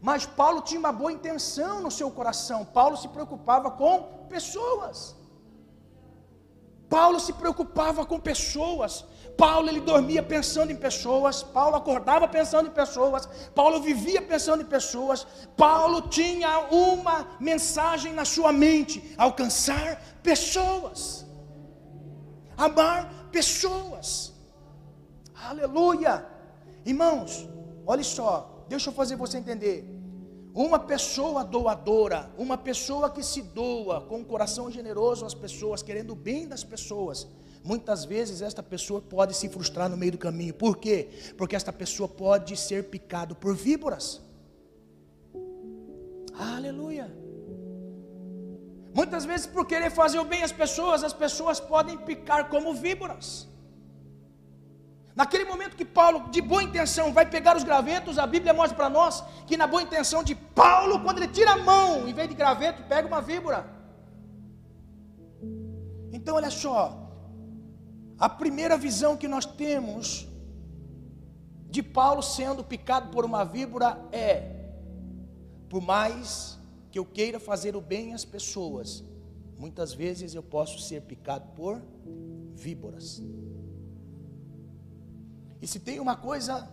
Mas 0.09 0.27
Paulo 0.27 0.61
tinha 0.61 0.81
uma 0.81 0.93
boa 1.01 1.13
intenção 1.13 1.81
no 1.81 1.91
seu 1.99 2.11
coração. 2.11 2.65
Paulo 2.65 2.97
se 2.97 3.09
preocupava 3.17 3.71
com 3.71 4.27
pessoas. 4.29 5.15
Paulo 6.95 7.19
se 7.21 7.33
preocupava 7.33 8.05
com 8.05 8.19
pessoas. 8.19 9.05
Paulo 9.37 9.69
ele 9.69 9.81
dormia 9.81 10.23
pensando 10.23 10.71
em 10.73 10.77
pessoas, 10.77 11.43
Paulo 11.43 11.77
acordava 11.77 12.29
pensando 12.29 12.69
em 12.69 12.73
pessoas, 12.73 13.27
Paulo 13.55 13.81
vivia 13.81 14.21
pensando 14.21 14.63
em 14.63 14.67
pessoas. 14.67 15.27
Paulo 15.57 16.03
tinha 16.03 16.59
uma 16.71 17.27
mensagem 17.41 18.13
na 18.13 18.25
sua 18.25 18.53
mente: 18.53 19.15
alcançar 19.17 20.03
pessoas. 20.23 21.22
Amar 22.63 23.29
pessoas. 23.33 24.33
Aleluia! 25.35 26.25
Irmãos, 26.85 27.49
olhe 27.85 28.05
só, 28.05 28.65
deixa 28.69 28.91
eu 28.91 28.95
fazer 28.95 29.17
você 29.17 29.39
entender. 29.39 29.85
Uma 30.55 30.79
pessoa 30.79 31.43
doadora, 31.43 32.31
uma 32.39 32.57
pessoa 32.57 33.11
que 33.11 33.23
se 33.23 33.43
doa 33.43 34.03
com 34.03 34.19
um 34.19 34.25
coração 34.25 34.71
generoso 34.71 35.27
às 35.27 35.35
pessoas, 35.35 35.83
querendo 35.83 36.13
o 36.13 36.15
bem 36.15 36.47
das 36.47 36.63
pessoas, 36.63 37.27
muitas 37.65 38.05
vezes 38.05 38.43
esta 38.43 38.63
pessoa 38.63 39.01
pode 39.01 39.35
se 39.35 39.49
frustrar 39.49 39.89
no 39.89 39.97
meio 39.97 40.13
do 40.13 40.19
caminho. 40.19 40.55
Por 40.55 40.77
quê? 40.77 41.09
Porque 41.37 41.57
esta 41.57 41.73
pessoa 41.73 42.09
pode 42.09 42.57
ser 42.57 42.91
picado 42.91 43.35
por 43.35 43.57
víboras. 43.57 44.21
Aleluia. 46.39 47.22
Muitas 48.95 49.25
vezes, 49.25 49.47
por 49.47 49.65
querer 49.67 49.91
fazer 49.91 50.19
o 50.19 50.25
bem 50.33 50.43
às 50.43 50.53
pessoas, 50.53 51.03
as 51.03 51.15
pessoas 51.25 51.59
podem 51.59 51.97
picar 51.97 52.49
como 52.49 52.75
víboras. 52.75 53.49
Naquele 55.15 55.45
momento 55.45 55.77
que 55.77 55.85
Paulo, 55.85 56.31
de 56.31 56.41
boa 56.41 56.63
intenção, 56.63 57.13
vai 57.13 57.27
pegar 57.35 57.57
os 57.57 57.65
gravetos, 57.65 58.19
a 58.19 58.27
Bíblia 58.27 58.55
mostra 58.55 58.77
para 58.77 58.91
nós 58.91 59.23
que, 59.47 59.57
na 59.57 59.67
boa 59.67 59.83
intenção 59.83 60.23
de 60.23 60.35
Paulo, 60.35 61.01
quando 61.01 61.19
ele 61.19 61.29
tira 61.29 61.53
a 61.53 61.59
mão, 61.59 62.09
em 62.09 62.15
vez 62.15 62.29
de 62.29 62.35
graveto, 62.35 62.83
pega 62.85 63.07
uma 63.07 63.21
víbora. 63.21 63.67
Então, 66.13 66.37
olha 66.37 66.51
só, 66.51 66.81
a 68.19 68.29
primeira 68.29 68.77
visão 68.77 69.17
que 69.17 69.29
nós 69.29 69.45
temos 69.45 70.29
de 71.69 71.83
Paulo 71.83 72.23
sendo 72.23 72.63
picado 72.63 73.09
por 73.09 73.25
uma 73.25 73.45
víbora 73.45 73.99
é: 74.13 74.31
por 75.69 75.81
mais 75.83 76.59
que 76.93 76.99
eu 76.99 77.07
queira 77.07 77.41
fazer 77.41 77.75
o 77.75 77.81
bem 77.81 78.13
às 78.13 78.23
pessoas, 78.23 79.03
muitas 79.59 79.95
vezes 79.95 80.35
eu 80.35 80.43
posso 80.43 80.79
ser 80.79 81.01
picado 81.01 81.49
por 81.57 81.83
víboras. 82.55 83.23
E 85.63 85.67
se 85.67 85.81
tem 85.81 85.99
uma 85.99 86.15
coisa 86.15 86.69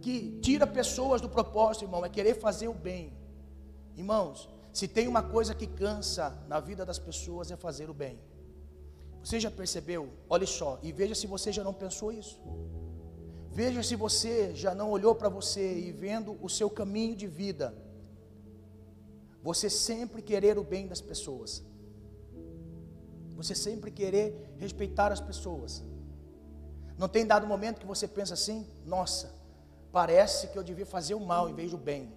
que 0.00 0.38
tira 0.40 0.64
pessoas 0.64 1.20
do 1.20 1.28
propósito, 1.28 1.86
irmão, 1.86 2.04
é 2.04 2.08
querer 2.08 2.36
fazer 2.36 2.68
o 2.68 2.74
bem. 2.74 3.12
Irmãos, 3.96 4.48
se 4.72 4.86
tem 4.86 5.08
uma 5.08 5.22
coisa 5.22 5.52
que 5.54 5.66
cansa 5.66 6.38
na 6.46 6.60
vida 6.60 6.86
das 6.86 6.98
pessoas 6.98 7.50
é 7.50 7.56
fazer 7.56 7.90
o 7.90 7.94
bem. 7.94 8.20
Você 9.24 9.40
já 9.40 9.50
percebeu? 9.50 10.10
Olhe 10.28 10.46
só, 10.46 10.78
e 10.84 10.92
veja 10.92 11.16
se 11.16 11.26
você 11.26 11.50
já 11.50 11.64
não 11.64 11.74
pensou 11.74 12.12
isso. 12.12 12.40
Veja 13.50 13.82
se 13.82 13.96
você 13.96 14.54
já 14.54 14.72
não 14.72 14.90
olhou 14.90 15.16
para 15.16 15.28
você 15.28 15.78
e 15.78 15.90
vendo 15.90 16.38
o 16.40 16.48
seu 16.48 16.70
caminho 16.70 17.16
de 17.16 17.26
vida, 17.26 17.74
você 19.44 19.68
sempre 19.68 20.22
querer 20.22 20.58
o 20.58 20.64
bem 20.64 20.86
das 20.86 21.02
pessoas. 21.02 21.62
Você 23.36 23.54
sempre 23.54 23.90
querer 23.90 24.54
respeitar 24.56 25.12
as 25.12 25.20
pessoas. 25.20 25.84
Não 26.96 27.08
tem 27.08 27.26
dado 27.26 27.46
momento 27.46 27.78
que 27.78 27.86
você 27.86 28.08
pensa 28.08 28.32
assim: 28.32 28.66
nossa, 28.86 29.34
parece 29.92 30.48
que 30.48 30.56
eu 30.58 30.62
devia 30.62 30.86
fazer 30.86 31.14
o 31.14 31.20
mal 31.20 31.46
em 31.50 31.54
vez 31.54 31.70
do 31.72 31.76
bem. 31.76 32.10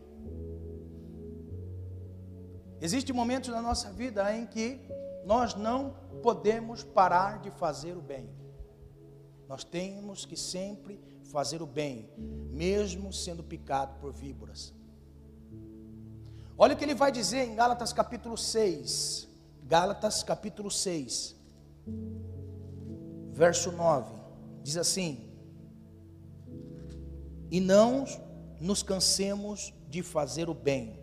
Existem 2.80 3.14
momentos 3.14 3.50
na 3.50 3.62
nossa 3.62 3.92
vida 3.92 4.34
em 4.34 4.46
que 4.46 4.80
nós 5.26 5.54
não 5.54 5.98
podemos 6.24 6.82
parar 6.82 7.42
de 7.42 7.52
fazer 7.52 7.98
o 7.98 8.02
bem. 8.02 8.30
Nós 9.50 9.66
temos 9.66 10.26
que 10.26 10.38
sempre 10.38 11.02
fazer 11.26 11.62
o 11.62 11.66
bem, 11.66 12.10
mesmo 12.18 13.12
sendo 13.12 13.44
picado 13.44 14.00
por 14.00 14.14
víboras. 14.14 14.77
Olha 16.60 16.74
o 16.74 16.78
que 16.78 16.84
ele 16.84 16.96
vai 16.96 17.12
dizer 17.12 17.48
em 17.48 17.56
Gálatas 17.56 17.94
capítulo 17.94 18.36
6. 18.36 19.28
Gálatas 19.64 20.24
capítulo 20.24 20.72
6, 20.72 21.36
verso 23.32 23.72
9. 23.72 24.10
Diz 24.64 24.78
assim: 24.78 25.30
E 27.52 27.60
não 27.60 28.06
nos 28.62 28.82
cansemos 28.82 29.74
de 29.90 30.02
fazer 30.02 30.50
o 30.50 30.54
bem, 30.54 31.00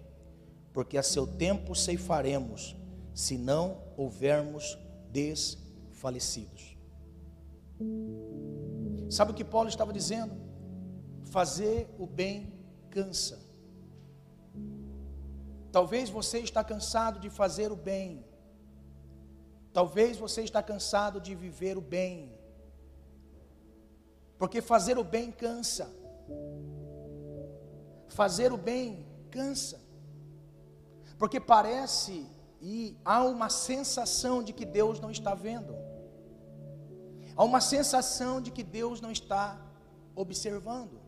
porque 0.73 0.97
a 0.97 1.03
seu 1.03 1.27
tempo 1.27 1.75
ceifaremos, 1.75 2.75
se 3.15 3.37
não 3.37 3.83
houvermos 3.97 4.79
desfalecidos. 5.11 6.77
Sabe 9.11 9.33
o 9.33 9.35
que 9.35 9.45
Paulo 9.45 9.69
estava 9.69 9.93
dizendo? 9.93 10.35
Fazer 11.27 11.95
o 11.99 12.07
bem 12.07 12.53
cansa. 12.91 13.44
Talvez 15.77 16.09
você 16.09 16.39
está 16.39 16.63
cansado 16.63 17.19
de 17.19 17.29
fazer 17.29 17.73
o 17.73 17.77
bem. 17.91 18.25
Talvez 19.73 20.17
você 20.17 20.43
está 20.43 20.63
cansado 20.63 21.21
de 21.21 21.35
viver 21.35 21.77
o 21.77 21.81
bem. 21.81 22.33
Porque 24.39 24.61
fazer 24.63 24.97
o 24.99 25.03
bem 25.03 25.33
cansa. 25.33 25.87
Fazer 28.07 28.53
o 28.53 28.57
bem 28.57 29.05
cansa. 29.33 29.81
Porque 31.19 31.41
parece 31.41 32.25
e 32.63 32.97
há 33.05 33.25
uma 33.25 33.51
sensação 33.51 34.45
de 34.45 34.53
que 34.53 34.65
Deus 34.65 35.01
não 35.01 35.11
está 35.11 35.35
vendo. 35.35 35.75
Há 37.35 37.43
uma 37.43 37.61
sensação 37.61 38.41
de 38.41 38.53
que 38.53 38.63
Deus 38.63 39.01
não 39.01 39.11
está 39.11 39.61
observando. 40.15 41.01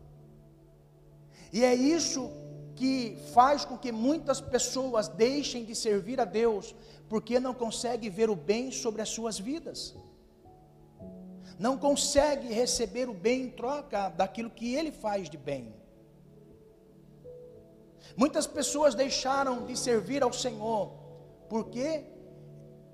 E 1.52 1.62
é 1.62 1.72
isso 1.72 2.32
que 2.76 3.16
faz 3.32 3.64
com 3.64 3.76
que 3.76 3.90
muitas 3.90 4.40
pessoas 4.40 5.08
deixem 5.08 5.64
de 5.64 5.74
servir 5.74 6.20
a 6.20 6.24
Deus, 6.24 6.74
porque 7.08 7.40
não 7.40 7.54
conseguem 7.54 8.10
ver 8.10 8.28
o 8.28 8.36
bem 8.36 8.70
sobre 8.70 9.00
as 9.00 9.08
suas 9.08 9.38
vidas. 9.38 9.96
Não 11.58 11.78
consegue 11.78 12.48
receber 12.52 13.08
o 13.08 13.14
bem 13.14 13.44
em 13.44 13.50
troca 13.50 14.10
daquilo 14.10 14.50
que 14.50 14.74
ele 14.74 14.92
faz 14.92 15.30
de 15.30 15.38
bem. 15.38 15.74
Muitas 18.14 18.46
pessoas 18.46 18.94
deixaram 18.94 19.64
de 19.64 19.76
servir 19.76 20.22
ao 20.22 20.32
Senhor 20.32 20.92
porque 21.48 22.04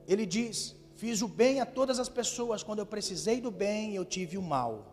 ele 0.07 0.25
diz: 0.25 0.77
Fiz 0.95 1.21
o 1.23 1.29
bem 1.29 1.61
a 1.61 1.67
todas 1.67 1.99
as 1.99 2.09
pessoas, 2.09 2.63
quando 2.63 2.79
eu 2.79 2.87
precisei 2.87 3.41
do 3.41 3.51
bem, 3.51 3.97
eu 3.97 4.05
tive 4.05 4.39
o 4.39 4.43
mal. 4.43 4.92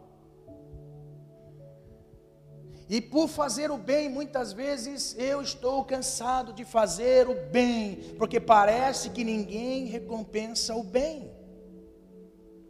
E 2.89 2.99
por 2.99 3.28
fazer 3.28 3.69
o 3.69 3.78
bem, 3.78 4.10
muitas 4.10 4.52
vezes 4.52 5.15
eu 5.15 5.43
estou 5.43 5.86
cansado 5.86 6.52
de 6.52 6.65
fazer 6.65 7.30
o 7.30 7.36
bem, 7.52 8.15
porque 8.17 8.39
parece 8.39 9.12
que 9.12 9.23
ninguém 9.23 9.86
recompensa 9.86 10.75
o 10.75 10.84
bem. 10.84 11.32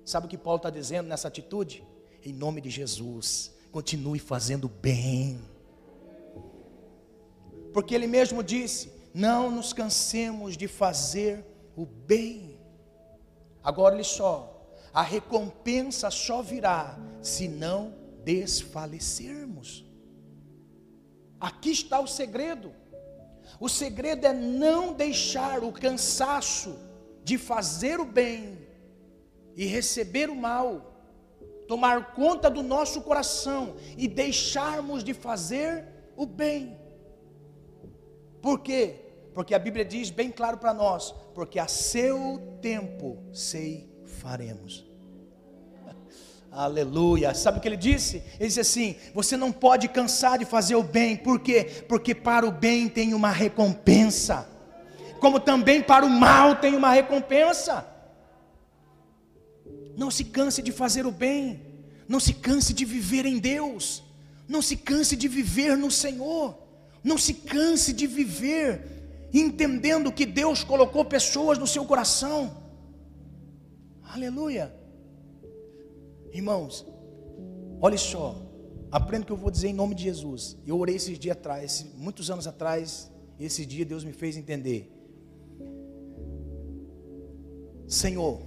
Sabe 0.03 0.25
o 0.25 0.29
que 0.29 0.37
Paulo 0.37 0.57
está 0.57 0.69
dizendo 0.69 1.07
nessa 1.07 1.29
atitude? 1.29 1.87
Em 2.21 2.33
nome 2.33 2.59
de 2.59 2.69
Jesus, 2.69 3.55
continue 3.71 4.19
fazendo 4.19 4.67
bem. 4.67 5.39
Porque 7.71 7.95
ele 7.95 8.07
mesmo 8.07 8.43
disse: 8.43 8.91
não 9.13 9.49
nos 9.49 9.71
cansemos 9.71 10.57
de 10.57 10.67
fazer 10.67 11.45
o 11.77 11.85
bem. 11.85 12.59
Agora 13.63 13.95
olhe 13.95 14.03
só, 14.03 14.75
a 14.93 15.01
recompensa 15.01 16.11
só 16.11 16.41
virá 16.41 16.99
se 17.21 17.47
não 17.47 17.93
desfalecermos. 18.25 19.88
Aqui 21.39 21.71
está 21.71 21.99
o 21.99 22.07
segredo. 22.07 22.73
O 23.59 23.69
segredo 23.69 24.25
é 24.25 24.33
não 24.33 24.93
deixar 24.93 25.63
o 25.63 25.71
cansaço 25.71 26.77
de 27.23 27.37
fazer 27.37 27.99
o 27.99 28.05
bem 28.05 28.57
e 29.55 29.65
receber 29.65 30.29
o 30.29 30.35
mal 30.35 30.89
tomar 31.67 32.13
conta 32.13 32.49
do 32.49 32.63
nosso 32.63 33.01
coração 33.01 33.75
e 33.95 34.07
deixarmos 34.07 35.03
de 35.03 35.13
fazer 35.13 35.85
o 36.17 36.25
bem. 36.25 36.75
Por 38.41 38.61
quê? 38.61 38.95
Porque 39.35 39.53
a 39.53 39.59
Bíblia 39.59 39.85
diz 39.85 40.09
bem 40.09 40.31
claro 40.31 40.57
para 40.57 40.73
nós: 40.73 41.11
porque 41.35 41.59
a 41.59 41.67
seu 41.67 42.57
tempo 42.59 43.23
sei 43.31 43.87
faremos. 44.03 44.88
Aleluia. 46.51 47.33
Sabe 47.33 47.57
o 47.57 47.61
que 47.61 47.67
ele 47.67 47.77
disse? 47.77 48.23
Ele 48.39 48.47
disse 48.47 48.59
assim: 48.59 48.95
Você 49.13 49.37
não 49.37 49.51
pode 49.51 49.87
cansar 49.87 50.37
de 50.39 50.45
fazer 50.45 50.75
o 50.75 50.83
bem, 50.83 51.15
por 51.15 51.39
quê? 51.39 51.83
Porque 51.87 52.15
para 52.15 52.47
o 52.47 52.51
bem 52.51 52.87
tem 52.87 53.13
uma 53.13 53.29
recompensa, 53.29 54.47
como 55.19 55.39
também 55.39 55.81
para 55.81 56.05
o 56.05 56.09
mal 56.09 56.55
tem 56.55 56.75
uma 56.75 56.91
recompensa. 56.91 57.85
Não 59.97 60.09
se 60.09 60.23
canse 60.23 60.61
de 60.61 60.71
fazer 60.71 61.05
o 61.05 61.11
bem, 61.11 61.61
não 62.07 62.19
se 62.19 62.33
canse 62.33 62.73
de 62.73 62.85
viver 62.85 63.25
em 63.25 63.37
Deus, 63.37 64.03
não 64.47 64.61
se 64.61 64.77
canse 64.77 65.15
de 65.15 65.27
viver 65.27 65.77
no 65.77 65.91
Senhor. 65.91 66.69
Não 67.03 67.17
se 67.17 67.33
canse 67.33 67.93
de 67.93 68.07
viver 68.07 69.29
entendendo 69.33 70.11
que 70.11 70.25
Deus 70.25 70.63
colocou 70.63 71.05
pessoas 71.05 71.57
no 71.57 71.67
seu 71.67 71.85
coração. 71.85 72.63
Aleluia. 74.03 74.73
Irmãos, 76.31 76.85
olhe 77.81 77.97
só, 77.97 78.35
aprenda 78.91 79.23
o 79.23 79.25
que 79.25 79.31
eu 79.31 79.37
vou 79.37 79.51
dizer 79.51 79.69
em 79.69 79.73
nome 79.73 79.95
de 79.95 80.03
Jesus. 80.03 80.57
Eu 80.65 80.77
orei 80.79 80.95
esses 80.95 81.17
dias 81.17 81.35
atrás, 81.37 81.85
muitos 81.95 82.29
anos 82.29 82.47
atrás, 82.47 83.11
e 83.37 83.45
esse 83.45 83.65
dia 83.65 83.85
Deus 83.85 84.03
me 84.03 84.13
fez 84.13 84.37
entender. 84.37 84.91
Senhor, 87.87 88.39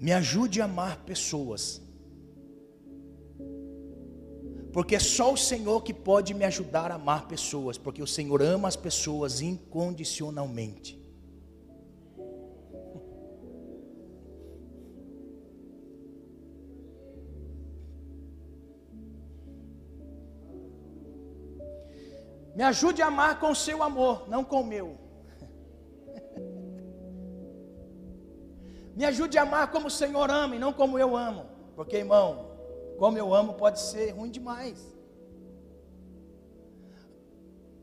me 0.00 0.12
ajude 0.12 0.60
a 0.60 0.64
amar 0.64 1.04
pessoas 1.04 1.84
porque 4.74 4.96
é 4.96 4.98
só 4.98 5.32
o 5.32 5.36
Senhor 5.36 5.84
que 5.84 5.94
pode 5.94 6.34
me 6.34 6.44
ajudar 6.44 6.90
a 6.90 6.96
amar 6.96 7.28
pessoas, 7.28 7.78
porque 7.78 8.02
o 8.02 8.08
Senhor 8.08 8.42
ama 8.42 8.66
as 8.66 8.74
pessoas 8.74 9.40
incondicionalmente. 9.40 11.00
Me 22.54 22.62
ajude 22.62 23.02
a 23.02 23.06
amar 23.08 23.40
com 23.40 23.50
o 23.50 23.54
seu 23.54 23.82
amor, 23.82 24.28
não 24.28 24.44
com 24.44 24.60
o 24.60 24.66
meu. 24.66 24.96
Me 28.94 29.04
ajude 29.04 29.36
a 29.36 29.42
amar 29.42 29.70
como 29.72 29.88
o 29.88 29.90
Senhor 29.90 30.30
ama 30.30 30.54
e 30.54 30.58
não 30.58 30.72
como 30.72 30.98
eu 30.98 31.16
amo. 31.16 31.46
Porque, 31.74 31.96
irmão, 31.96 32.52
como 32.96 33.18
eu 33.18 33.34
amo 33.34 33.54
pode 33.54 33.80
ser 33.80 34.10
ruim 34.10 34.30
demais. 34.30 34.94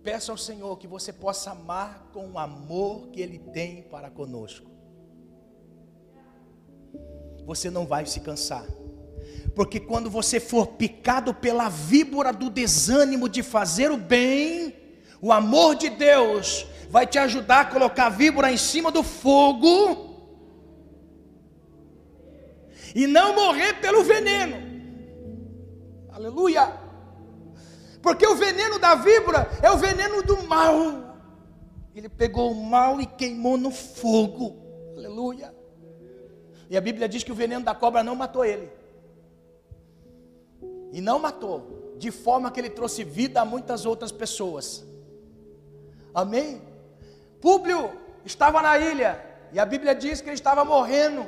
Peça 0.01 0.31
ao 0.31 0.37
Senhor 0.37 0.77
que 0.77 0.87
você 0.87 1.11
possa 1.11 1.51
amar 1.51 2.09
com 2.13 2.31
o 2.31 2.39
amor 2.39 3.09
que 3.09 3.21
Ele 3.21 3.37
tem 3.37 3.83
para 3.83 4.09
conosco. 4.09 4.71
Você 7.45 7.69
não 7.69 7.85
vai 7.85 8.05
se 8.05 8.21
cansar, 8.21 8.65
porque 9.55 9.79
quando 9.79 10.09
você 10.09 10.39
for 10.39 10.67
picado 10.67 11.33
pela 11.33 11.69
víbora 11.69 12.31
do 12.31 12.49
desânimo 12.49 13.27
de 13.27 13.43
fazer 13.43 13.91
o 13.91 13.97
bem, 13.97 14.73
o 15.21 15.31
amor 15.31 15.75
de 15.75 15.89
Deus 15.89 16.65
vai 16.89 17.05
te 17.05 17.19
ajudar 17.19 17.61
a 17.61 17.65
colocar 17.65 18.07
a 18.07 18.09
víbora 18.09 18.51
em 18.51 18.57
cima 18.57 18.91
do 18.91 19.03
fogo 19.03 20.11
e 22.95 23.07
não 23.07 23.35
morrer 23.35 23.73
pelo 23.79 24.03
veneno. 24.03 24.57
Aleluia. 26.11 26.73
Porque 28.01 28.25
o 28.25 28.35
veneno 28.35 28.79
da 28.79 28.95
víbora 28.95 29.49
é 29.61 29.69
o 29.71 29.77
veneno 29.77 30.23
do 30.23 30.43
mal. 30.43 31.19
Ele 31.93 32.09
pegou 32.09 32.51
o 32.51 32.65
mal 32.65 32.99
e 32.99 33.05
queimou 33.05 33.57
no 33.57 33.71
fogo. 33.71 34.57
Aleluia. 34.97 35.53
E 36.69 36.77
a 36.77 36.81
Bíblia 36.81 37.07
diz 37.07 37.23
que 37.23 37.31
o 37.31 37.35
veneno 37.35 37.63
da 37.63 37.75
cobra 37.75 38.03
não 38.03 38.15
matou 38.15 38.45
ele. 38.45 38.80
E 40.91 40.99
não 41.01 41.19
matou, 41.19 41.95
de 41.97 42.11
forma 42.11 42.51
que 42.51 42.59
ele 42.59 42.69
trouxe 42.69 43.03
vida 43.03 43.41
a 43.41 43.45
muitas 43.45 43.85
outras 43.85 44.11
pessoas. 44.11 44.85
Amém? 46.13 46.61
Públio 47.39 47.91
estava 48.25 48.61
na 48.61 48.77
ilha 48.77 49.23
e 49.53 49.59
a 49.59 49.65
Bíblia 49.65 49.95
diz 49.95 50.21
que 50.21 50.27
ele 50.27 50.35
estava 50.35 50.63
morrendo 50.65 51.25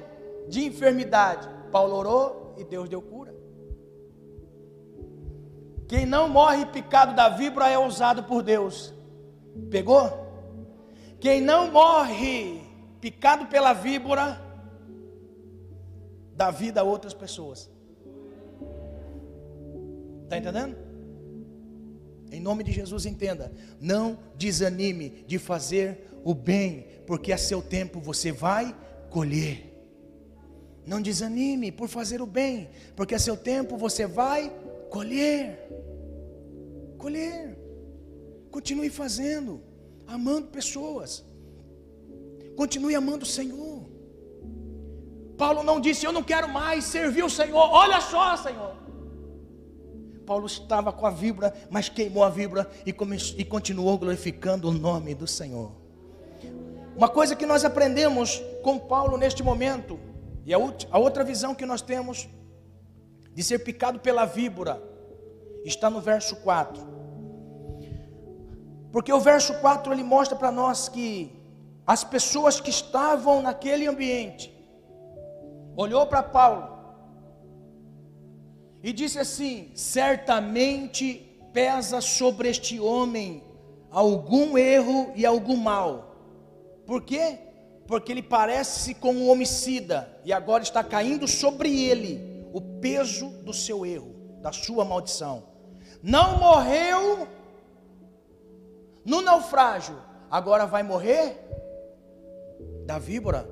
de 0.48 0.66
enfermidade. 0.66 1.48
Paulo 1.72 1.96
orou 1.96 2.56
e 2.58 2.64
Deus 2.64 2.90
deu 2.90 3.02
cura. 3.02 3.34
Quem 5.88 6.06
não 6.06 6.28
morre 6.28 6.66
picado 6.66 7.16
da 7.16 7.30
víbora 7.30 7.70
é 7.70 7.78
usado 7.78 8.24
por 8.24 8.42
Deus. 8.42 8.94
Pegou? 9.70 10.24
Quem 11.20 11.40
não 11.40 11.72
morre 11.72 12.62
picado 13.00 13.46
pela 13.48 13.74
víbora, 13.74 14.42
dá 16.36 16.52
vida 16.52 16.82
a 16.82 16.84
outras 16.84 17.14
pessoas. 17.14 17.70
Está 20.34 20.50
entendendo? 20.50 20.76
Em 22.32 22.40
nome 22.40 22.64
de 22.64 22.72
Jesus, 22.72 23.06
entenda. 23.06 23.54
Não 23.80 24.18
desanime 24.36 25.24
de 25.28 25.38
fazer 25.38 26.10
o 26.24 26.34
bem, 26.34 26.88
porque 27.06 27.32
a 27.32 27.38
seu 27.38 27.62
tempo 27.62 28.00
você 28.00 28.32
vai 28.32 28.76
colher. 29.12 29.70
Não 30.88 31.02
desanime 31.02 31.72
por 31.72 31.88
fazer 31.88 32.20
o 32.20 32.26
bem, 32.26 32.70
porque 32.96 33.14
a 33.14 33.20
seu 33.20 33.38
tempo 33.38 33.78
você 33.78 34.08
vai 34.08 34.52
colher. 34.90 35.70
Colher. 36.98 37.56
Continue 38.50 38.90
fazendo, 38.90 39.62
amando 40.08 40.48
pessoas. 40.48 41.24
Continue 42.56 42.96
amando 42.96 43.24
o 43.24 43.28
Senhor. 43.28 43.88
Paulo 45.38 45.62
não 45.62 45.80
disse: 45.80 46.06
Eu 46.06 46.12
não 46.12 46.24
quero 46.24 46.50
mais 46.50 46.86
servir 46.86 47.24
o 47.24 47.30
Senhor, 47.30 47.70
olha 47.84 48.02
só, 48.02 48.36
Senhor. 48.36 48.83
Paulo 50.24 50.46
estava 50.46 50.92
com 50.92 51.06
a 51.06 51.10
víbora, 51.10 51.54
mas 51.70 51.90
queimou 51.90 52.24
a 52.24 52.30
víbora 52.30 52.70
e, 52.86 52.96
e 53.38 53.46
continuou 53.46 53.98
glorificando 53.98 54.70
o 54.70 54.72
nome 54.72 55.14
do 55.14 55.28
Senhor. 55.28 55.72
Uma 56.96 57.10
coisa 57.10 57.36
que 57.36 57.46
nós 57.46 57.66
aprendemos 57.66 58.42
com 58.62 58.80
Paulo 58.80 59.18
neste 59.18 59.44
momento, 59.44 60.00
e 60.46 60.54
a, 60.54 60.58
a 60.92 60.98
outra 60.98 61.24
visão 61.24 61.54
que 61.54 61.66
nós 61.66 61.82
temos 61.82 62.28
de 63.34 63.44
ser 63.44 63.60
picado 63.60 64.00
pela 64.00 64.26
víbora, 64.26 64.82
está 65.66 65.90
no 65.90 66.00
verso 66.00 66.36
4. 66.38 66.82
Porque 68.92 69.12
o 69.12 69.20
verso 69.20 69.56
4 69.56 69.92
ele 69.92 70.04
mostra 70.04 70.38
para 70.38 70.52
nós 70.52 70.88
que 70.88 71.32
as 71.86 72.04
pessoas 72.04 72.62
que 72.62 72.70
estavam 72.70 73.42
naquele 73.42 73.88
ambiente 73.88 74.54
olhou 75.76 76.06
para 76.06 76.22
Paulo 76.22 76.73
e 78.84 78.92
disse 78.92 79.18
assim: 79.18 79.72
certamente 79.74 81.26
pesa 81.54 82.02
sobre 82.02 82.50
este 82.50 82.80
homem 82.80 83.42
algum 83.90 84.58
erro 84.58 85.14
e 85.16 85.26
algum 85.26 85.56
mal. 85.56 86.18
Por 86.86 87.02
quê? 87.02 87.40
Porque 87.88 88.12
ele 88.12 88.22
parece 88.22 88.94
com 88.94 89.14
um 89.14 89.30
homicida 89.30 90.20
e 90.26 90.34
agora 90.34 90.64
está 90.64 90.84
caindo 90.84 91.28
sobre 91.28 91.86
ele 91.86 92.46
o 92.52 92.60
peso 92.60 93.30
do 93.44 93.54
seu 93.54 93.86
erro, 93.86 94.14
da 94.42 94.52
sua 94.52 94.84
maldição. 94.84 95.44
Não 96.02 96.38
morreu 96.40 97.28
no 99.06 99.22
naufrágio, 99.22 99.96
agora 100.30 100.66
vai 100.66 100.84
morrer 100.84 101.40
da 102.86 103.00
víbora. 103.00 103.48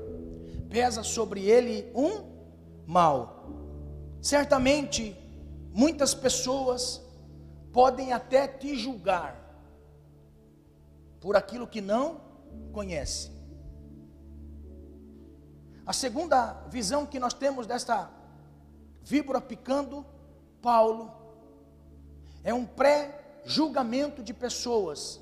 Pesa 0.70 1.04
sobre 1.04 1.46
ele 1.46 1.90
um 1.96 2.24
mal. 2.86 3.50
Certamente, 4.22 5.16
muitas 5.74 6.14
pessoas 6.14 7.02
podem 7.72 8.14
até 8.14 8.48
te 8.48 8.78
julgar 8.78 9.40
por 11.20 11.36
aquilo 11.36 11.68
que 11.68 11.82
não 11.82 12.22
conhece. 12.74 13.32
A 15.86 15.94
segunda 15.94 16.54
visão 16.70 17.06
que 17.06 17.20
nós 17.20 17.34
temos 17.34 17.66
desta 17.66 18.12
víbora 19.04 19.42
picando 19.42 20.06
Paulo 20.62 21.12
é 22.44 22.54
um 22.54 22.66
pré-julgamento 22.66 24.22
de 24.24 24.34
pessoas 24.34 25.20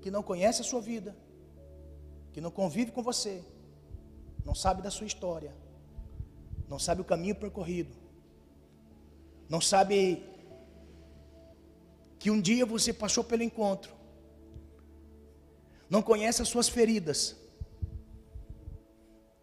que 0.00 0.10
não 0.10 0.22
conhece 0.22 0.60
a 0.60 0.64
sua 0.64 0.80
vida, 0.80 1.16
que 2.32 2.40
não 2.40 2.50
convive 2.50 2.92
com 2.92 3.02
você, 3.02 3.42
não 4.44 4.54
sabe 4.54 4.82
da 4.82 4.90
sua 4.90 5.06
história, 5.06 5.54
não 6.68 6.78
sabe 6.78 7.00
o 7.00 7.04
caminho 7.04 7.34
percorrido, 7.34 8.03
não 9.48 9.60
sabe 9.60 10.24
que 12.18 12.30
um 12.30 12.40
dia 12.40 12.64
você 12.64 12.92
passou 12.92 13.22
pelo 13.22 13.42
encontro, 13.42 13.92
não 15.88 16.02
conhece 16.02 16.40
as 16.42 16.48
suas 16.48 16.68
feridas, 16.68 17.36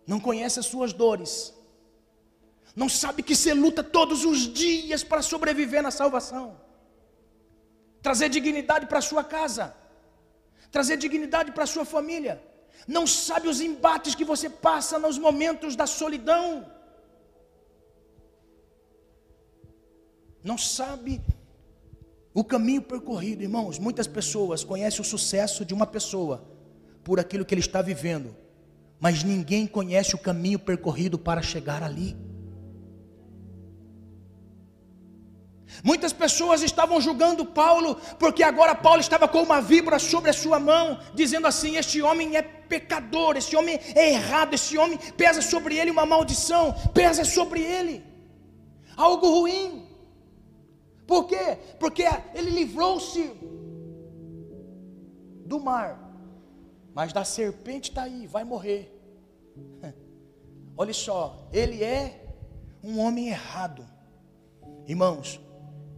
não 0.06 0.20
conhece 0.20 0.60
as 0.60 0.66
suas 0.66 0.92
dores, 0.92 1.54
não 2.76 2.90
sabe 2.90 3.22
que 3.22 3.36
você 3.36 3.54
luta 3.54 3.84
todos 3.84 4.26
os 4.26 4.52
dias 4.52 5.04
para 5.04 5.22
sobreviver 5.22 5.84
na 5.84 5.92
salvação, 5.92 6.60
trazer 8.02 8.30
dignidade 8.30 8.88
para 8.88 9.02
sua 9.02 9.24
casa, 9.24 9.76
trazer 10.72 10.98
dignidade 10.98 11.52
para 11.52 11.66
sua 11.66 11.86
família. 11.86 12.42
Não 12.88 13.06
sabe 13.06 13.48
os 13.48 13.62
embates 13.62 14.16
que 14.16 14.26
você 14.26 14.50
passa 14.50 14.98
nos 14.98 15.18
momentos 15.18 15.76
da 15.76 15.86
solidão. 15.86 16.66
Não 20.44 20.58
sabe 20.58 21.22
o 22.34 22.44
caminho 22.44 22.82
percorrido, 22.82 23.44
irmãos. 23.44 23.78
Muitas 23.78 24.08
pessoas 24.08 24.64
conhecem 24.64 25.02
o 25.02 25.06
sucesso 25.06 25.64
de 25.66 25.74
uma 25.74 25.86
pessoa 25.86 26.44
por 27.04 27.20
aquilo 27.20 27.46
que 27.46 27.54
ele 27.54 27.62
está 27.62 27.82
vivendo, 27.82 28.36
mas 29.00 29.24
ninguém 29.24 29.68
conhece 29.68 30.16
o 30.16 30.20
caminho 30.20 30.60
percorrido 30.60 31.18
para 31.18 31.42
chegar 31.42 31.84
ali. 31.84 32.16
Muitas 35.84 36.12
pessoas 36.12 36.62
estavam 36.62 37.00
julgando 37.00 37.46
Paulo, 37.46 37.96
porque 38.20 38.44
agora 38.44 38.76
Paulo 38.76 39.00
estava 39.00 39.28
com 39.28 39.42
uma 39.42 39.62
víbora 39.62 39.98
sobre 40.00 40.30
a 40.30 40.34
sua 40.34 40.60
mão, 40.60 41.00
dizendo 41.16 41.48
assim: 41.48 41.78
Este 41.78 42.02
homem 42.02 42.36
é 42.36 42.42
pecador, 42.42 43.38
esse 43.38 43.56
homem 43.56 43.80
é 43.96 44.12
errado, 44.12 44.54
esse 44.54 44.78
homem 44.78 45.00
pesa 45.16 45.42
sobre 45.42 45.78
ele 45.78 45.90
uma 45.90 46.06
maldição, 46.06 46.74
pesa 46.94 47.24
sobre 47.24 47.62
ele 47.62 48.04
algo 48.96 49.28
ruim. 49.30 49.91
Por 51.12 51.28
quê? 51.28 51.58
Porque 51.78 52.04
ele 52.34 52.52
livrou-se 52.52 53.34
do 55.46 55.60
mar, 55.60 56.00
mas 56.94 57.12
da 57.12 57.26
serpente 57.26 57.90
está 57.90 58.04
aí, 58.04 58.26
vai 58.26 58.46
morrer. 58.46 58.98
Olha 60.78 60.94
só, 60.94 61.50
ele 61.52 61.84
é 61.84 62.34
um 62.82 62.98
homem 62.98 63.28
errado, 63.28 63.86
irmãos. 64.88 65.38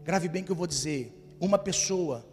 Grave 0.04 0.28
bem 0.28 0.44
que 0.44 0.52
eu 0.52 0.56
vou 0.56 0.66
dizer. 0.66 1.16
Uma 1.40 1.60
pessoa 1.60 2.26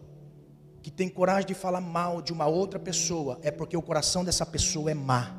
que 0.83 0.91
tem 0.91 1.07
coragem 1.07 1.49
de 1.49 1.55
falar 1.55 1.83
mal 1.83 2.22
de 2.22 2.33
uma 2.33 2.47
outra 2.47 2.78
pessoa 2.78 3.39
é 3.43 3.51
porque 3.51 3.76
o 3.76 3.83
coração 3.83 4.24
dessa 4.24 4.47
pessoa 4.47 4.91
é 4.91 4.95
má. 4.95 5.37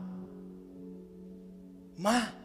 Má. 1.98 2.36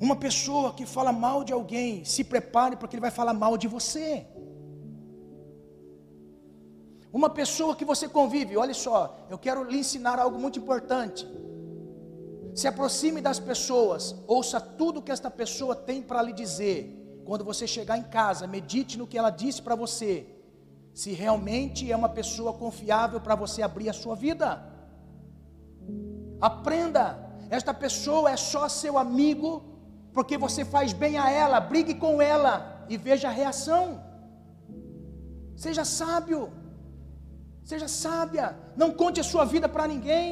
Uma 0.00 0.16
pessoa 0.16 0.72
que 0.72 0.84
fala 0.84 1.12
mal 1.12 1.42
de 1.42 1.52
alguém, 1.52 2.04
se 2.04 2.22
prepare 2.22 2.76
porque 2.76 2.96
ele 2.96 3.00
vai 3.00 3.10
falar 3.10 3.32
mal 3.32 3.56
de 3.56 3.68
você. 3.68 4.26
Uma 7.12 7.30
pessoa 7.30 7.74
que 7.74 7.84
você 7.84 8.08
convive, 8.08 8.56
olha 8.56 8.74
só, 8.74 9.16
eu 9.30 9.38
quero 9.38 9.64
lhe 9.64 9.78
ensinar 9.78 10.18
algo 10.18 10.38
muito 10.38 10.58
importante. 10.58 11.26
Se 12.54 12.68
aproxime 12.68 13.20
das 13.20 13.38
pessoas, 13.38 14.14
ouça 14.26 14.60
tudo 14.60 15.02
que 15.02 15.12
esta 15.12 15.30
pessoa 15.30 15.74
tem 15.74 16.02
para 16.02 16.22
lhe 16.22 16.32
dizer 16.32 16.78
quando 17.24 17.44
você 17.44 17.66
chegar 17.66 17.98
em 17.98 18.04
casa, 18.04 18.46
medite 18.46 18.96
no 18.96 19.06
que 19.06 19.18
ela 19.18 19.30
disse 19.30 19.60
para 19.60 19.74
você. 19.74 20.26
Se 20.94 21.12
realmente 21.12 21.90
é 21.90 21.96
uma 21.96 22.08
pessoa 22.08 22.52
confiável 22.52 23.20
para 23.20 23.34
você 23.34 23.62
abrir 23.62 23.88
a 23.88 23.92
sua 23.92 24.14
vida. 24.14 24.62
Aprenda, 26.40 27.18
esta 27.50 27.74
pessoa 27.74 28.30
é 28.30 28.36
só 28.36 28.68
seu 28.68 28.96
amigo 28.96 29.75
porque 30.16 30.36
você 30.44 30.62
faz 30.74 30.90
bem 31.02 31.14
a 31.22 31.26
ela, 31.42 31.58
brigue 31.72 31.94
com 32.02 32.12
ela 32.34 32.52
e 32.92 32.96
veja 33.06 33.26
a 33.28 33.36
reação. 33.40 33.84
Seja 35.64 35.84
sábio. 35.98 36.40
Seja 37.70 37.88
sábia, 38.04 38.46
não 38.80 38.90
conte 39.00 39.18
a 39.20 39.28
sua 39.30 39.44
vida 39.52 39.68
para 39.74 39.86
ninguém. 39.92 40.28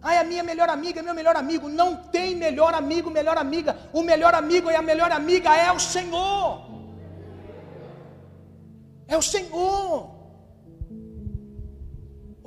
Ah, 0.00 0.14
é 0.14 0.18
a 0.20 0.28
minha 0.30 0.44
melhor 0.50 0.68
amiga, 0.76 1.00
é 1.00 1.02
meu 1.08 1.16
melhor 1.20 1.36
amigo. 1.42 1.68
Não 1.80 1.90
tem 2.14 2.28
melhor 2.46 2.72
amigo, 2.82 3.10
melhor 3.18 3.36
amiga. 3.44 3.72
O 3.92 4.02
melhor 4.10 4.32
amigo 4.42 4.70
e 4.70 4.76
a 4.80 4.84
melhor 4.90 5.10
amiga 5.20 5.50
é 5.66 5.70
o 5.78 5.80
Senhor. 5.94 6.44
É 9.06 9.16
o 9.22 9.24
Senhor. 9.34 9.92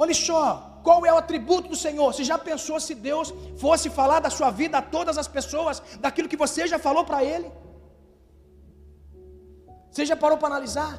Olha 0.04 0.16
só, 0.28 0.48
qual 0.86 1.00
é 1.10 1.12
o 1.12 1.20
atributo 1.24 1.68
do 1.74 1.78
Senhor? 1.84 2.08
Você 2.14 2.24
já 2.32 2.38
pensou 2.50 2.78
se 2.80 2.94
Deus 3.08 3.28
fosse 3.64 3.88
falar 4.00 4.20
da 4.26 4.32
sua 4.38 4.50
vida 4.62 4.76
a 4.78 4.84
todas 4.96 5.18
as 5.22 5.30
pessoas, 5.38 5.82
daquilo 6.04 6.30
que 6.32 6.42
você 6.46 6.62
já 6.74 6.78
falou 6.88 7.04
para 7.10 7.20
Ele? 7.32 7.50
Você 9.90 10.06
já 10.12 10.16
parou 10.24 10.38
para 10.38 10.50
analisar? 10.54 10.94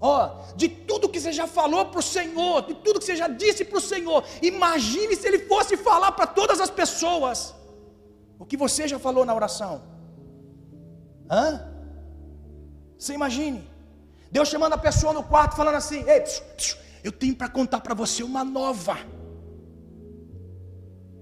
Ó, 0.00 0.16
de 0.60 0.68
tudo 0.88 1.10
que 1.14 1.20
você 1.20 1.32
já 1.40 1.46
falou 1.58 1.82
para 1.90 2.00
o 2.02 2.06
Senhor, 2.16 2.56
de 2.68 2.74
tudo 2.84 3.00
que 3.00 3.04
você 3.08 3.16
já 3.22 3.28
disse 3.42 3.66
para 3.66 3.80
o 3.80 3.86
Senhor, 3.92 4.24
imagine 4.40 5.14
se 5.14 5.28
Ele 5.30 5.40
fosse 5.52 5.76
falar 5.76 6.12
para 6.12 6.26
todas 6.40 6.58
as 6.66 6.72
pessoas 6.80 7.54
o 8.38 8.46
que 8.46 8.56
você 8.64 8.88
já 8.92 8.98
falou 9.06 9.26
na 9.26 9.34
oração. 9.40 9.74
Hã? 11.30 11.46
Você 12.98 13.12
imagine? 13.20 13.60
Deus 14.32 14.48
chamando 14.48 14.74
a 14.78 14.82
pessoa 14.88 15.12
no 15.12 15.24
quarto, 15.34 15.54
falando 15.60 15.74
assim: 15.84 16.00
Ei, 16.08 16.20
psiu, 16.22 16.44
psiu, 16.56 16.78
eu 17.04 17.12
tenho 17.12 17.36
para 17.36 17.50
contar 17.60 17.80
para 17.86 17.94
você 18.02 18.22
uma 18.22 18.42
nova. 18.42 18.96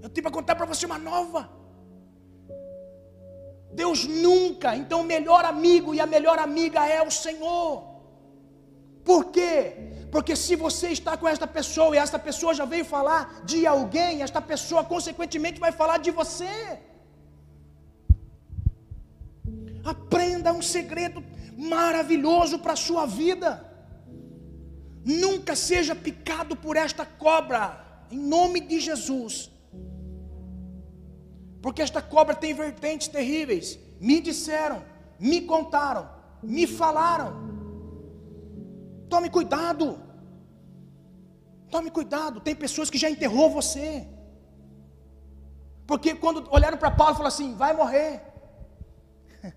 Eu 0.07 0.11
tenho 0.15 0.25
para 0.27 0.37
contar 0.39 0.55
para 0.59 0.71
você 0.73 0.85
uma 0.87 1.01
nova. 1.11 1.41
Deus 3.81 4.01
nunca, 4.27 4.69
então 4.81 4.99
o 5.01 5.09
melhor 5.15 5.45
amigo 5.45 5.91
e 5.97 6.01
a 6.05 6.07
melhor 6.13 6.39
amiga 6.39 6.81
é 6.97 7.01
o 7.07 7.11
Senhor. 7.25 7.71
Por 9.09 9.23
quê? 9.37 9.55
Porque 10.13 10.35
se 10.45 10.55
você 10.65 10.91
está 10.99 11.13
com 11.21 11.27
esta 11.33 11.49
pessoa 11.57 11.91
e 11.93 11.99
esta 12.05 12.21
pessoa 12.29 12.55
já 12.61 12.67
veio 12.75 12.85
falar 12.85 13.23
de 13.51 13.59
alguém, 13.67 14.23
esta 14.23 14.41
pessoa 14.53 14.85
consequentemente 14.85 15.59
vai 15.65 15.73
falar 15.81 15.99
de 16.07 16.13
você. 16.21 16.55
Aprenda 19.95 20.53
um 20.61 20.63
segredo 20.77 21.21
maravilhoso 21.75 22.61
para 22.61 22.75
a 22.75 22.85
sua 22.87 23.07
vida. 23.07 23.51
Nunca 25.25 25.57
seja 25.57 25.97
picado 25.97 26.55
por 26.65 26.77
esta 26.87 27.05
cobra, 27.27 27.63
em 28.09 28.23
nome 28.37 28.61
de 28.61 28.79
Jesus. 28.89 29.35
Porque 31.67 31.83
esta 31.83 32.01
cobra 32.01 32.33
tem 32.43 32.55
vertentes 32.55 33.09
terríveis. 33.15 33.77
Me 34.09 34.17
disseram, 34.27 34.77
me 35.19 35.39
contaram, 35.53 36.05
me 36.41 36.65
falaram. 36.65 37.31
Tome 39.13 39.29
cuidado. 39.37 39.87
Tome 41.75 41.91
cuidado. 41.91 42.41
Tem 42.47 42.55
pessoas 42.55 42.89
que 42.89 43.03
já 43.05 43.11
enterrou 43.11 43.49
você. 43.51 44.07
Porque 45.89 46.15
quando 46.15 46.47
olharam 46.57 46.79
para 46.79 46.93
Paulo, 47.01 47.17
falaram 47.17 47.35
assim: 47.35 47.57
vai 47.65 47.73
morrer. 47.81 48.23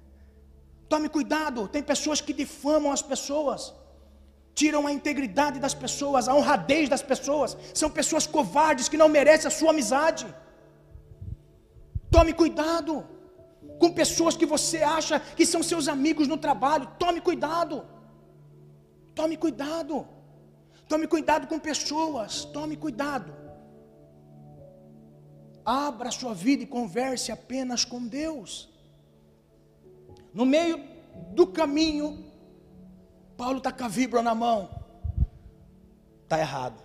Tome 0.90 1.10
cuidado. 1.10 1.68
Tem 1.68 1.84
pessoas 1.94 2.20
que 2.20 2.34
difamam 2.42 2.92
as 2.92 3.04
pessoas 3.14 3.62
tiram 4.60 4.86
a 4.88 4.92
integridade 4.92 5.58
das 5.66 5.74
pessoas, 5.74 6.28
a 6.28 6.34
honradez 6.34 6.90
das 6.90 7.04
pessoas. 7.04 7.56
São 7.82 7.90
pessoas 7.90 8.26
covardes 8.28 8.90
que 8.90 8.98
não 8.98 9.08
merecem 9.08 9.48
a 9.48 9.58
sua 9.58 9.70
amizade. 9.70 10.26
Tome 12.12 12.34
cuidado 12.34 13.06
com 13.80 13.92
pessoas 13.92 14.36
que 14.36 14.46
você 14.46 14.78
acha 14.78 15.20
que 15.20 15.46
são 15.46 15.62
seus 15.62 15.88
amigos 15.88 16.28
no 16.28 16.38
trabalho. 16.38 16.88
Tome 16.98 17.22
cuidado. 17.22 17.86
Tome 19.14 19.38
cuidado. 19.38 20.08
Tome 20.88 21.08
cuidado 21.08 21.48
com 21.48 21.60
pessoas. 21.60 22.46
Tome 22.46 22.76
cuidado. 22.76 23.34
Abra 25.64 26.10
sua 26.10 26.34
vida 26.34 26.64
e 26.64 26.68
converse 26.68 27.32
apenas 27.32 27.86
com 27.86 28.08
Deus. 28.08 28.70
No 30.34 30.46
meio 30.46 30.84
do 31.32 31.46
caminho, 31.48 32.26
Paulo 33.38 33.60
está 33.60 33.72
com 33.72 33.84
a 33.84 33.88
vibra 33.88 34.22
na 34.22 34.34
mão. 34.34 34.70
Está 36.24 36.40
errado. 36.40 36.82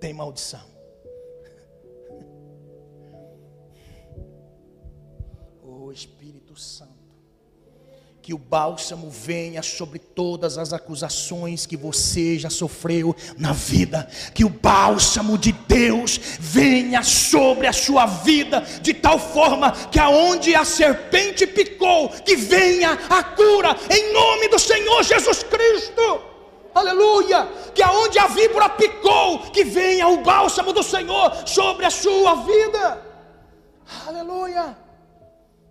Tem 0.00 0.12
maldição. 0.12 0.75
Espírito 5.92 6.58
Santo 6.58 7.06
que 8.26 8.34
o 8.34 8.38
bálsamo 8.38 9.08
venha 9.08 9.62
sobre 9.62 10.00
todas 10.00 10.58
as 10.58 10.72
acusações 10.72 11.64
que 11.64 11.76
você 11.76 12.36
já 12.36 12.50
sofreu 12.50 13.14
na 13.38 13.52
vida, 13.52 14.08
que 14.34 14.44
o 14.44 14.48
bálsamo 14.48 15.38
de 15.38 15.52
Deus 15.52 16.18
venha 16.40 17.04
sobre 17.04 17.68
a 17.68 17.72
sua 17.72 18.04
vida, 18.04 18.62
de 18.82 18.92
tal 18.92 19.16
forma 19.16 19.70
que 19.70 20.00
aonde 20.00 20.56
a 20.56 20.64
serpente 20.64 21.46
picou, 21.46 22.08
que 22.08 22.34
venha 22.34 22.98
a 23.08 23.22
cura, 23.22 23.76
em 23.88 24.12
nome 24.12 24.48
do 24.48 24.58
Senhor 24.58 25.04
Jesus 25.04 25.44
Cristo. 25.44 26.20
Aleluia! 26.74 27.48
Que 27.72 27.82
aonde 27.84 28.18
a 28.18 28.26
víbora 28.26 28.68
picou, 28.70 29.38
que 29.52 29.62
venha 29.62 30.08
o 30.08 30.24
bálsamo 30.24 30.72
do 30.72 30.82
Senhor 30.82 31.46
sobre 31.46 31.86
a 31.86 31.90
sua 31.90 32.34
vida. 32.34 33.06
Aleluia! 34.04 34.85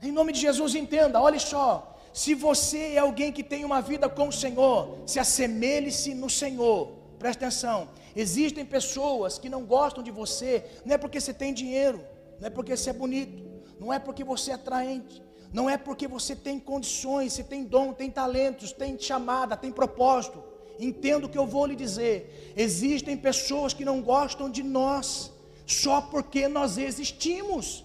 Em 0.05 0.11
nome 0.11 0.31
de 0.31 0.39
Jesus, 0.39 0.75
entenda, 0.75 1.19
olhe 1.19 1.39
só. 1.39 1.97
Se 2.13 2.33
você 2.33 2.93
é 2.93 2.99
alguém 2.99 3.31
que 3.31 3.43
tem 3.43 3.65
uma 3.65 3.81
vida 3.81 4.07
com 4.07 4.27
o 4.27 4.31
Senhor, 4.31 4.99
se 5.05 5.19
assemelhe-se 5.19 6.13
no 6.13 6.29
Senhor. 6.29 6.91
Presta 7.19 7.45
atenção. 7.45 7.89
Existem 8.15 8.63
pessoas 8.63 9.37
que 9.37 9.49
não 9.49 9.65
gostam 9.65 10.03
de 10.03 10.11
você, 10.11 10.63
não 10.85 10.95
é 10.95 10.97
porque 10.97 11.19
você 11.19 11.33
tem 11.33 11.53
dinheiro, 11.53 12.03
não 12.39 12.47
é 12.47 12.49
porque 12.49 12.75
você 12.75 12.91
é 12.91 12.93
bonito, 12.93 13.43
não 13.79 13.91
é 13.91 13.99
porque 13.99 14.23
você 14.23 14.51
é 14.51 14.53
atraente, 14.53 15.21
não 15.51 15.69
é 15.69 15.77
porque 15.77 16.07
você 16.07 16.35
tem 16.35 16.59
condições, 16.59 17.33
você 17.33 17.43
tem 17.43 17.63
dom, 17.63 17.93
tem 17.93 18.11
talentos, 18.11 18.71
tem 18.71 18.97
chamada, 18.99 19.57
tem 19.57 19.71
propósito. 19.71 20.43
Entendo 20.79 21.25
o 21.25 21.29
que 21.29 21.37
eu 21.37 21.47
vou 21.47 21.65
lhe 21.65 21.75
dizer. 21.75 22.53
Existem 22.55 23.17
pessoas 23.17 23.73
que 23.73 23.85
não 23.85 24.01
gostam 24.01 24.49
de 24.49 24.61
nós 24.61 25.31
só 25.65 26.01
porque 26.01 26.47
nós 26.47 26.77
existimos. 26.77 27.84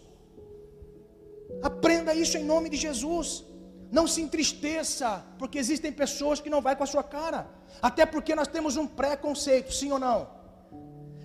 Aprenda 1.62 2.14
isso 2.14 2.36
em 2.36 2.44
nome 2.44 2.68
de 2.68 2.76
Jesus. 2.76 3.44
Não 3.90 4.06
se 4.06 4.20
entristeça, 4.22 5.24
porque 5.38 5.58
existem 5.58 5.92
pessoas 5.92 6.40
que 6.40 6.48
não 6.48 6.60
vai 6.60 6.76
com 6.76 6.84
a 6.84 6.86
sua 6.86 7.02
cara. 7.02 7.48
Até 7.82 8.06
porque 8.06 8.34
nós 8.34 8.48
temos 8.48 8.76
um 8.76 8.86
preconceito, 8.86 9.72
sim 9.72 9.90
ou 9.90 9.98
não? 9.98 10.28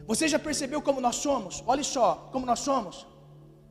Você 0.08 0.28
já 0.28 0.40
percebeu 0.40 0.82
como 0.82 1.02
nós 1.02 1.18
somos? 1.18 1.64
Olhe 1.66 1.84
só, 1.84 2.30
como 2.32 2.46
nós 2.46 2.60
somos. 2.60 3.08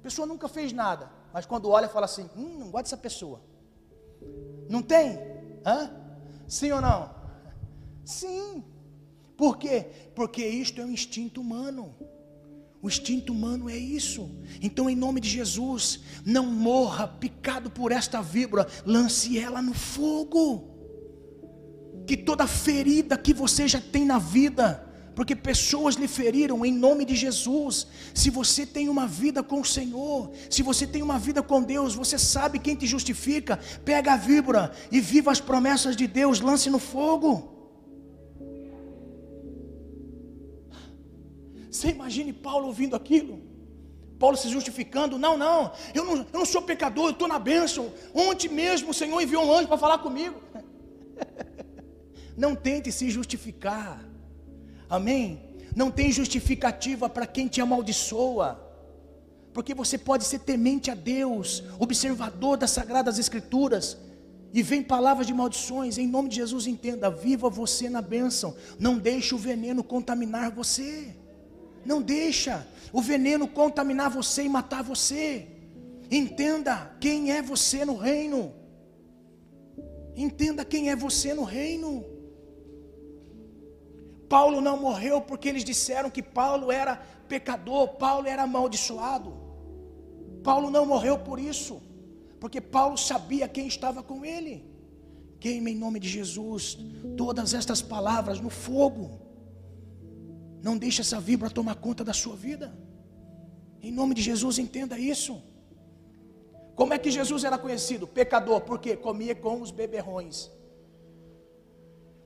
A 0.01 0.03
pessoa 0.03 0.27
nunca 0.27 0.49
fez 0.49 0.73
nada, 0.73 1.11
mas 1.33 1.47
quando 1.47 1.71
olha 1.71 1.89
fala 1.89 2.07
assim: 2.07 2.29
"Hum, 2.37 2.57
não 2.59 2.71
gosto 2.71 2.85
dessa 2.85 2.97
pessoa". 2.97 3.41
Não 4.69 4.83
tem? 4.83 5.19
Hã? 5.65 5.91
Sim 6.47 6.73
ou 6.73 6.81
não? 6.81 7.15
Sim. 8.05 8.65
Por 9.37 9.57
quê? 9.57 10.11
Porque 10.15 10.47
isto 10.47 10.81
é 10.81 10.85
um 10.85 10.91
instinto 10.91 11.41
humano. 11.41 11.95
O 12.85 12.89
instinto 12.89 13.33
humano 13.33 13.71
é 13.71 13.79
isso. 13.79 14.31
Então, 14.61 14.91
em 14.91 14.95
nome 14.95 15.19
de 15.19 15.27
Jesus, 15.27 16.01
não 16.23 16.45
morra 16.45 17.09
picado 17.09 17.71
por 17.71 17.91
esta 17.91 18.21
víbora, 18.21 18.69
lance 18.85 19.39
ela 19.39 19.63
no 19.63 19.73
fogo. 19.73 20.69
Que 22.07 22.15
toda 22.15 22.47
ferida 22.47 23.17
que 23.17 23.33
você 23.33 23.67
já 23.67 23.81
tem 23.81 24.05
na 24.05 24.19
vida, 24.19 24.87
porque 25.17 25.35
pessoas 25.35 25.95
lhe 25.95 26.07
feriram 26.07 26.63
em 26.63 26.75
nome 26.75 27.07
de 27.07 27.17
Jesus. 27.17 27.87
Se 28.13 28.29
você 28.29 28.67
tem 28.67 28.91
uma 28.91 29.07
vida 29.07 29.43
com 29.43 29.63
o 29.63 29.65
Senhor, 29.65 30.33
se 30.51 30.63
você 30.63 30.87
tem 30.87 31.01
uma 31.01 31.19
vida 31.19 31.43
com 31.43 31.63
Deus, 31.63 31.95
você 31.95 32.19
sabe 32.19 32.59
quem 32.59 32.77
te 32.77 32.87
justifica. 32.87 33.59
Pega 33.83 34.13
a 34.13 34.19
víbora 34.19 34.73
e 34.93 35.01
viva 35.01 35.33
as 35.33 35.41
promessas 35.41 35.97
de 35.97 36.07
Deus, 36.07 36.39
lance 36.39 36.69
no 36.69 36.79
fogo. 36.79 37.54
Você 41.75 41.89
imagine 41.89 42.33
Paulo 42.33 42.69
ouvindo 42.69 42.95
aquilo? 42.95 43.43
Paulo 44.17 44.37
se 44.37 44.49
justificando, 44.49 45.19
não, 45.19 45.37
não, 45.37 45.73
eu 45.93 46.05
não, 46.05 46.17
eu 46.19 46.27
não 46.33 46.45
sou 46.47 46.63
pecador, 46.63 47.07
eu 47.07 47.11
estou 47.11 47.27
na 47.27 47.37
bênção. 47.37 47.93
Ontem 48.15 48.49
mesmo 48.49 48.91
o 48.91 48.95
Senhor 48.95 49.21
enviou 49.21 49.45
um 49.45 49.53
anjo 49.53 49.67
para 49.67 49.77
falar 49.77 49.99
comigo. 49.99 50.41
Não 52.37 52.57
tente 52.57 52.91
se 52.91 53.11
justificar, 53.11 54.05
amém? 54.91 55.41
Não 55.77 55.89
tem 55.89 56.11
justificativa 56.11 57.09
para 57.09 57.29
quem 57.29 57.47
te 57.47 57.61
amaldiçoa, 57.61 58.61
porque 59.53 59.73
você 59.73 59.97
pode 59.97 60.25
ser 60.25 60.41
temente 60.41 60.91
a 60.91 60.97
Deus, 60.97 61.63
observador 61.79 62.57
das 62.57 62.73
sagradas 62.73 63.21
Escrituras, 63.21 63.97
e 64.53 64.63
vem 64.65 64.83
palavras 64.83 65.29
de 65.29 65.35
maldições, 65.35 65.97
em 65.97 66.09
nome 66.09 66.29
de 66.29 66.37
Jesus, 66.37 66.67
entenda, 66.67 67.09
viva 67.09 67.49
você 67.49 67.89
na 67.89 68.03
bênção, 68.03 68.57
não 68.81 68.99
deixe 68.99 69.33
o 69.33 69.39
veneno 69.39 69.85
contaminar 69.85 70.51
você. 70.51 71.15
Não 71.85 72.01
deixa 72.01 72.67
o 72.93 73.01
veneno 73.01 73.49
contaminar 73.49 74.11
você 74.11 74.45
e 74.45 74.49
matar 74.49 74.83
você. 74.83 75.49
Entenda 76.11 76.97
quem 77.01 77.33
é 77.33 77.43
você 77.43 77.85
no 77.85 77.97
reino. 77.97 78.53
Entenda 80.17 80.65
quem 80.65 80.91
é 80.91 80.97
você 80.97 81.35
no 81.35 81.45
reino. 81.45 82.05
Paulo 84.29 84.61
não 84.61 84.81
morreu 84.81 85.21
porque 85.21 85.49
eles 85.49 85.65
disseram 85.65 86.11
que 86.11 86.23
Paulo 86.23 86.71
era 86.71 86.97
pecador, 87.29 87.89
Paulo 87.97 88.27
era 88.27 88.43
amaldiçoado. 88.43 89.35
Paulo 90.43 90.71
não 90.71 90.85
morreu 90.85 91.19
por 91.19 91.39
isso, 91.39 91.83
porque 92.39 92.61
Paulo 92.61 92.97
sabia 92.99 93.49
quem 93.49 93.67
estava 93.67 94.03
com 94.03 94.25
ele. 94.25 94.65
Queime 95.41 95.73
em 95.73 95.77
nome 95.77 95.99
de 95.99 96.09
Jesus 96.09 96.79
todas 97.17 97.55
estas 97.55 97.83
palavras 97.83 98.41
no 98.41 98.51
fogo. 98.51 99.24
Não 100.67 100.79
deixe 100.79 101.03
essa 101.03 101.21
vibra 101.21 101.51
tomar 101.51 101.75
conta 101.75 102.03
da 102.03 102.15
sua 102.15 102.35
vida. 102.35 102.75
Em 103.83 103.93
nome 103.93 104.15
de 104.15 104.23
Jesus, 104.23 104.59
entenda 104.59 104.99
isso. 104.99 105.43
Como 106.75 106.95
é 106.95 106.99
que 106.99 107.11
Jesus 107.11 107.45
era 107.45 107.59
conhecido? 107.59 108.07
Pecador, 108.07 108.63
porque 108.63 108.97
comia 108.97 109.35
com 109.35 109.61
os 109.61 109.71
beberrões. 109.71 110.51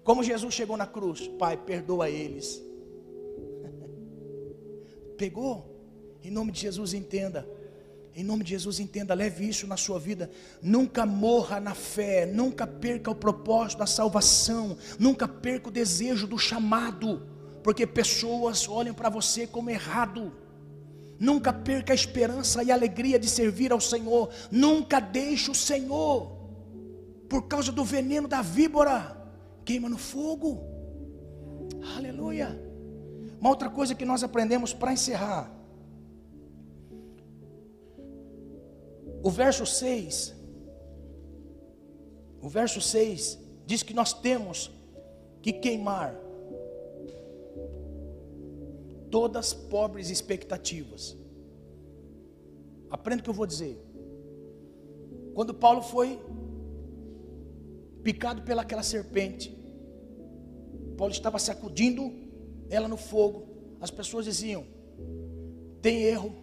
Como 0.04 0.22
Jesus 0.22 0.54
chegou 0.54 0.76
na 0.76 0.86
cruz, 0.86 1.26
Pai, 1.26 1.56
perdoa 1.56 2.08
eles. 2.08 2.62
Pegou? 5.18 5.52
Em 6.22 6.30
nome 6.30 6.52
de 6.52 6.60
Jesus, 6.60 6.94
entenda. 6.94 7.44
Em 8.14 8.22
nome 8.22 8.44
de 8.44 8.50
Jesus, 8.50 8.78
entenda, 8.78 9.14
leve 9.14 9.48
isso 9.48 9.66
na 9.66 9.76
sua 9.76 9.98
vida. 9.98 10.30
Nunca 10.62 11.04
morra 11.04 11.58
na 11.58 11.74
fé, 11.74 12.24
nunca 12.24 12.68
perca 12.68 13.10
o 13.10 13.16
propósito 13.16 13.80
da 13.80 13.86
salvação, 13.86 14.78
nunca 14.96 15.26
perca 15.26 15.70
o 15.70 15.72
desejo 15.72 16.28
do 16.28 16.38
chamado 16.38 17.36
porque 17.62 17.86
pessoas 17.86 18.68
olham 18.68 18.94
para 18.94 19.08
você 19.08 19.46
como 19.46 19.70
errado. 19.70 20.32
Nunca 21.18 21.52
perca 21.52 21.92
a 21.92 21.94
esperança 21.94 22.62
e 22.62 22.70
a 22.70 22.74
alegria 22.74 23.18
de 23.18 23.28
servir 23.28 23.72
ao 23.72 23.80
Senhor. 23.80 24.30
Nunca 24.50 25.00
deixe 25.00 25.50
o 25.50 25.54
Senhor, 25.54 26.38
por 27.28 27.48
causa 27.48 27.72
do 27.72 27.84
veneno 27.84 28.28
da 28.28 28.40
víbora, 28.40 29.16
queima 29.64 29.88
no 29.88 29.98
fogo. 29.98 30.62
Aleluia. 31.96 32.58
Uma 33.40 33.50
outra 33.50 33.68
coisa 33.68 33.94
que 33.94 34.04
nós 34.04 34.22
aprendemos 34.22 34.72
para 34.72 34.92
encerrar. 34.92 35.52
O 39.22 39.30
verso 39.30 39.66
6. 39.66 40.34
O 42.40 42.48
verso 42.48 42.80
6 42.80 43.38
diz 43.66 43.82
que 43.82 43.92
nós 43.92 44.12
temos 44.12 44.70
que 45.42 45.52
queimar 45.52 46.14
todas 49.10 49.52
pobres 49.52 50.10
expectativas. 50.10 51.16
Aprenda 52.90 53.20
o 53.20 53.24
que 53.24 53.30
eu 53.30 53.34
vou 53.34 53.46
dizer. 53.46 53.76
Quando 55.34 55.54
Paulo 55.54 55.82
foi 55.82 56.20
picado 58.02 58.42
pelaquela 58.42 58.82
serpente, 58.82 59.56
Paulo 60.96 61.12
estava 61.12 61.38
sacudindo 61.38 62.12
ela 62.70 62.88
no 62.88 62.96
fogo. 62.96 63.46
As 63.80 63.90
pessoas 63.90 64.24
diziam: 64.24 64.64
tem 65.80 66.02
erro, 66.02 66.34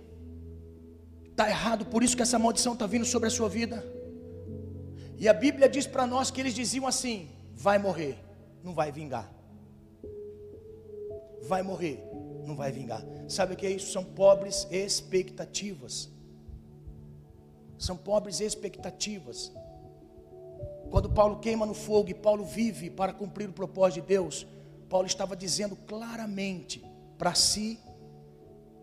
está 1.29 1.49
errado, 1.49 1.85
por 1.85 2.03
isso 2.03 2.15
que 2.15 2.21
essa 2.21 2.39
maldição 2.39 2.73
está 2.73 2.85
vindo 2.85 3.05
sobre 3.05 3.27
a 3.27 3.31
sua 3.31 3.49
vida. 3.49 3.83
E 5.17 5.27
a 5.27 5.33
Bíblia 5.33 5.67
diz 5.67 5.87
para 5.87 6.05
nós 6.05 6.31
que 6.31 6.39
eles 6.39 6.53
diziam 6.53 6.87
assim: 6.87 7.29
vai 7.53 7.77
morrer, 7.77 8.17
não 8.63 8.73
vai 8.73 8.91
vingar. 8.91 9.31
Vai 11.43 11.61
morrer, 11.61 12.03
não 12.45 12.55
vai 12.55 12.71
vingar. 12.71 13.03
Sabe 13.27 13.53
o 13.53 13.57
que 13.57 13.65
é 13.65 13.71
isso? 13.71 13.91
São 13.91 14.03
pobres 14.03 14.67
expectativas. 14.71 16.09
São 17.77 17.97
pobres 17.97 18.39
expectativas. 18.39 19.51
Quando 20.89 21.09
Paulo 21.09 21.39
queima 21.39 21.65
no 21.65 21.73
fogo 21.73 22.09
e 22.09 22.13
Paulo 22.13 22.45
vive 22.45 22.89
para 22.89 23.13
cumprir 23.13 23.49
o 23.49 23.53
propósito 23.53 24.01
de 24.01 24.07
Deus, 24.07 24.47
Paulo 24.89 25.07
estava 25.07 25.35
dizendo 25.35 25.75
claramente 25.75 26.83
para 27.17 27.33
si, 27.33 27.79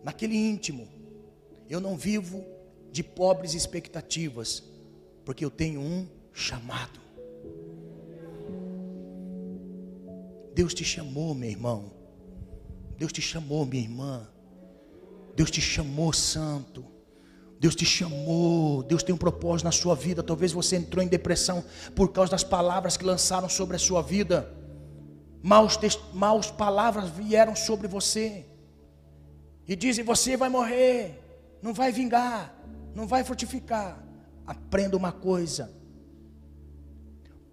naquele 0.03 0.35
íntimo: 0.35 0.87
eu 1.69 1.79
não 1.79 1.95
vivo 1.95 2.43
de 2.91 3.01
pobres 3.03 3.53
expectativas, 3.53 4.63
porque 5.25 5.43
eu 5.43 5.49
tenho 5.49 5.81
um 5.81 6.07
chamado. 6.31 7.01
Deus 10.53 10.73
te 10.73 10.83
chamou, 10.83 11.33
meu 11.33 11.49
irmão. 11.49 12.02
Deus 12.97 13.11
te 13.11 13.21
chamou, 13.21 13.65
minha 13.65 13.83
irmã. 13.83 14.27
Deus 15.35 15.49
te 15.49 15.61
chamou, 15.61 16.13
santo. 16.13 16.85
Deus 17.59 17.75
te 17.75 17.85
chamou, 17.85 18.83
Deus 18.83 19.03
tem 19.03 19.15
um 19.15 19.17
propósito 19.17 19.63
na 19.63 19.71
sua 19.71 19.95
vida. 19.95 20.21
Talvez 20.21 20.51
você 20.51 20.75
entrou 20.75 21.01
em 21.01 21.07
depressão 21.07 21.63
por 21.95 22.11
causa 22.11 22.31
das 22.31 22.43
palavras 22.43 22.97
que 22.97 23.05
lançaram 23.05 23.47
sobre 23.47 23.77
a 23.77 23.79
sua 23.79 24.01
vida. 24.01 24.53
Maus, 25.41 25.79
maus 26.13 26.51
palavras 26.51 27.09
vieram 27.09 27.55
sobre 27.55 27.87
você. 27.87 28.45
E 29.65 29.77
dizem: 29.77 30.03
Você 30.03 30.35
vai 30.35 30.49
morrer, 30.49 31.23
não 31.61 31.73
vai 31.73 31.89
vingar, 31.91 32.53
não 32.93 33.07
vai 33.07 33.23
frutificar. 33.23 34.03
Aprenda 34.45 34.97
uma 34.97 35.13
coisa: 35.13 35.73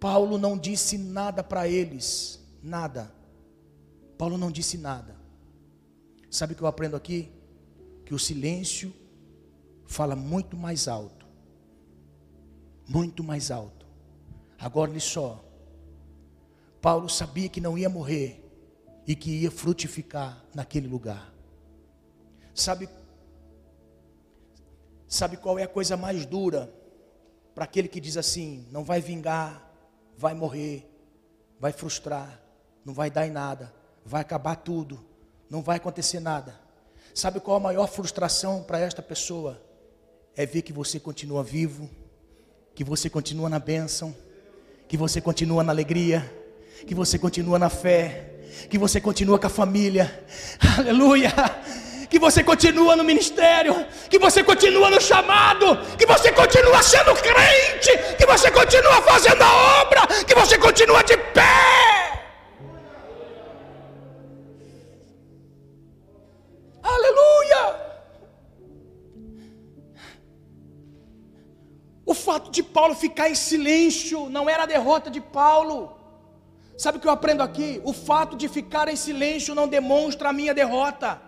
Paulo 0.00 0.38
não 0.38 0.58
disse 0.58 0.98
nada 0.98 1.44
para 1.44 1.68
eles, 1.68 2.40
nada. 2.60 3.14
Paulo 4.18 4.36
não 4.36 4.50
disse 4.50 4.76
nada. 4.76 5.19
Sabe 6.30 6.52
o 6.52 6.56
que 6.56 6.62
eu 6.62 6.66
aprendo 6.66 6.96
aqui? 6.96 7.30
Que 8.04 8.14
o 8.14 8.18
silêncio 8.18 8.94
fala 9.84 10.14
muito 10.14 10.56
mais 10.56 10.86
alto. 10.86 11.26
Muito 12.88 13.24
mais 13.24 13.50
alto. 13.50 13.86
Agora 14.58 14.90
olhe 14.90 15.00
só. 15.00 15.44
Paulo 16.80 17.08
sabia 17.08 17.48
que 17.48 17.60
não 17.60 17.76
ia 17.76 17.88
morrer 17.88 18.42
e 19.06 19.14
que 19.14 19.30
ia 19.42 19.50
frutificar 19.50 20.44
naquele 20.54 20.86
lugar. 20.86 21.34
Sabe 22.54 22.88
Sabe 25.10 25.36
qual 25.36 25.58
é 25.58 25.64
a 25.64 25.68
coisa 25.68 25.96
mais 25.96 26.24
dura 26.24 26.72
para 27.52 27.64
aquele 27.64 27.88
que 27.88 28.00
diz 28.00 28.16
assim: 28.16 28.64
não 28.70 28.84
vai 28.84 29.00
vingar, 29.00 29.68
vai 30.16 30.34
morrer, 30.34 30.88
vai 31.58 31.72
frustrar, 31.72 32.40
não 32.84 32.94
vai 32.94 33.10
dar 33.10 33.26
em 33.26 33.32
nada, 33.32 33.74
vai 34.04 34.20
acabar 34.20 34.54
tudo, 34.54 35.04
não 35.50 35.60
vai 35.60 35.78
acontecer 35.78 36.20
nada. 36.20 36.54
Sabe 37.12 37.40
qual 37.40 37.56
a 37.56 37.60
maior 37.60 37.88
frustração 37.88 38.62
para 38.62 38.78
esta 38.78 39.02
pessoa? 39.02 39.60
É 40.36 40.46
ver 40.46 40.62
que 40.62 40.72
você 40.72 41.00
continua 41.00 41.42
vivo, 41.42 41.90
que 42.72 42.84
você 42.84 43.10
continua 43.10 43.48
na 43.48 43.58
bênção, 43.58 44.14
que 44.86 44.96
você 44.96 45.20
continua 45.20 45.64
na 45.64 45.72
alegria, 45.72 46.32
que 46.86 46.94
você 46.94 47.18
continua 47.18 47.58
na 47.58 47.68
fé, 47.68 48.30
que 48.70 48.78
você 48.78 49.00
continua 49.00 49.40
com 49.40 49.46
a 49.48 49.50
família. 49.50 50.24
Aleluia! 50.78 51.32
que 52.08 52.18
você 52.18 52.42
continua 52.42 52.96
no 52.96 53.04
ministério, 53.04 53.86
que 54.08 54.18
você 54.18 54.42
continua 54.42 54.90
no 54.90 55.00
chamado, 55.00 55.78
que 55.96 56.04
você 56.04 56.32
continua 56.32 56.82
sendo 56.82 57.14
crente, 57.14 58.16
que 58.18 58.26
você 58.26 58.50
continua 58.50 59.00
fazendo 59.02 59.40
a 59.40 59.80
obra, 59.82 60.06
que 60.26 60.34
você 60.34 60.58
continua 60.58 61.04
de 61.04 61.16
pé. 61.16 61.99
Aleluia! 66.96 67.62
O 72.04 72.14
fato 72.14 72.50
de 72.50 72.62
Paulo 72.62 72.94
ficar 72.94 73.30
em 73.30 73.34
silêncio 73.34 74.28
não 74.28 74.48
era 74.50 74.64
a 74.64 74.72
derrota 74.74 75.08
de 75.16 75.20
Paulo. 75.20 75.96
Sabe 76.76 76.98
o 76.98 77.00
que 77.00 77.06
eu 77.06 77.12
aprendo 77.12 77.42
aqui? 77.42 77.80
O 77.84 77.92
fato 77.92 78.36
de 78.36 78.48
ficar 78.48 78.88
em 78.88 78.96
silêncio 78.96 79.54
não 79.54 79.68
demonstra 79.68 80.30
a 80.30 80.32
minha 80.32 80.52
derrota. 80.52 81.20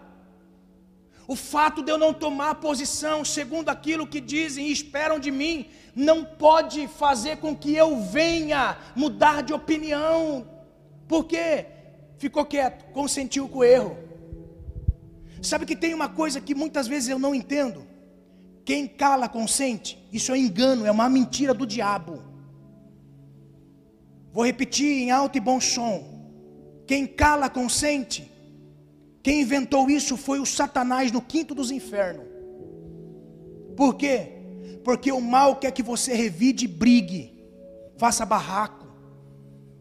O 1.29 1.37
fato 1.37 1.83
de 1.83 1.91
eu 1.93 1.99
não 1.99 2.13
tomar 2.13 2.57
posição 2.57 3.25
segundo 3.25 3.69
aquilo 3.69 4.07
que 4.07 4.21
dizem 4.21 4.67
e 4.67 4.73
esperam 4.73 5.19
de 5.19 5.31
mim, 5.31 5.71
não 5.95 6.25
pode 6.25 6.89
fazer 6.89 7.37
com 7.37 7.55
que 7.55 7.75
eu 7.75 8.01
venha 8.01 8.77
mudar 8.97 9.43
de 9.43 9.53
opinião. 9.53 10.47
Por 11.07 11.25
quê? 11.25 11.67
Ficou 12.19 12.45
quieto, 12.45 12.91
consentiu 12.93 13.49
com 13.49 13.59
o 13.59 13.65
erro. 13.65 14.12
Sabe 15.43 15.67
que 15.67 15.75
tem 15.75 15.93
uma 15.93 16.09
coisa 16.09 16.41
que 16.41 16.55
muitas 16.55 16.87
vezes 16.87 17.09
eu 17.09 17.19
não 17.19 17.35
entendo. 17.35 17.85
Quem 18.65 18.87
cala 18.87 19.29
consente, 19.29 19.99
isso 20.13 20.33
é 20.33 20.39
engano, 20.39 20.87
é 20.87 20.91
uma 20.91 21.09
mentira 21.09 21.53
do 21.53 21.67
diabo. 21.67 22.23
Vou 24.33 24.47
repetir 24.47 24.87
em 24.87 25.11
alto 25.11 25.37
e 25.37 25.41
bom 25.41 25.61
som. 25.61 26.13
Quem 26.87 27.07
cala 27.07 27.51
consente, 27.51 28.31
quem 29.23 29.41
inventou 29.41 29.91
isso 29.91 30.17
foi 30.17 30.39
o 30.39 30.47
Satanás 30.47 31.11
no 31.11 31.21
quinto 31.21 31.55
dos 31.55 31.71
infernos. 31.73 32.27
Por 33.77 33.95
quê? 33.95 34.29
Porque 34.85 35.11
o 35.11 35.21
mal 35.21 35.57
quer 35.57 35.73
que 35.73 35.83
você 35.83 36.15
revide 36.15 36.67
e 36.67 36.69
brigue, 36.69 37.45
faça 37.97 38.25
barraco, 38.25 38.87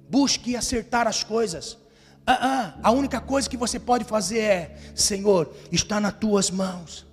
busque 0.09 0.55
acertar 0.55 1.07
as 1.07 1.23
coisas. 1.23 1.77
Ah, 2.25 2.39
ah, 2.41 2.79
a 2.83 2.91
única 2.91 3.19
coisa 3.19 3.49
que 3.49 3.57
você 3.57 3.79
pode 3.79 4.05
fazer 4.05 4.39
é: 4.39 4.77
Senhor, 4.95 5.53
está 5.71 5.99
nas 5.99 6.13
tuas 6.13 6.51
mãos. 6.51 7.05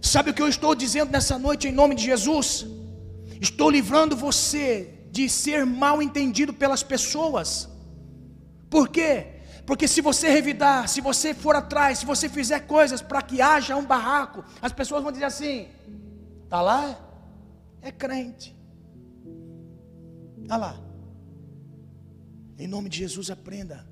Sabe 0.00 0.30
o 0.30 0.34
que 0.34 0.42
eu 0.42 0.48
estou 0.48 0.74
dizendo 0.74 1.10
nessa 1.10 1.38
noite 1.38 1.68
em 1.68 1.72
nome 1.72 1.94
de 1.94 2.04
Jesus? 2.04 2.66
Estou 3.40 3.70
livrando 3.70 4.16
você 4.16 4.94
de 5.10 5.28
ser 5.28 5.64
mal 5.66 6.00
entendido 6.00 6.52
pelas 6.52 6.82
pessoas. 6.82 7.68
Por 8.68 8.88
quê? 8.88 9.26
Porque 9.66 9.86
se 9.86 10.00
você 10.00 10.28
revidar, 10.28 10.88
se 10.88 11.00
você 11.00 11.34
for 11.34 11.54
atrás, 11.54 11.98
se 11.98 12.06
você 12.06 12.28
fizer 12.28 12.60
coisas 12.60 13.02
para 13.02 13.22
que 13.22 13.40
haja 13.40 13.76
um 13.76 13.84
barraco, 13.84 14.44
as 14.60 14.72
pessoas 14.72 15.02
vão 15.02 15.12
dizer 15.12 15.24
assim: 15.24 15.68
tá 16.48 16.60
lá? 16.60 16.98
É 17.82 17.90
crente. 17.90 18.56
Tá 20.46 20.56
lá. 20.56 20.89
Em 22.60 22.66
nome 22.66 22.90
de 22.90 22.98
Jesus, 22.98 23.30
aprenda. 23.30 23.88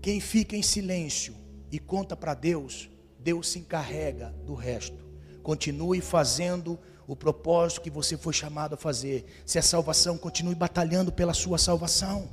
Quem 0.00 0.20
fica 0.20 0.56
em 0.56 0.62
silêncio 0.62 1.34
e 1.70 1.78
conta 1.78 2.16
para 2.16 2.32
Deus, 2.32 2.88
Deus 3.20 3.48
se 3.50 3.58
encarrega 3.58 4.30
do 4.46 4.54
resto. 4.54 5.04
Continue 5.42 6.00
fazendo 6.00 6.78
o 7.06 7.14
propósito 7.14 7.82
que 7.82 7.90
você 7.90 8.16
foi 8.16 8.32
chamado 8.32 8.74
a 8.74 8.78
fazer. 8.78 9.26
Se 9.44 9.58
é 9.58 9.60
salvação, 9.60 10.16
continue 10.16 10.54
batalhando 10.54 11.12
pela 11.12 11.34
sua 11.34 11.58
salvação. 11.58 12.26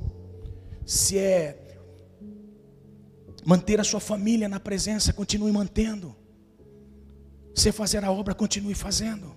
Se 0.86 1.18
é 1.18 1.76
manter 3.44 3.78
a 3.78 3.84
sua 3.84 4.00
família 4.00 4.48
na 4.48 4.58
presença, 4.58 5.12
continue 5.12 5.52
mantendo. 5.52 6.16
Se 7.54 7.68
é 7.68 7.72
fazer 7.72 8.02
a 8.02 8.10
obra, 8.10 8.34
continue 8.34 8.74
fazendo. 8.74 9.36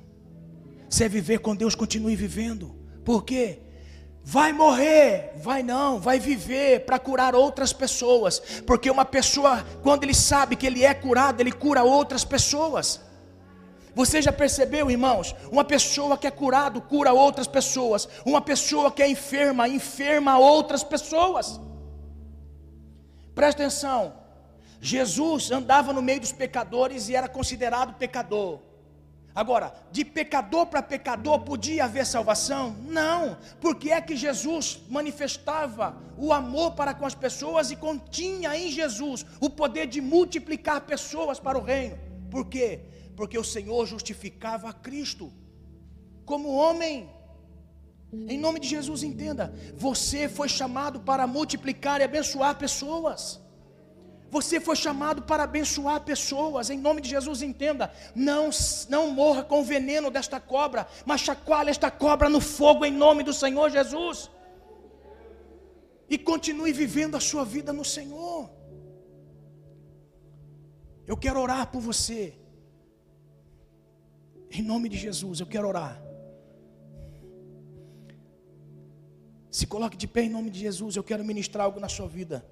Se 0.90 1.04
é 1.04 1.10
viver 1.10 1.40
com 1.40 1.54
Deus, 1.54 1.76
continue 1.76 2.16
vivendo. 2.16 2.74
Por 3.04 3.26
quê? 3.26 3.65
Vai 4.28 4.52
morrer, 4.52 5.34
vai 5.36 5.62
não, 5.62 6.00
vai 6.00 6.20
viver 6.20 6.84
para 6.84 6.98
curar 6.98 7.36
outras 7.36 7.72
pessoas, 7.72 8.40
porque 8.66 8.90
uma 8.90 9.06
pessoa, 9.06 9.64
quando 9.84 10.04
ele 10.04 10.16
sabe 10.16 10.56
que 10.56 10.66
ele 10.66 10.84
é 10.84 10.96
curado, 10.96 11.42
ele 11.42 11.52
cura 11.52 11.84
outras 11.84 12.26
pessoas. 12.26 13.00
Você 13.94 14.24
já 14.24 14.32
percebeu, 14.32 14.90
irmãos? 14.90 15.36
Uma 15.52 15.64
pessoa 15.64 16.18
que 16.18 16.26
é 16.26 16.32
curado 16.32 16.82
cura 16.82 17.14
outras 17.14 17.46
pessoas, 17.46 18.10
uma 18.26 18.42
pessoa 18.42 18.92
que 18.92 19.04
é 19.04 19.08
enferma 19.08 19.70
enferma 19.70 20.40
outras 20.40 20.84
pessoas. 20.84 21.62
Presta 23.36 23.62
atenção. 23.62 24.12
Jesus 24.82 25.52
andava 25.52 25.94
no 25.94 26.02
meio 26.02 26.20
dos 26.20 26.32
pecadores 26.32 27.10
e 27.10 27.16
era 27.16 27.30
considerado 27.30 27.94
pecador. 27.94 28.60
Agora, 29.36 29.74
de 29.92 30.06
pecador 30.06 30.66
para 30.68 30.82
pecador 30.82 31.42
podia 31.42 31.84
haver 31.84 32.06
salvação? 32.06 32.74
Não. 32.88 33.38
Porque 33.60 33.92
é 33.92 34.00
que 34.00 34.16
Jesus 34.16 34.80
manifestava 34.90 36.02
o 36.18 36.32
amor 36.32 36.72
para 36.72 36.94
com 36.94 37.06
as 37.06 37.14
pessoas 37.14 37.70
e 37.70 37.76
continha 37.76 38.58
em 38.58 38.72
Jesus 38.72 39.26
o 39.42 39.50
poder 39.50 39.88
de 39.88 40.00
multiplicar 40.00 40.80
pessoas 40.82 41.38
para 41.38 41.58
o 41.58 41.62
reino. 41.62 41.98
Por 42.32 42.46
quê? 42.48 42.80
Porque 43.18 43.38
o 43.38 43.44
Senhor 43.44 43.86
justificava 43.86 44.70
a 44.70 44.74
Cristo 44.74 45.32
como 46.26 46.56
homem. 46.56 47.10
Em 48.14 48.40
nome 48.40 48.62
de 48.62 48.70
Jesus, 48.70 49.04
entenda: 49.04 49.54
você 49.76 50.30
foi 50.30 50.48
chamado 50.48 51.02
para 51.02 51.28
multiplicar 51.28 52.00
e 52.00 52.06
abençoar 52.06 52.58
pessoas. 52.58 53.42
Você 54.32 54.60
foi 54.60 54.76
chamado 54.76 55.22
para 55.22 55.44
abençoar 55.44 56.02
pessoas. 56.02 56.70
Em 56.70 56.78
nome 56.78 57.02
de 57.02 57.10
Jesus, 57.10 57.42
entenda: 57.42 57.92
não, 58.14 58.50
não 58.90 59.12
morra 59.12 59.44
com 59.44 59.62
o 59.62 59.64
veneno 59.64 60.12
desta 60.12 60.40
cobra, 60.40 60.88
mas 61.06 61.22
chacoalhe 61.22 61.70
esta 61.70 61.90
cobra 61.92 62.28
no 62.28 62.42
fogo 62.42 62.86
em 62.86 62.92
nome 62.92 63.24
do 63.24 63.34
Senhor 63.34 63.70
Jesus. 63.70 64.30
E 66.10 66.18
continue 66.18 66.72
vivendo 66.72 67.16
a 67.16 67.20
sua 67.20 67.44
vida 67.44 67.72
no 67.74 67.86
Senhor. 67.86 68.50
Eu 71.08 71.18
quero 71.18 71.40
orar 71.40 71.72
por 71.72 71.82
você. 71.82 72.34
Em 74.52 74.62
nome 74.62 74.88
de 74.90 74.98
Jesus, 74.98 75.40
eu 75.40 75.46
quero 75.46 75.68
orar. 75.68 76.02
Se 79.52 79.66
coloque 79.66 79.98
de 79.98 80.08
pé 80.08 80.24
em 80.24 80.30
nome 80.30 80.50
de 80.50 80.60
Jesus. 80.60 80.96
Eu 80.96 81.04
quero 81.04 81.24
ministrar 81.24 81.66
algo 81.66 81.80
na 81.80 81.88
sua 81.88 82.08
vida. 82.08 82.46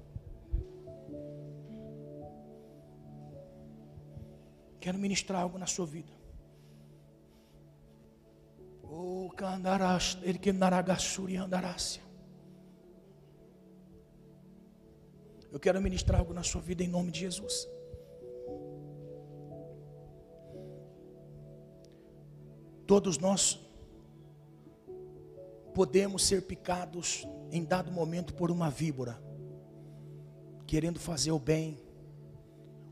Quero 4.84 4.98
ministrar 4.98 5.42
algo 5.42 5.58
na 5.58 5.66
sua 5.66 5.86
vida. 5.86 6.12
Oh, 8.84 9.30
candarás, 9.30 10.18
ele 10.22 10.38
que 10.38 10.52
naragassuri. 10.52 11.36
Eu 15.50 15.58
quero 15.58 15.82
ministrar 15.82 16.20
algo 16.20 16.34
na 16.34 16.44
sua 16.44 16.60
vida 16.60 16.84
em 16.84 16.90
nome 16.90 17.12
de 17.12 17.22
Jesus. 17.22 17.66
Todos 22.86 23.18
nós 23.18 23.66
podemos 25.74 26.26
ser 26.26 26.42
picados 26.42 27.26
em 27.50 27.64
dado 27.64 27.90
momento 27.90 28.34
por 28.34 28.52
uma 28.52 28.70
víbora, 28.70 29.18
querendo 30.68 31.00
fazer 31.00 31.32
o 31.32 31.40
bem, 31.40 31.83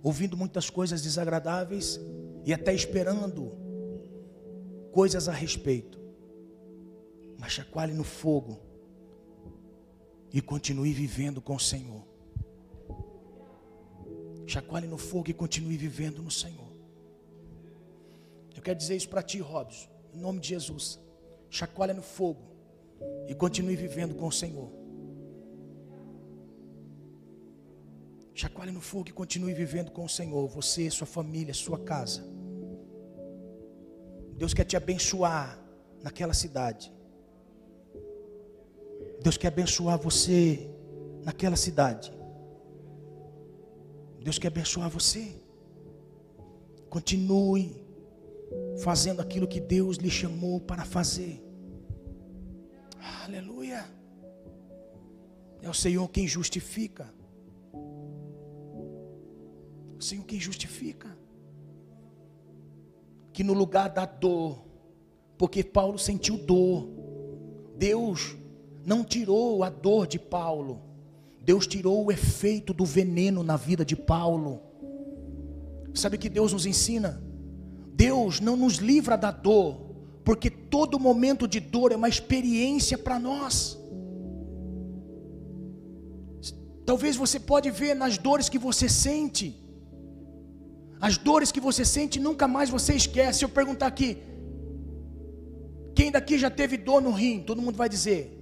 ouvindo 0.04 0.36
muitas 0.36 0.70
coisas 0.70 1.02
desagradáveis 1.02 1.99
e 2.45 2.54
até 2.54 2.74
esperando 2.74 3.56
coisas 4.91 5.28
a 5.28 5.32
respeito. 5.32 5.99
Mas 7.38 7.52
chacoalhe 7.54 7.93
no 7.93 8.04
fogo 8.04 8.60
e 10.32 10.41
continue 10.41 10.93
vivendo 10.93 11.41
com 11.41 11.56
o 11.56 11.60
Senhor. 11.60 12.04
Chacoalhe 14.47 14.88
no 14.88 14.97
fogo 14.97 15.30
e 15.30 15.34
continue 15.34 15.78
vivendo 15.78 16.22
no 16.22 16.32
Senhor. 16.32 16.72
Eu 18.56 18.62
quero 18.62 18.78
dizer 18.78 18.95
isso 18.95 19.10
para 19.10 19.24
ti, 19.24 19.39
Robson, 19.39 19.89
em 20.14 20.20
nome 20.20 20.39
de 20.39 20.49
Jesus. 20.49 20.99
Chacoalhe 21.49 21.93
no 21.93 22.02
fogo 22.02 22.41
e 23.28 23.34
continue 23.34 23.76
vivendo 23.76 24.16
com 24.16 24.28
o 24.28 24.32
Senhor. 24.32 24.81
Chacoalhe 28.42 28.72
no 28.72 28.82
fogo 28.82 29.10
e 29.10 29.12
continue 29.12 29.54
vivendo 29.54 29.92
com 29.92 30.04
o 30.04 30.10
Senhor. 30.10 30.48
Você, 30.48 30.89
sua 30.89 31.06
família, 31.06 31.54
sua 31.54 31.78
casa. 31.78 32.22
Deus 34.36 34.52
quer 34.52 34.66
te 34.66 34.76
abençoar 34.76 35.64
naquela 36.02 36.34
cidade. 36.34 36.92
Deus 39.22 39.38
quer 39.38 39.50
abençoar 39.50 40.00
você 40.00 40.68
naquela 41.24 41.56
cidade. 41.56 42.12
Deus 44.24 44.39
quer 44.39 44.48
abençoar 44.48 44.89
você. 44.89 45.24
Continue 46.89 47.86
fazendo 48.84 49.22
aquilo 49.22 49.48
que 49.48 49.60
Deus 49.60 49.98
lhe 49.98 50.10
chamou 50.10 50.60
para 50.60 50.84
fazer. 50.84 51.39
Aleluia. 53.24 53.86
É 55.62 55.70
o 55.70 55.76
Senhor 55.76 56.08
quem 56.10 56.28
justifica. 56.28 57.21
O 60.02 60.04
Senhor 60.04 60.26
quem 60.26 60.39
justifica. 60.39 61.16
Que 63.32 63.43
no 63.43 63.54
lugar 63.54 63.88
da 63.88 64.04
dor, 64.04 64.66
porque 65.38 65.64
Paulo 65.64 65.99
sentiu 65.99 66.39
dor, 66.39 66.89
Deus 67.78 68.36
não 68.84 69.04
tirou 69.04 69.64
a 69.64 69.70
dor 69.70 70.08
de 70.08 70.18
Paulo, 70.18 70.82
Deus 71.39 71.68
tirou 71.68 72.04
o 72.04 72.12
efeito 72.12 72.74
do 72.74 72.84
veneno 72.84 73.43
na 73.43 73.56
vida 73.56 73.86
de 73.86 73.95
Paulo. 73.95 74.60
Sabe 75.93 76.16
o 76.16 76.20
que 76.20 76.30
Deus 76.30 76.52
nos 76.52 76.66
ensina? 76.66 77.22
Deus 77.93 78.39
não 78.39 78.56
nos 78.56 78.78
livra 78.78 79.16
da 79.16 79.30
dor, 79.30 79.82
porque 80.26 80.49
todo 80.49 80.99
momento 80.99 81.47
de 81.47 81.60
dor 81.60 81.91
é 81.91 81.95
uma 81.95 82.10
experiência 82.10 82.97
para 82.97 83.20
nós. 83.20 83.80
Talvez 86.88 87.16
você 87.16 87.39
pode 87.39 87.70
ver 87.70 87.93
nas 87.93 88.18
dores 88.18 88.49
que 88.49 88.58
você 88.58 88.89
sente. 88.89 89.61
As 91.02 91.18
dores 91.18 91.52
que 91.52 91.60
você 91.60 91.84
sente 91.84 92.20
nunca 92.20 92.47
mais 92.47 92.70
você 92.70 92.93
esquece. 92.93 93.39
Se 93.39 93.45
eu 93.45 93.49
perguntar 93.49 93.88
aqui, 93.88 94.20
quem 95.95 96.12
daqui 96.12 96.38
já 96.38 96.49
teve 96.49 96.78
dor 96.78 97.02
no 97.02 97.12
rim? 97.12 97.41
Todo 97.41 97.62
mundo 97.62 97.76
vai 97.76 97.89
dizer. 97.89 98.38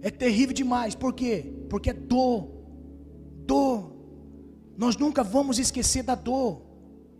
É 0.00 0.10
terrível 0.10 0.54
demais. 0.54 0.94
Por 0.94 1.12
quê? 1.12 1.52
Porque 1.68 1.90
é 1.90 1.92
dor. 1.92 2.48
Dor. 3.46 3.92
Nós 4.78 4.96
nunca 4.96 5.22
vamos 5.22 5.58
esquecer 5.58 6.02
da 6.02 6.14
dor. 6.14 6.62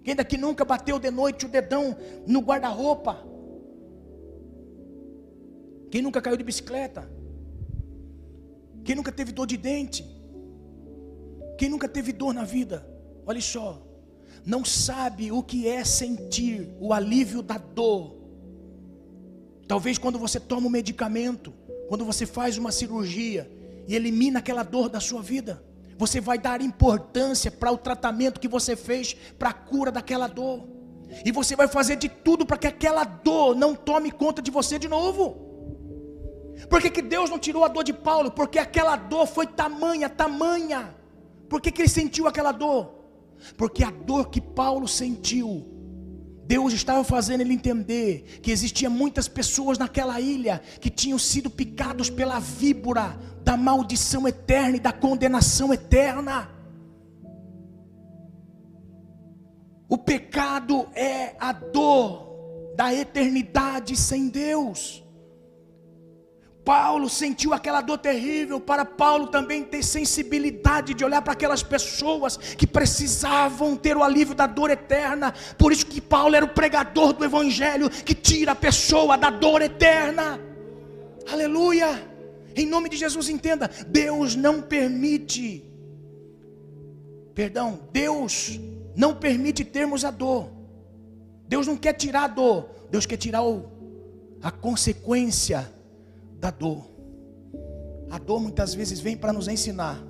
Quem 0.02 0.16
daqui 0.16 0.38
nunca 0.38 0.64
bateu 0.64 0.98
de 0.98 1.10
noite 1.10 1.44
o 1.44 1.48
dedão 1.48 1.96
no 2.26 2.40
guarda-roupa? 2.40 3.22
Quem 5.90 6.00
nunca 6.00 6.22
caiu 6.22 6.38
de 6.38 6.44
bicicleta? 6.44 7.08
Quem 8.82 8.96
nunca 8.96 9.12
teve 9.12 9.30
dor 9.30 9.46
de 9.46 9.58
dente? 9.58 10.04
Quem 11.58 11.68
nunca 11.68 11.88
teve 11.88 12.12
dor 12.12 12.32
na 12.32 12.44
vida? 12.44 12.93
Olha 13.26 13.40
só, 13.40 13.82
não 14.44 14.64
sabe 14.64 15.32
o 15.32 15.42
que 15.42 15.66
é 15.68 15.84
sentir 15.84 16.68
o 16.78 16.92
alívio 16.92 17.42
da 17.42 17.56
dor. 17.56 18.16
Talvez 19.66 19.96
quando 19.96 20.18
você 20.18 20.38
toma 20.38 20.66
um 20.66 20.70
medicamento, 20.70 21.52
quando 21.88 22.04
você 22.04 22.26
faz 22.26 22.58
uma 22.58 22.70
cirurgia 22.70 23.50
e 23.86 23.94
elimina 23.94 24.38
aquela 24.38 24.62
dor 24.62 24.88
da 24.88 25.00
sua 25.00 25.22
vida. 25.22 25.62
Você 25.96 26.20
vai 26.20 26.38
dar 26.38 26.60
importância 26.60 27.50
para 27.50 27.70
o 27.70 27.78
tratamento 27.78 28.40
que 28.40 28.48
você 28.48 28.74
fez 28.74 29.14
para 29.38 29.50
a 29.50 29.52
cura 29.52 29.90
daquela 29.92 30.26
dor. 30.26 30.66
E 31.24 31.30
você 31.30 31.54
vai 31.54 31.68
fazer 31.68 31.96
de 31.96 32.08
tudo 32.08 32.44
para 32.44 32.56
que 32.56 32.66
aquela 32.66 33.04
dor 33.04 33.54
não 33.54 33.74
tome 33.74 34.10
conta 34.10 34.42
de 34.42 34.50
você 34.50 34.78
de 34.78 34.88
novo. 34.88 35.44
Por 36.68 36.80
que, 36.80 36.90
que 36.90 37.02
Deus 37.02 37.30
não 37.30 37.38
tirou 37.38 37.64
a 37.64 37.68
dor 37.68 37.84
de 37.84 37.92
Paulo? 37.92 38.30
Porque 38.30 38.58
aquela 38.58 38.96
dor 38.96 39.26
foi 39.26 39.46
tamanha, 39.46 40.08
tamanha. 40.08 40.94
Por 41.48 41.60
que, 41.60 41.70
que 41.70 41.82
ele 41.82 41.88
sentiu 41.88 42.26
aquela 42.26 42.52
dor? 42.52 42.93
Porque 43.56 43.84
a 43.84 43.90
dor 43.90 44.30
que 44.30 44.40
Paulo 44.40 44.88
sentiu 44.88 45.74
Deus 46.46 46.74
estava 46.74 47.02
fazendo 47.02 47.40
ele 47.40 47.54
entender 47.54 48.40
que 48.42 48.50
existia 48.50 48.90
muitas 48.90 49.26
pessoas 49.26 49.78
naquela 49.78 50.20
ilha 50.20 50.60
que 50.80 50.90
tinham 50.90 51.18
sido 51.18 51.48
picados 51.48 52.10
pela 52.10 52.38
víbora 52.38 53.18
da 53.42 53.56
maldição 53.56 54.28
eterna 54.28 54.76
e 54.76 54.80
da 54.80 54.92
condenação 54.92 55.72
eterna. 55.72 56.50
O 59.88 59.96
pecado 59.96 60.86
é 60.94 61.34
a 61.38 61.52
dor 61.52 62.74
da 62.76 62.92
eternidade 62.92 63.96
sem 63.96 64.28
Deus. 64.28 65.03
Paulo 66.64 67.10
sentiu 67.10 67.52
aquela 67.52 67.80
dor 67.80 67.98
terrível, 67.98 68.58
para 68.58 68.84
Paulo 68.84 69.26
também 69.26 69.62
ter 69.62 69.82
sensibilidade 69.82 70.94
de 70.94 71.04
olhar 71.04 71.20
para 71.20 71.34
aquelas 71.34 71.62
pessoas 71.62 72.36
que 72.36 72.66
precisavam 72.66 73.76
ter 73.76 73.96
o 73.96 74.02
alívio 74.02 74.34
da 74.34 74.46
dor 74.46 74.70
eterna. 74.70 75.34
Por 75.58 75.72
isso 75.72 75.84
que 75.84 76.00
Paulo 76.00 76.34
era 76.34 76.44
o 76.44 76.48
pregador 76.48 77.12
do 77.12 77.24
evangelho 77.24 77.90
que 77.90 78.14
tira 78.14 78.52
a 78.52 78.56
pessoa 78.56 79.18
da 79.18 79.28
dor 79.28 79.60
eterna. 79.60 80.40
Aleluia! 81.30 82.10
Em 82.56 82.64
nome 82.64 82.88
de 82.88 82.96
Jesus 82.96 83.28
entenda, 83.28 83.68
Deus 83.88 84.34
não 84.34 84.62
permite 84.62 85.74
Perdão, 87.34 87.80
Deus 87.92 88.60
não 88.94 89.14
permite 89.14 89.64
termos 89.64 90.04
a 90.04 90.10
dor. 90.10 90.48
Deus 91.48 91.66
não 91.66 91.76
quer 91.76 91.92
tirar 91.94 92.24
a 92.24 92.28
dor, 92.28 92.68
Deus 92.90 93.04
quer 93.04 93.16
tirar 93.16 93.42
o, 93.42 93.68
a 94.40 94.50
consequência 94.50 95.68
da 96.44 96.50
dor. 96.50 96.84
A 98.10 98.18
dor 98.18 98.38
muitas 98.38 98.74
vezes 98.74 99.00
vem 99.00 99.16
para 99.16 99.32
nos 99.32 99.48
ensinar. 99.48 100.04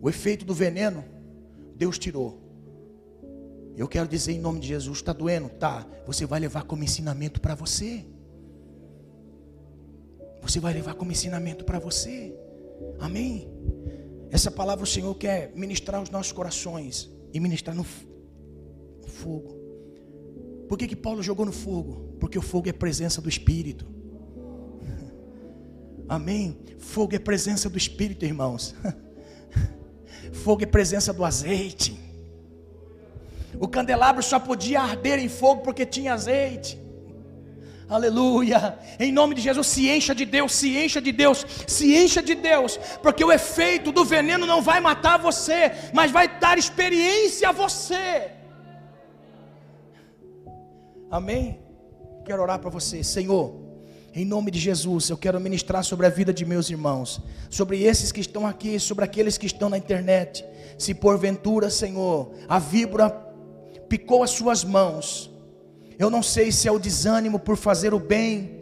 O 0.00 0.08
efeito 0.08 0.44
do 0.44 0.54
veneno, 0.54 1.04
Deus 1.74 1.98
tirou. 1.98 2.40
Eu 3.76 3.88
quero 3.88 4.06
dizer 4.06 4.32
em 4.32 4.38
nome 4.38 4.60
de 4.60 4.68
Jesus: 4.68 4.98
está 4.98 5.12
doendo? 5.12 5.48
Tá. 5.48 5.84
Você 6.06 6.24
vai 6.26 6.38
levar 6.38 6.62
como 6.62 6.84
ensinamento 6.84 7.40
para 7.40 7.56
você. 7.56 8.04
Você 10.40 10.60
vai 10.60 10.72
levar 10.72 10.94
como 10.94 11.10
ensinamento 11.10 11.64
para 11.64 11.80
você. 11.80 12.32
Amém? 13.00 13.48
Essa 14.30 14.50
palavra 14.50 14.84
o 14.84 14.86
Senhor 14.86 15.12
quer 15.16 15.52
ministrar 15.56 15.98
aos 15.98 16.10
nossos 16.10 16.30
corações. 16.30 17.10
e 17.34 17.40
ministrar 17.40 17.74
no 17.74 17.84
fogo. 19.08 19.56
Por 20.68 20.76
que, 20.76 20.86
que 20.86 20.96
Paulo 20.96 21.22
jogou 21.22 21.46
no 21.46 21.52
fogo? 21.52 22.14
Porque 22.20 22.38
o 22.38 22.42
fogo 22.42 22.68
é 22.68 22.72
presença 22.72 23.22
do 23.22 23.28
Espírito. 23.28 24.01
Amém? 26.08 26.58
Fogo 26.78 27.14
é 27.14 27.18
presença 27.18 27.70
do 27.70 27.78
Espírito, 27.78 28.24
irmãos. 28.24 28.74
Fogo 30.32 30.62
é 30.62 30.66
presença 30.66 31.12
do 31.12 31.24
azeite. 31.24 31.98
O 33.58 33.68
candelabro 33.68 34.22
só 34.22 34.38
podia 34.38 34.80
arder 34.80 35.18
em 35.18 35.28
fogo 35.28 35.62
porque 35.62 35.84
tinha 35.84 36.14
azeite. 36.14 36.80
Aleluia. 37.88 38.78
Em 38.98 39.12
nome 39.12 39.34
de 39.34 39.42
Jesus, 39.42 39.66
se 39.66 39.88
encha 39.88 40.14
de 40.14 40.24
Deus, 40.24 40.52
se 40.52 40.76
encha 40.76 41.00
de 41.00 41.12
Deus, 41.12 41.44
se 41.66 41.94
encha 41.94 42.22
de 42.22 42.34
Deus, 42.34 42.78
porque 43.02 43.22
o 43.22 43.30
efeito 43.30 43.92
do 43.92 44.04
veneno 44.04 44.46
não 44.46 44.62
vai 44.62 44.80
matar 44.80 45.18
você, 45.18 45.72
mas 45.92 46.10
vai 46.10 46.26
dar 46.40 46.56
experiência 46.56 47.50
a 47.50 47.52
você. 47.52 48.30
Amém? 51.10 51.60
Quero 52.24 52.42
orar 52.42 52.58
para 52.58 52.70
você, 52.70 53.04
Senhor. 53.04 53.61
Em 54.14 54.26
nome 54.26 54.50
de 54.50 54.58
Jesus, 54.58 55.08
eu 55.08 55.16
quero 55.16 55.40
ministrar 55.40 55.82
sobre 55.82 56.06
a 56.06 56.10
vida 56.10 56.34
de 56.34 56.44
meus 56.44 56.68
irmãos, 56.68 57.18
sobre 57.48 57.82
esses 57.82 58.12
que 58.12 58.20
estão 58.20 58.46
aqui, 58.46 58.78
sobre 58.78 59.04
aqueles 59.04 59.38
que 59.38 59.46
estão 59.46 59.70
na 59.70 59.78
internet. 59.78 60.44
Se 60.76 60.92
porventura, 60.92 61.70
Senhor, 61.70 62.30
a 62.46 62.58
víbora 62.58 63.08
picou 63.88 64.22
as 64.22 64.30
suas 64.30 64.64
mãos, 64.64 65.30
eu 65.98 66.10
não 66.10 66.22
sei 66.22 66.52
se 66.52 66.68
é 66.68 66.72
o 66.72 66.78
desânimo 66.78 67.38
por 67.38 67.56
fazer 67.56 67.94
o 67.94 67.98
bem. 67.98 68.60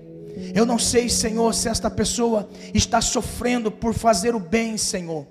Eu 0.54 0.64
não 0.64 0.78
sei, 0.78 1.08
Senhor, 1.08 1.52
se 1.52 1.68
esta 1.68 1.90
pessoa 1.90 2.48
está 2.72 3.00
sofrendo 3.00 3.72
por 3.72 3.92
fazer 3.92 4.34
o 4.34 4.40
bem, 4.40 4.76
Senhor. 4.76 5.26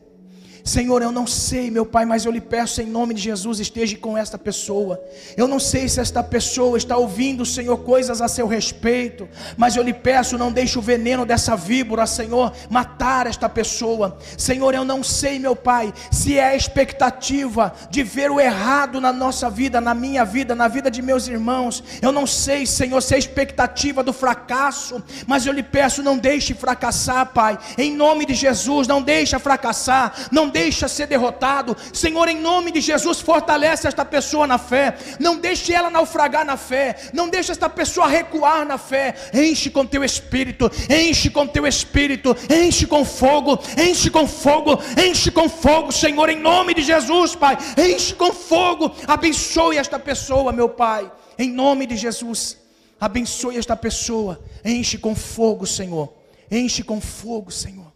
Senhor, 0.70 1.01
eu 1.01 1.11
não 1.11 1.26
sei, 1.26 1.72
meu 1.72 1.84
Pai, 1.84 2.05
mas 2.05 2.26
eu 2.26 2.32
lhe 2.32 2.39
peço 2.39 2.80
em 2.80 2.86
nome 2.86 3.15
de 3.15 3.22
Jesus, 3.24 3.59
esteja 3.59 3.97
com 3.97 4.15
esta 4.15 4.38
pessoa. 4.38 5.03
Eu 5.36 5.47
não 5.47 5.59
sei 5.59 5.89
se 5.89 5.99
esta 5.99 6.22
pessoa 6.22 6.78
está 6.78 6.95
ouvindo, 6.95 7.43
Senhor, 7.43 7.76
coisas 7.80 8.22
a 8.22 8.28
seu 8.28 8.45
respeito, 8.45 9.28
mas 9.57 9.76
eu 9.76 9.82
lhe 9.82 9.95
peço, 9.95 10.38
não 10.38 10.51
deixe 10.51 10.78
o 10.78 10.82
veneno 10.82 11.26
dessa 11.26 11.55
víbora, 11.55 12.05
Senhor, 12.05 12.53
matar 12.70 13.26
esta 13.26 13.49
pessoa. 13.49 14.20
Senhor, 14.38 14.76
eu 14.76 14.86
não 14.86 15.03
sei, 15.03 15.39
meu 15.39 15.55
Pai, 15.55 15.91
se 16.11 16.38
é 16.38 16.49
a 16.49 16.55
expectativa 16.55 17.74
de 17.89 18.03
ver 18.03 18.30
o 18.30 18.39
errado 18.39 19.01
na 19.01 19.11
nossa 19.11 19.49
vida, 19.49 19.82
na 19.82 19.95
minha 19.95 20.24
vida, 20.24 20.53
na 20.53 20.67
vida 20.67 20.91
de 20.91 21.01
meus 21.01 21.28
irmãos. 21.28 21.84
Eu 21.99 22.11
não 22.11 22.28
sei, 22.28 22.67
Senhor, 22.67 23.01
se 23.01 23.15
é 23.15 23.15
a 23.15 23.20
expectativa 23.20 24.03
do 24.03 24.13
fracasso, 24.13 25.03
mas 25.26 25.47
eu 25.47 25.53
lhe 25.53 25.63
peço, 25.63 26.03
não 26.03 26.15
deixe 26.15 26.53
fracassar, 26.53 27.34
Pai. 27.34 27.57
Em 27.76 27.95
nome 27.95 28.24
de 28.24 28.36
Jesus, 28.36 28.88
não 28.88 29.01
deixe 29.01 29.39
fracassar, 29.39 30.28
não 30.32 30.47
deixa 30.60 30.88
ser 30.88 31.07
derrotado. 31.07 31.76
Senhor, 31.93 32.28
em 32.28 32.39
nome 32.39 32.72
de 32.72 32.82
Jesus, 32.82 33.20
fortalece 33.22 33.88
esta 33.88 34.03
pessoa 34.03 34.45
na 34.45 34.57
fé. 34.57 34.97
Não 35.20 35.38
deixe 35.38 35.74
ela 35.74 35.89
naufragar 35.89 36.45
na 36.45 36.57
fé. 36.57 36.95
Não 37.14 37.30
deixe 37.30 37.51
esta 37.51 37.70
pessoa 37.70 38.07
recuar 38.07 38.66
na 38.66 38.78
fé. 38.78 39.16
Enche 39.34 39.70
com 39.70 39.86
teu 39.86 40.03
espírito, 40.03 40.70
enche 40.89 41.30
com 41.30 41.47
teu 41.47 41.66
espírito, 41.66 42.36
enche 42.49 42.86
com 42.86 43.05
fogo, 43.05 43.57
enche 43.78 44.10
com 44.10 44.28
fogo, 44.28 44.78
enche 45.07 45.32
com 45.32 45.47
fogo, 45.47 45.91
Senhor, 45.91 46.30
em 46.30 46.39
nome 46.39 46.74
de 46.74 46.82
Jesus, 46.82 47.36
Pai. 47.36 47.57
Enche 47.78 48.14
com 48.14 48.34
fogo. 48.34 48.91
Abençoe 49.07 49.78
esta 49.78 49.97
pessoa, 49.97 50.51
meu 50.51 50.70
Pai. 50.70 51.10
Em 51.38 51.49
nome 51.49 51.86
de 51.86 51.95
Jesus. 51.95 52.57
Abençoe 52.99 53.57
esta 53.57 53.78
pessoa. 53.78 54.43
Enche 54.64 54.97
com 54.97 55.16
fogo, 55.16 55.66
Senhor. 55.66 56.14
Enche 56.51 56.84
com 56.84 56.99
fogo, 56.99 57.49
Senhor. 57.49 57.91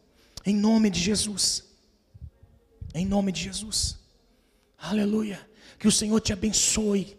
Em 0.45 0.55
nome 0.55 0.89
de 0.89 0.99
Jesus. 0.99 1.72
Em 2.93 3.05
nome 3.05 3.31
de 3.31 3.43
Jesus. 3.43 3.99
Aleluia. 4.77 5.39
Que 5.79 5.87
o 5.87 5.91
Senhor 5.91 6.19
te 6.19 6.31
abençoe 6.31 7.17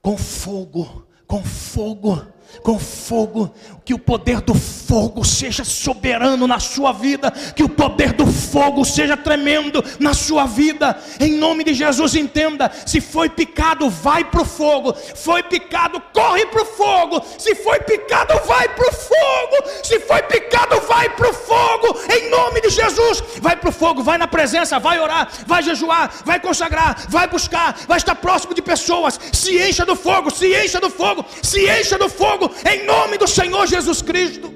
com 0.00 0.16
fogo, 0.16 1.06
com 1.26 1.42
fogo 1.42 2.26
com 2.62 2.78
fogo, 2.78 3.54
que 3.84 3.92
o 3.92 3.98
poder 3.98 4.40
do 4.40 4.54
fogo 4.54 5.24
seja 5.24 5.64
soberano 5.64 6.46
na 6.46 6.58
sua 6.58 6.92
vida, 6.92 7.30
que 7.30 7.62
o 7.62 7.68
poder 7.68 8.12
do 8.12 8.26
fogo 8.26 8.84
seja 8.84 9.16
tremendo 9.16 9.84
na 10.00 10.14
sua 10.14 10.46
vida, 10.46 10.98
em 11.20 11.32
nome 11.32 11.64
de 11.64 11.74
Jesus, 11.74 12.14
entenda: 12.14 12.70
se 12.86 13.00
foi 13.00 13.28
picado, 13.28 13.90
vai 13.90 14.24
para 14.24 14.42
o 14.42 14.44
fogo, 14.44 14.94
foi 15.14 15.42
picado, 15.42 16.00
corre 16.12 16.46
para 16.46 16.62
o 16.62 16.66
fogo, 16.66 17.22
se 17.38 17.54
foi 17.56 17.80
picado, 17.80 18.34
vai 18.46 18.68
para 18.68 18.88
o 18.88 18.92
fogo, 18.92 19.70
se 19.82 20.00
foi 20.00 20.22
picado, 20.22 20.80
vai 20.82 21.08
para 21.10 21.30
o 21.30 21.34
fogo, 21.34 21.98
em 22.10 22.30
nome 22.30 22.60
de 22.62 22.70
Jesus, 22.70 23.22
vai 23.40 23.56
para 23.56 23.68
o 23.68 23.72
fogo, 23.72 24.02
vai 24.02 24.16
na 24.16 24.26
presença, 24.26 24.78
vai 24.78 24.98
orar, 24.98 25.28
vai 25.46 25.62
jejuar, 25.62 26.10
vai 26.24 26.40
consagrar, 26.40 27.06
vai 27.08 27.26
buscar, 27.28 27.76
vai 27.86 27.98
estar 27.98 28.14
próximo 28.14 28.54
de 28.54 28.62
pessoas, 28.62 29.20
se 29.32 29.58
encha 29.58 29.84
do 29.84 29.96
fogo, 29.96 30.30
se 30.30 30.46
encha 30.64 30.80
do 30.80 30.88
fogo, 30.88 31.24
se 31.42 31.68
encha 31.68 31.98
do 31.98 32.08
fogo 32.08 32.33
fogo, 32.34 32.50
em 32.68 32.84
nome 32.84 33.16
do 33.18 33.26
Senhor 33.26 33.66
Jesus 33.66 34.02
Cristo. 34.02 34.52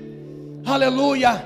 Aleluia. 0.65 1.45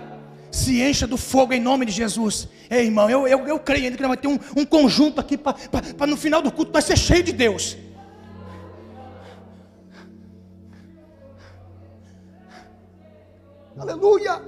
Se 0.51 0.83
encha 0.83 1.07
do 1.07 1.17
fogo 1.17 1.53
em 1.53 1.61
nome 1.61 1.87
de 1.87 1.93
Jesus. 1.93 2.49
Ei, 2.71 2.87
irmão, 2.87 3.09
eu, 3.09 3.27
eu, 3.27 3.47
eu 3.47 3.59
creio 3.59 3.85
ainda 3.85 3.97
que 3.97 4.07
vai 4.07 4.17
ter 4.17 4.29
um, 4.29 4.39
um 4.57 4.65
conjunto 4.65 5.21
aqui 5.21 5.39
para 5.39 6.07
no 6.07 6.17
final 6.17 6.43
do 6.43 6.51
culto 6.51 6.73
vai 6.73 6.83
ser 6.83 6.97
cheio 6.97 7.23
de 7.23 7.33
Deus. 7.33 7.77
Aleluia. 13.79 14.43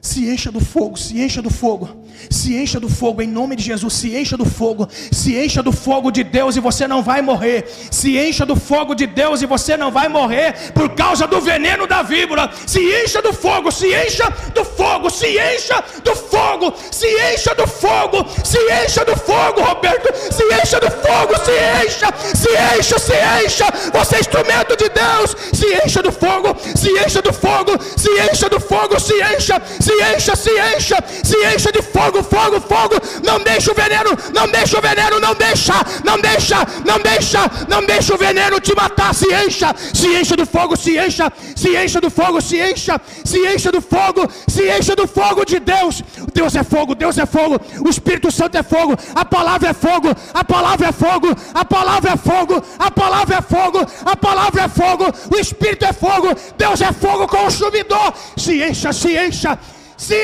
Se 0.00 0.28
encha 0.28 0.52
do 0.52 0.60
fogo, 0.60 0.98
se 0.98 1.18
encha 1.18 1.40
do 1.40 1.50
fogo. 1.50 2.03
Se 2.30 2.56
encha 2.56 2.80
do 2.80 2.88
fogo 2.88 3.22
em 3.22 3.26
nome 3.26 3.56
de 3.56 3.62
Jesus. 3.62 3.92
Se 3.94 4.16
encha 4.16 4.36
do 4.36 4.44
fogo. 4.44 4.88
Se 5.12 5.36
encha 5.36 5.62
do 5.62 5.72
fogo 5.72 6.10
de 6.10 6.22
Deus 6.24 6.56
e 6.56 6.60
você 6.60 6.86
não 6.86 7.02
vai 7.02 7.20
morrer. 7.22 7.64
Se 7.90 8.18
encha 8.18 8.46
do 8.46 8.56
fogo 8.56 8.94
de 8.94 9.06
Deus 9.06 9.42
e 9.42 9.46
você 9.46 9.76
não 9.76 9.90
vai 9.90 10.08
morrer 10.08 10.54
por 10.72 10.90
causa 10.90 11.26
do 11.26 11.40
veneno 11.40 11.86
da 11.86 12.02
víbora. 12.02 12.50
Se 12.66 12.80
encha 12.80 13.20
do 13.20 13.32
fogo. 13.32 13.70
Se 13.70 13.86
encha 13.88 14.30
do 14.54 14.64
fogo. 14.64 15.10
Se 15.10 15.26
encha 15.26 15.82
do 16.02 16.14
fogo. 16.14 16.74
Se 16.90 17.06
encha 17.32 17.54
do 17.54 17.66
fogo. 17.66 18.26
Se 18.44 18.58
encha 18.84 19.04
do 19.04 19.16
fogo, 19.16 19.60
Roberto. 19.60 20.12
Se 20.32 20.44
encha 20.60 20.80
do 20.80 20.90
fogo. 20.90 21.34
Se 21.44 21.84
encha. 21.84 22.08
Se 22.34 22.78
encha. 22.78 22.98
Se 22.98 23.44
encha. 23.44 23.66
Você 23.92 24.16
é 24.16 24.20
instrumento 24.20 24.76
de 24.76 24.88
Deus. 24.88 25.36
Se 25.52 25.66
encha 25.84 26.02
do 26.02 26.12
fogo. 26.12 26.56
Se 26.74 26.90
encha 26.90 27.20
do 27.20 27.32
fogo. 27.32 27.72
Se 27.96 28.10
encha 28.30 28.48
do 28.48 28.60
fogo. 28.60 28.98
Se 29.00 29.14
encha. 29.14 29.60
Se 29.80 29.92
encha. 30.14 30.36
Se 30.36 30.50
encha. 30.50 31.04
Se 31.22 31.36
encha 31.54 31.72
de 31.72 31.82
fogo 31.82 32.03
fogo, 32.04 32.22
fogo, 32.22 32.60
fogo. 32.60 32.94
Não 33.24 33.38
deixa 33.40 33.72
o 33.72 33.74
veneno, 33.74 34.10
não 34.34 34.48
deixa 34.48 34.78
o 34.78 34.82
veneno, 34.82 35.20
não 35.20 35.34
deixa, 35.34 35.74
não 36.04 36.20
deixa, 36.20 36.56
não 36.84 36.98
deixa, 36.98 37.50
não 37.68 37.86
deixa 37.86 38.14
o 38.14 38.18
veneno 38.18 38.60
te 38.60 38.74
matar. 38.74 39.14
Se 39.14 39.26
encha, 39.32 39.74
se 39.92 40.08
encha 40.08 40.36
do 40.36 40.46
fogo, 40.46 40.76
se 40.76 40.98
encha, 40.98 41.32
se 41.56 41.76
encha 41.76 42.00
do 42.00 42.10
fogo, 42.10 42.40
se 42.40 42.60
encha, 42.60 43.00
se 43.24 43.38
encha 43.46 43.72
do 43.72 43.80
fogo, 43.80 44.28
se 44.48 44.62
encha 44.70 44.96
do 44.96 45.06
fogo 45.06 45.44
de 45.44 45.58
Deus. 45.58 46.02
Deus 46.32 46.54
é 46.54 46.64
fogo, 46.64 46.94
Deus 46.94 47.16
é 47.18 47.26
fogo, 47.26 47.60
o 47.84 47.88
Espírito 47.88 48.30
Santo 48.30 48.56
é 48.56 48.62
fogo, 48.62 48.96
a 49.14 49.24
palavra 49.24 49.70
é 49.70 49.74
fogo, 49.74 50.08
a 50.32 50.44
palavra 50.44 50.88
é 50.88 50.92
fogo, 50.92 51.28
a 51.54 51.64
palavra 51.64 52.12
é 52.12 52.16
fogo, 52.16 52.62
a 52.78 52.90
palavra 52.90 53.36
é 53.36 53.42
fogo, 53.42 53.86
a 54.04 54.16
palavra 54.16 54.62
é 54.62 54.68
fogo, 54.68 55.04
o 55.34 55.38
Espírito 55.38 55.84
é 55.84 55.92
fogo, 55.92 56.34
Deus 56.58 56.80
é 56.80 56.92
fogo 56.92 57.26
consumidor. 57.26 58.12
Se 58.36 58.62
encha, 58.62 58.92
se 58.92 59.16
encha, 59.16 59.58
se 59.96 60.16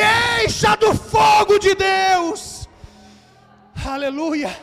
encha 0.45 0.77
do 0.77 0.95
fogo 0.95 1.59
de 1.59 1.75
Deus. 1.75 2.69
Aleluia. 3.85 4.57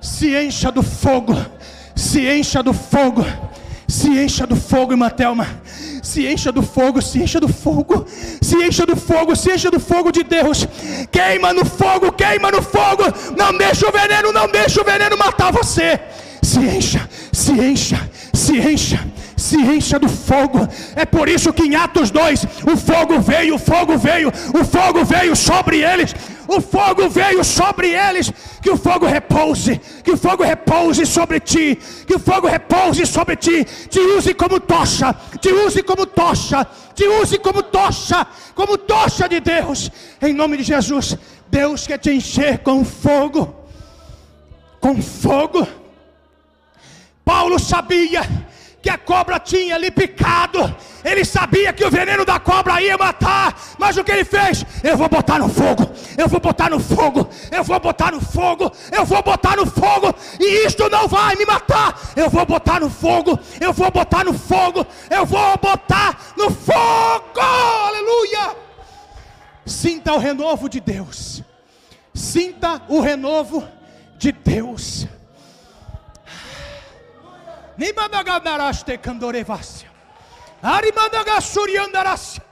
Se 0.00 0.34
encha 0.34 0.70
do 0.70 0.82
fogo. 0.82 1.34
Se 1.94 2.26
encha 2.26 2.62
do 2.62 2.72
fogo. 2.72 3.24
Se 3.88 4.08
encha 4.08 4.46
do 4.46 4.56
fogo, 4.56 4.92
irmã 4.92 5.10
Thelma. 5.10 5.46
Se 6.02 6.26
encha 6.26 6.50
do 6.50 6.62
fogo, 6.62 7.02
se 7.02 7.18
encha 7.18 7.38
do 7.38 7.48
fogo, 7.48 8.06
se 8.40 8.56
encha 8.56 8.86
do 8.86 8.96
fogo, 8.96 9.36
se 9.36 9.52
encha 9.52 9.70
do 9.70 9.78
fogo 9.78 10.10
de 10.10 10.22
Deus. 10.22 10.66
Queima 11.12 11.52
no 11.52 11.64
fogo, 11.64 12.10
queima 12.12 12.50
no 12.50 12.62
fogo. 12.62 13.02
Não 13.36 13.56
deixa 13.56 13.86
o 13.88 13.92
veneno, 13.92 14.32
não 14.32 14.48
deixa 14.48 14.80
o 14.80 14.84
veneno 14.84 15.16
matar 15.18 15.52
você. 15.52 16.00
Se 16.42 16.58
encha, 16.60 17.08
se 17.32 17.52
encha, 17.52 18.10
se 18.32 18.58
encha 18.58 19.06
se 19.40 19.56
encha 19.56 19.98
do 19.98 20.08
fogo. 20.08 20.68
É 20.94 21.04
por 21.04 21.28
isso 21.28 21.52
que 21.52 21.64
em 21.64 21.74
Atos 21.74 22.10
2 22.10 22.44
o 22.72 22.76
fogo 22.76 23.20
veio, 23.20 23.54
o 23.54 23.58
fogo 23.58 23.96
veio, 23.98 24.28
o 24.28 24.64
fogo 24.64 25.04
veio 25.04 25.34
sobre 25.34 25.82
eles. 25.82 26.14
O 26.46 26.60
fogo 26.60 27.08
veio 27.08 27.44
sobre 27.44 27.90
eles. 27.90 28.32
Que 28.60 28.70
o 28.70 28.76
fogo 28.76 29.06
repouse, 29.06 29.80
que 30.04 30.10
o 30.10 30.16
fogo 30.16 30.42
repouse 30.42 31.06
sobre 31.06 31.40
ti, 31.40 31.78
que 32.06 32.14
o 32.14 32.18
fogo 32.18 32.48
repouse 32.48 33.06
sobre 33.06 33.36
ti. 33.36 33.64
Te 33.64 34.00
use 34.00 34.34
como 34.34 34.60
tocha, 34.60 35.14
te 35.40 35.52
use 35.52 35.82
como 35.82 36.06
tocha, 36.06 36.66
te 36.94 37.06
use 37.06 37.38
como 37.38 37.62
tocha, 37.62 38.26
como 38.54 38.76
tocha 38.76 39.28
de 39.28 39.40
Deus. 39.40 39.90
Em 40.20 40.34
nome 40.34 40.56
de 40.56 40.64
Jesus, 40.64 41.16
Deus 41.48 41.86
quer 41.86 41.98
te 41.98 42.10
encher 42.10 42.58
com 42.58 42.84
fogo. 42.84 43.54
Com 44.80 45.00
fogo. 45.00 45.66
Paulo 47.24 47.58
sabia 47.60 48.22
que 48.82 48.88
a 48.88 48.96
cobra 48.96 49.38
tinha 49.38 49.76
lhe 49.76 49.90
picado, 49.90 50.74
Ele 51.04 51.24
sabia 51.24 51.72
que 51.72 51.84
o 51.84 51.90
veneno 51.90 52.24
da 52.24 52.38
cobra 52.38 52.80
ia 52.82 52.96
matar, 52.96 53.58
mas 53.78 53.96
o 53.96 54.04
que 54.04 54.12
ele 54.12 54.24
fez? 54.24 54.64
Eu 54.82 54.96
vou 54.96 55.08
botar 55.08 55.38
no 55.38 55.48
fogo, 55.48 55.90
eu 56.16 56.28
vou 56.28 56.40
botar 56.40 56.70
no 56.70 56.78
fogo, 56.78 57.28
eu 57.50 57.64
vou 57.64 57.80
botar 57.80 58.12
no 58.12 58.20
fogo, 58.20 58.70
eu 58.92 59.04
vou 59.04 59.22
botar 59.22 59.56
no 59.56 59.66
fogo, 59.66 60.14
e 60.38 60.66
isto 60.66 60.88
não 60.90 61.08
vai 61.08 61.36
me 61.36 61.46
matar. 61.46 61.98
Eu 62.14 62.28
vou 62.28 62.44
botar 62.44 62.80
no 62.80 62.90
fogo, 62.90 63.38
eu 63.60 63.72
vou 63.72 63.90
botar 63.90 64.24
no 64.24 64.34
fogo, 64.34 64.86
eu 65.10 65.24
vou 65.24 65.56
botar 65.58 66.18
no 66.36 66.50
fogo. 66.50 67.40
Aleluia! 67.40 68.56
Sinta 69.64 70.12
o 70.12 70.18
renovo 70.18 70.68
de 70.68 70.80
Deus. 70.80 71.42
Sinta 72.12 72.82
o 72.88 73.00
renovo 73.00 73.66
de 74.18 74.32
Deus. 74.32 75.06
Nem 77.80 77.92
mandagandaraste 77.94 78.98
candorevácia. 78.98 79.88
Arimandagasuriandarácia. 80.62 82.42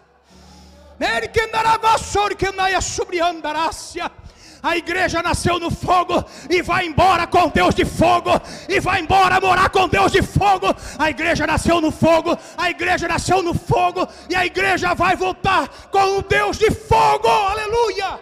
A 4.62 4.76
igreja 4.78 5.22
nasceu 5.22 5.60
no 5.60 5.70
fogo 5.70 6.24
e 6.48 6.62
vai 6.62 6.86
embora 6.86 7.26
com 7.26 7.50
Deus 7.50 7.74
de 7.74 7.84
fogo 7.84 8.30
e 8.70 8.80
vai 8.80 9.02
embora 9.02 9.38
morar 9.38 9.68
com 9.68 9.86
Deus 9.86 10.12
de 10.12 10.22
fogo. 10.22 10.74
A 10.98 11.10
igreja 11.10 11.46
nasceu 11.46 11.78
no 11.78 11.92
fogo, 11.92 12.34
a 12.56 12.70
igreja 12.70 13.06
nasceu 13.06 13.42
no 13.42 13.52
fogo 13.52 14.08
e 14.30 14.34
a 14.34 14.46
igreja 14.46 14.94
vai 14.94 15.14
voltar 15.14 15.68
com 15.90 16.20
o 16.20 16.22
Deus 16.22 16.56
de 16.56 16.70
fogo. 16.70 17.28
Aleluia! 17.28 18.18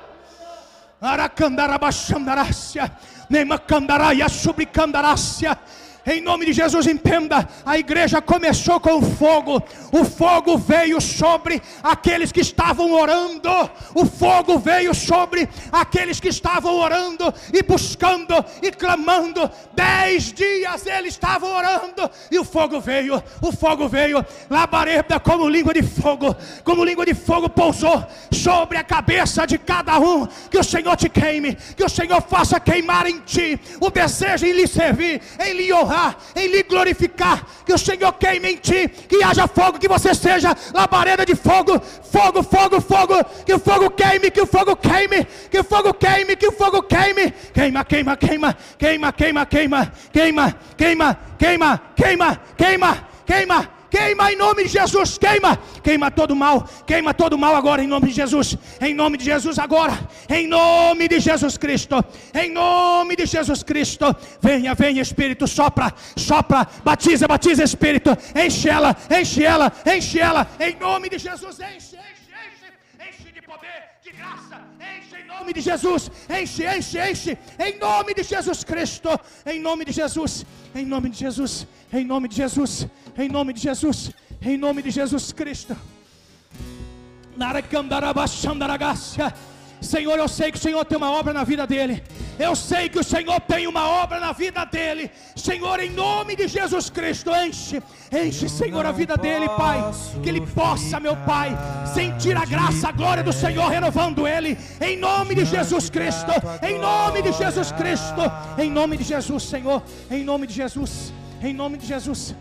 Aracandarabachandarácia, 1.00 2.90
Nemacandaraya 3.30 4.28
subricandarácia. 4.28 5.56
Em 6.06 6.20
nome 6.20 6.46
de 6.46 6.52
Jesus, 6.52 6.86
entenda: 6.86 7.48
a 7.64 7.76
igreja 7.76 8.22
começou 8.22 8.78
com 8.78 9.02
fogo, 9.02 9.60
o 9.90 10.04
fogo 10.04 10.56
veio 10.56 11.00
sobre 11.00 11.60
aqueles 11.82 12.30
que 12.30 12.40
estavam 12.40 12.92
orando, 12.92 13.50
o 13.92 14.06
fogo 14.06 14.56
veio 14.56 14.94
sobre 14.94 15.48
aqueles 15.72 16.20
que 16.20 16.28
estavam 16.28 16.76
orando 16.78 17.34
e 17.52 17.60
buscando 17.60 18.32
e 18.62 18.70
clamando. 18.70 19.50
Dez 19.74 20.32
dias 20.32 20.86
eles 20.86 21.14
estavam 21.14 21.52
orando 21.52 22.08
e 22.30 22.38
o 22.38 22.44
fogo 22.44 22.80
veio, 22.80 23.20
o 23.42 23.50
fogo 23.50 23.88
veio, 23.88 24.24
labareda 24.48 25.18
como 25.18 25.48
língua 25.48 25.74
de 25.74 25.82
fogo, 25.82 26.36
como 26.62 26.84
língua 26.84 27.04
de 27.04 27.14
fogo 27.14 27.48
pousou 27.48 28.06
sobre 28.30 28.78
a 28.78 28.84
cabeça 28.84 29.44
de 29.44 29.58
cada 29.58 29.98
um. 29.98 30.24
Que 30.48 30.58
o 30.58 30.64
Senhor 30.64 30.96
te 30.96 31.08
queime, 31.08 31.56
que 31.76 31.82
o 31.82 31.88
Senhor 31.88 32.22
faça 32.22 32.60
queimar 32.60 33.08
em 33.08 33.18
ti 33.22 33.58
o 33.80 33.90
desejo 33.90 34.46
em 34.46 34.52
lhe 34.52 34.68
servir, 34.68 35.20
em 35.40 35.52
lhe 35.52 35.72
honrar 35.72 35.95
honrar, 35.96 36.16
em 36.34 36.46
lhe 36.48 36.62
glorificar. 36.62 37.44
Que 37.64 37.72
o 37.72 37.78
Senhor 37.78 38.12
queime 38.12 38.52
em 38.52 38.56
ti, 38.56 38.88
que 38.88 39.22
haja 39.22 39.48
fogo, 39.48 39.78
que 39.78 39.88
você 39.88 40.14
seja 40.14 40.54
labareda 40.72 41.24
de 41.24 41.34
fogo, 41.34 41.80
fogo, 41.80 42.42
fogo, 42.42 42.80
fogo. 42.80 43.24
Que 43.44 43.54
o 43.54 43.58
fogo 43.58 43.90
queime, 43.90 44.30
que 44.30 44.40
o 44.40 44.46
fogo 44.46 44.76
queime, 44.76 45.24
que 45.50 45.58
o 45.58 45.64
fogo 45.64 45.94
queime, 45.94 46.36
que 46.36 46.46
o 46.46 46.52
fogo 46.52 46.82
queime. 46.82 47.32
Queima, 47.52 47.84
queima, 47.84 48.16
queima, 48.16 48.56
queima, 48.78 49.12
queima, 49.12 49.46
queima, 49.46 49.92
queima, 50.12 50.54
queima, 50.56 50.56
queima, 50.76 51.18
queima, 51.38 51.80
queima, 51.96 52.40
queima. 52.56 53.06
Queima 53.26 53.75
em 54.36 54.36
nome 54.36 54.64
de 54.64 54.70
Jesus, 54.70 55.18
queima, 55.18 55.58
queima 55.82 56.10
todo 56.10 56.34
mal, 56.34 56.68
queima 56.86 57.14
todo 57.14 57.38
mal 57.38 57.54
agora 57.54 57.82
em 57.82 57.86
nome 57.86 58.08
de 58.08 58.14
Jesus, 58.14 58.56
em 58.80 58.94
nome 58.94 59.16
de 59.16 59.24
Jesus 59.24 59.58
agora, 59.58 59.98
em 60.28 60.46
nome 60.46 61.08
de 61.08 61.20
Jesus 61.20 61.56
Cristo, 61.56 62.04
em 62.34 62.50
nome 62.50 63.16
de 63.16 63.26
Jesus 63.26 63.62
Cristo. 63.62 64.14
Venha, 64.40 64.74
venha 64.74 65.02
Espírito, 65.02 65.46
sopra, 65.46 65.92
sopra, 66.16 66.66
batiza, 66.84 67.26
batiza 67.28 67.62
Espírito, 67.62 68.16
enche 68.34 68.68
ela, 68.68 68.96
enche 69.10 69.44
ela, 69.44 69.72
enche 69.86 70.18
ela, 70.18 70.46
em 70.58 70.76
nome 70.76 71.08
de 71.08 71.18
Jesus, 71.18 71.58
enche, 71.60 71.96
enche, 71.96 72.15
nome 75.38 75.52
de 75.52 75.60
Jesus, 75.60 76.10
enche, 76.28 76.64
enche, 76.64 76.98
enche, 76.98 77.38
em 77.58 77.78
nome 77.78 78.14
de 78.14 78.22
Jesus 78.22 78.64
Cristo, 78.64 79.10
em 79.44 79.60
nome 79.60 79.84
de 79.84 79.92
Jesus, 79.92 80.44
em 80.74 80.84
nome 80.84 81.08
de 81.10 81.18
Jesus, 81.18 81.66
em 81.92 82.04
nome 82.04 82.28
de 82.28 82.36
Jesus. 82.36 82.86
Em 83.18 83.30
nome 83.30 83.54
de 83.54 83.60
Jesus, 83.60 84.12
em 84.42 84.58
nome 84.58 84.82
de 84.82 84.90
Jesus 84.90 85.32
Cristo. 85.32 85.74
Senhor, 89.80 90.18
eu 90.18 90.28
sei 90.28 90.50
que 90.50 90.58
o 90.58 90.60
Senhor 90.60 90.84
tem 90.84 90.96
uma 90.96 91.10
obra 91.10 91.32
na 91.32 91.44
vida 91.44 91.66
dele. 91.66 92.02
Eu 92.38 92.54
sei 92.54 92.88
que 92.88 92.98
o 92.98 93.04
Senhor 93.04 93.40
tem 93.40 93.66
uma 93.66 93.88
obra 93.88 94.20
na 94.20 94.32
vida 94.32 94.64
dele. 94.64 95.10
Senhor, 95.34 95.80
em 95.80 95.90
nome 95.90 96.36
de 96.36 96.48
Jesus 96.48 96.90
Cristo, 96.90 97.30
enche, 97.34 97.82
enche, 98.12 98.48
Senhor, 98.48 98.84
a 98.84 98.92
vida 98.92 99.16
dele, 99.16 99.48
Pai. 99.50 99.82
Que 100.22 100.28
ele 100.28 100.40
possa, 100.40 101.00
meu 101.00 101.16
Pai, 101.16 101.56
sentir 101.94 102.36
a 102.36 102.44
graça, 102.44 102.88
a 102.88 102.92
glória 102.92 103.22
do 103.22 103.32
Senhor 103.32 103.68
renovando 103.68 104.26
ele. 104.26 104.58
Em 104.80 104.96
nome 104.96 105.34
de 105.34 105.44
Jesus 105.44 105.88
Cristo, 105.88 106.32
em 106.62 106.78
nome 106.78 107.22
de 107.22 107.32
Jesus 107.32 107.72
Cristo, 107.72 108.22
em 108.58 108.70
nome 108.70 108.96
de 108.96 109.04
Jesus, 109.04 109.42
Senhor, 109.42 109.82
em 110.10 110.24
nome 110.24 110.46
de 110.46 110.54
Jesus, 110.54 111.12
em 111.42 111.54
nome 111.54 111.78
de 111.78 111.86
Jesus. 111.86 112.34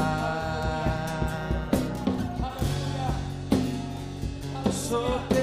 Aleluia. 2.43 3.09
Aleluia. 3.53 4.73
Sou 4.73 5.34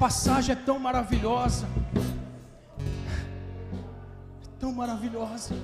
passagem 0.00 0.54
é 0.54 0.56
tão 0.56 0.78
maravilhosa. 0.78 1.68
Tão 4.58 4.72
maravilhosa. 4.72 5.54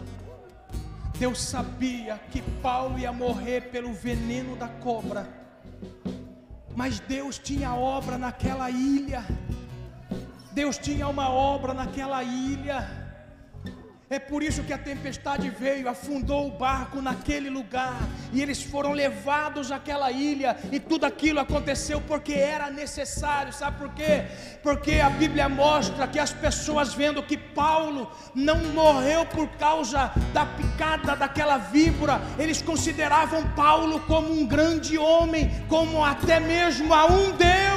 Deus 1.18 1.40
sabia 1.40 2.20
que 2.30 2.42
Paulo 2.60 2.98
ia 2.98 3.10
morrer 3.10 3.70
pelo 3.70 3.94
veneno 3.94 4.54
da 4.54 4.68
cobra. 4.68 5.26
Mas 6.76 7.00
Deus 7.00 7.38
tinha 7.38 7.74
obra 7.74 8.18
naquela 8.18 8.70
ilha. 8.70 9.24
Deus 10.52 10.76
tinha 10.76 11.08
uma 11.08 11.30
obra 11.30 11.72
naquela 11.72 12.22
ilha. 12.22 13.05
É 14.08 14.20
por 14.20 14.40
isso 14.40 14.62
que 14.62 14.72
a 14.72 14.78
tempestade 14.78 15.50
veio, 15.50 15.88
afundou 15.88 16.46
o 16.46 16.52
barco 16.52 17.02
naquele 17.02 17.50
lugar, 17.50 17.98
e 18.32 18.40
eles 18.40 18.62
foram 18.62 18.92
levados 18.92 19.72
àquela 19.72 20.12
ilha, 20.12 20.56
e 20.70 20.78
tudo 20.78 21.04
aquilo 21.04 21.40
aconteceu 21.40 22.00
porque 22.00 22.32
era 22.32 22.70
necessário, 22.70 23.52
sabe 23.52 23.78
por 23.78 23.92
quê? 23.94 24.24
Porque 24.62 25.00
a 25.00 25.10
Bíblia 25.10 25.48
mostra 25.48 26.06
que 26.06 26.20
as 26.20 26.32
pessoas 26.32 26.94
vendo 26.94 27.20
que 27.20 27.36
Paulo 27.36 28.08
não 28.32 28.58
morreu 28.66 29.26
por 29.26 29.48
causa 29.56 30.12
da 30.32 30.46
picada 30.46 31.16
daquela 31.16 31.58
víbora, 31.58 32.20
eles 32.38 32.62
consideravam 32.62 33.42
Paulo 33.56 33.98
como 34.06 34.32
um 34.32 34.46
grande 34.46 34.96
homem, 34.96 35.50
como 35.68 36.04
até 36.04 36.38
mesmo 36.38 36.94
a 36.94 37.06
um 37.06 37.32
Deus. 37.32 37.75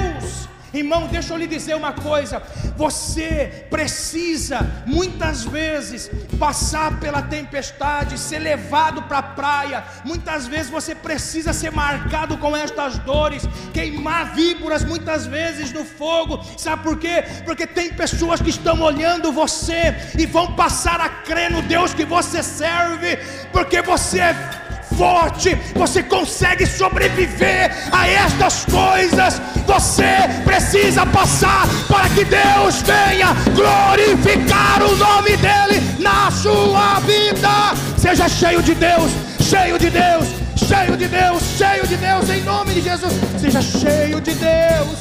Irmão, 0.72 1.08
deixa 1.08 1.32
eu 1.32 1.36
lhe 1.36 1.46
dizer 1.46 1.74
uma 1.74 1.92
coisa: 1.92 2.42
você 2.76 3.66
precisa 3.68 4.84
muitas 4.86 5.44
vezes 5.44 6.10
passar 6.38 7.00
pela 7.00 7.22
tempestade, 7.22 8.18
ser 8.18 8.38
levado 8.38 9.02
para 9.02 9.18
a 9.18 9.22
praia. 9.22 9.84
Muitas 10.04 10.46
vezes 10.46 10.70
você 10.70 10.94
precisa 10.94 11.52
ser 11.52 11.72
marcado 11.72 12.38
com 12.38 12.56
estas 12.56 12.98
dores, 12.98 13.42
queimar 13.72 14.34
víboras 14.34 14.84
muitas 14.84 15.26
vezes 15.26 15.72
no 15.72 15.84
fogo. 15.84 16.40
Sabe 16.56 16.82
por 16.82 16.98
quê? 16.98 17.24
Porque 17.44 17.66
tem 17.66 17.92
pessoas 17.92 18.40
que 18.40 18.50
estão 18.50 18.80
olhando 18.80 19.32
você 19.32 19.94
e 20.18 20.24
vão 20.26 20.54
passar 20.54 21.00
a 21.00 21.08
crer 21.08 21.50
no 21.50 21.62
Deus 21.62 21.92
que 21.92 22.04
você 22.04 22.42
serve, 22.42 23.18
porque 23.52 23.82
você 23.82 24.20
é 24.20 24.69
forte, 25.00 25.54
você 25.74 26.02
consegue 26.02 26.66
sobreviver 26.66 27.70
a 27.90 28.06
estas 28.06 28.66
coisas. 28.66 29.40
Você 29.66 30.12
precisa 30.44 31.06
passar 31.06 31.66
para 31.88 32.06
que 32.10 32.22
Deus 32.22 32.82
venha 32.82 33.28
glorificar 33.54 34.82
o 34.82 34.94
nome 34.96 35.38
dEle 35.38 35.80
na 35.98 36.30
sua 36.30 37.00
vida. 37.00 37.74
Seja 37.96 38.28
cheio 38.28 38.62
de 38.62 38.74
Deus, 38.74 39.10
cheio 39.40 39.78
de 39.78 39.88
Deus, 39.88 40.26
cheio 40.68 40.94
de 40.98 41.08
Deus, 41.08 41.42
cheio 41.56 41.86
de 41.86 41.96
Deus, 41.96 42.28
em 42.28 42.42
nome 42.42 42.74
de 42.74 42.82
Jesus. 42.82 43.14
Seja 43.40 43.62
cheio 43.62 44.20
de 44.20 44.34
Deus, 44.34 44.98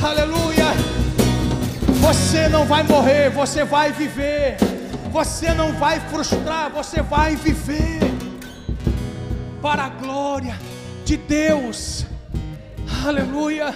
aleluia. 0.00 0.68
Você 2.06 2.48
não 2.48 2.64
vai 2.64 2.84
morrer, 2.84 3.30
você 3.30 3.64
vai 3.64 3.90
viver. 3.90 4.56
Você 5.10 5.52
não 5.52 5.72
vai 5.72 6.00
frustrar, 6.08 6.70
você 6.70 7.02
vai 7.02 7.36
viver 7.36 8.11
para 9.62 9.84
a 9.84 9.88
glória 9.88 10.58
de 11.04 11.16
Deus. 11.16 12.04
Aleluia. 13.06 13.72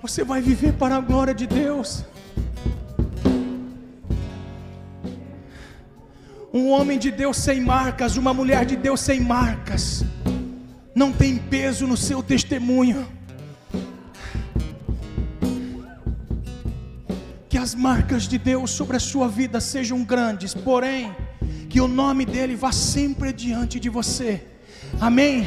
Você 0.00 0.22
vai 0.22 0.40
viver 0.40 0.72
para 0.74 0.96
a 0.96 1.00
glória 1.00 1.34
de 1.34 1.48
Deus. 1.48 2.04
Um 6.54 6.70
homem 6.70 6.96
de 6.98 7.10
Deus 7.10 7.36
sem 7.36 7.60
marcas, 7.60 8.16
uma 8.16 8.32
mulher 8.32 8.64
de 8.64 8.76
Deus 8.76 9.00
sem 9.00 9.20
marcas, 9.20 10.04
não 10.94 11.12
tem 11.12 11.36
peso 11.36 11.86
no 11.88 11.96
seu 11.96 12.22
testemunho. 12.22 13.06
As 17.60 17.74
marcas 17.74 18.26
de 18.26 18.38
Deus 18.38 18.70
sobre 18.70 18.96
a 18.96 19.00
sua 19.00 19.28
vida 19.28 19.60
sejam 19.60 20.02
grandes, 20.02 20.54
porém, 20.54 21.14
que 21.68 21.78
o 21.78 21.86
nome 21.86 22.24
dele 22.24 22.56
vá 22.56 22.72
sempre 22.72 23.34
diante 23.34 23.78
de 23.78 23.90
você. 23.90 24.42
Amém? 24.98 25.46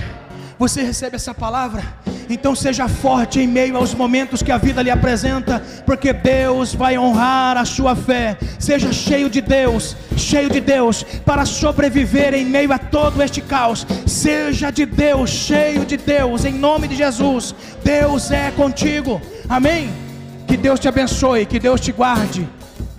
Você 0.59 0.83
recebe 0.83 1.15
essa 1.15 1.33
palavra? 1.33 1.83
Então 2.29 2.55
seja 2.55 2.87
forte 2.87 3.39
em 3.39 3.47
meio 3.47 3.75
aos 3.75 3.95
momentos 3.95 4.43
que 4.43 4.51
a 4.51 4.59
vida 4.59 4.83
lhe 4.83 4.91
apresenta, 4.91 5.59
porque 5.87 6.13
Deus 6.13 6.75
vai 6.75 6.99
honrar 6.99 7.57
a 7.57 7.65
sua 7.65 7.95
fé. 7.95 8.37
Seja 8.59 8.93
cheio 8.93 9.27
de 9.27 9.41
Deus, 9.41 9.97
cheio 10.15 10.51
de 10.51 10.61
Deus, 10.61 11.03
para 11.25 11.45
sobreviver 11.45 12.35
em 12.35 12.45
meio 12.45 12.71
a 12.71 12.77
todo 12.77 13.23
este 13.23 13.41
caos. 13.41 13.87
Seja 14.05 14.69
de 14.69 14.85
Deus, 14.85 15.31
cheio 15.31 15.83
de 15.83 15.97
Deus, 15.97 16.45
em 16.45 16.53
nome 16.53 16.87
de 16.87 16.95
Jesus. 16.95 17.55
Deus 17.83 18.29
é 18.29 18.51
contigo. 18.51 19.19
Amém? 19.49 20.02
Que 20.47 20.57
Deus 20.57 20.79
te 20.79 20.87
abençoe, 20.87 21.45
que 21.45 21.59
Deus 21.59 21.79
te 21.79 21.91
guarde. 21.91 22.47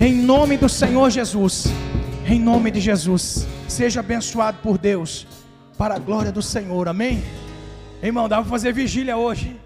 Em 0.00 0.14
nome 0.14 0.56
do 0.56 0.68
Senhor 0.68 1.10
Jesus. 1.10 1.66
Em 2.26 2.40
nome 2.40 2.70
de 2.70 2.80
Jesus. 2.80 3.46
Seja 3.68 4.00
abençoado 4.00 4.58
por 4.62 4.78
Deus. 4.78 5.26
Para 5.76 5.94
a 5.96 5.98
glória 5.98 6.32
do 6.32 6.42
Senhor. 6.42 6.88
Amém? 6.88 7.22
Irmão, 8.02 8.28
dá 8.28 8.40
para 8.40 8.50
fazer 8.50 8.72
vigília 8.72 9.16
hoje. 9.16 9.58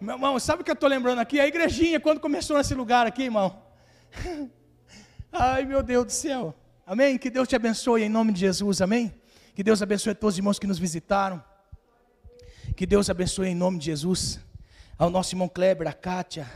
Meu 0.00 0.16
irmão, 0.16 0.38
sabe 0.38 0.62
o 0.62 0.64
que 0.64 0.70
eu 0.70 0.74
estou 0.74 0.88
lembrando 0.88 1.18
aqui? 1.20 1.40
A 1.40 1.46
igrejinha, 1.46 2.00
quando 2.00 2.20
começou 2.20 2.56
nesse 2.56 2.74
lugar 2.74 3.06
aqui, 3.06 3.24
irmão. 3.24 3.62
Ai, 5.32 5.64
meu 5.64 5.82
Deus 5.82 6.04
do 6.06 6.12
céu. 6.12 6.54
Amém? 6.86 7.16
Que 7.16 7.30
Deus 7.30 7.48
te 7.48 7.56
abençoe 7.56 8.02
em 8.02 8.08
nome 8.08 8.32
de 8.32 8.40
Jesus. 8.40 8.82
Amém? 8.82 9.14
Que 9.54 9.62
Deus 9.62 9.80
abençoe 9.80 10.14
todos 10.14 10.34
os 10.34 10.38
irmãos 10.38 10.58
que 10.58 10.66
nos 10.66 10.78
visitaram. 10.78 11.42
Que 12.76 12.84
Deus 12.86 13.08
abençoe 13.08 13.48
em 13.48 13.54
nome 13.54 13.78
de 13.78 13.86
Jesus 13.86 14.43
ao 14.98 15.10
nosso 15.10 15.34
irmão 15.34 15.48
Kleber, 15.48 15.88
a 15.88 15.92
Kátia, 15.92 16.46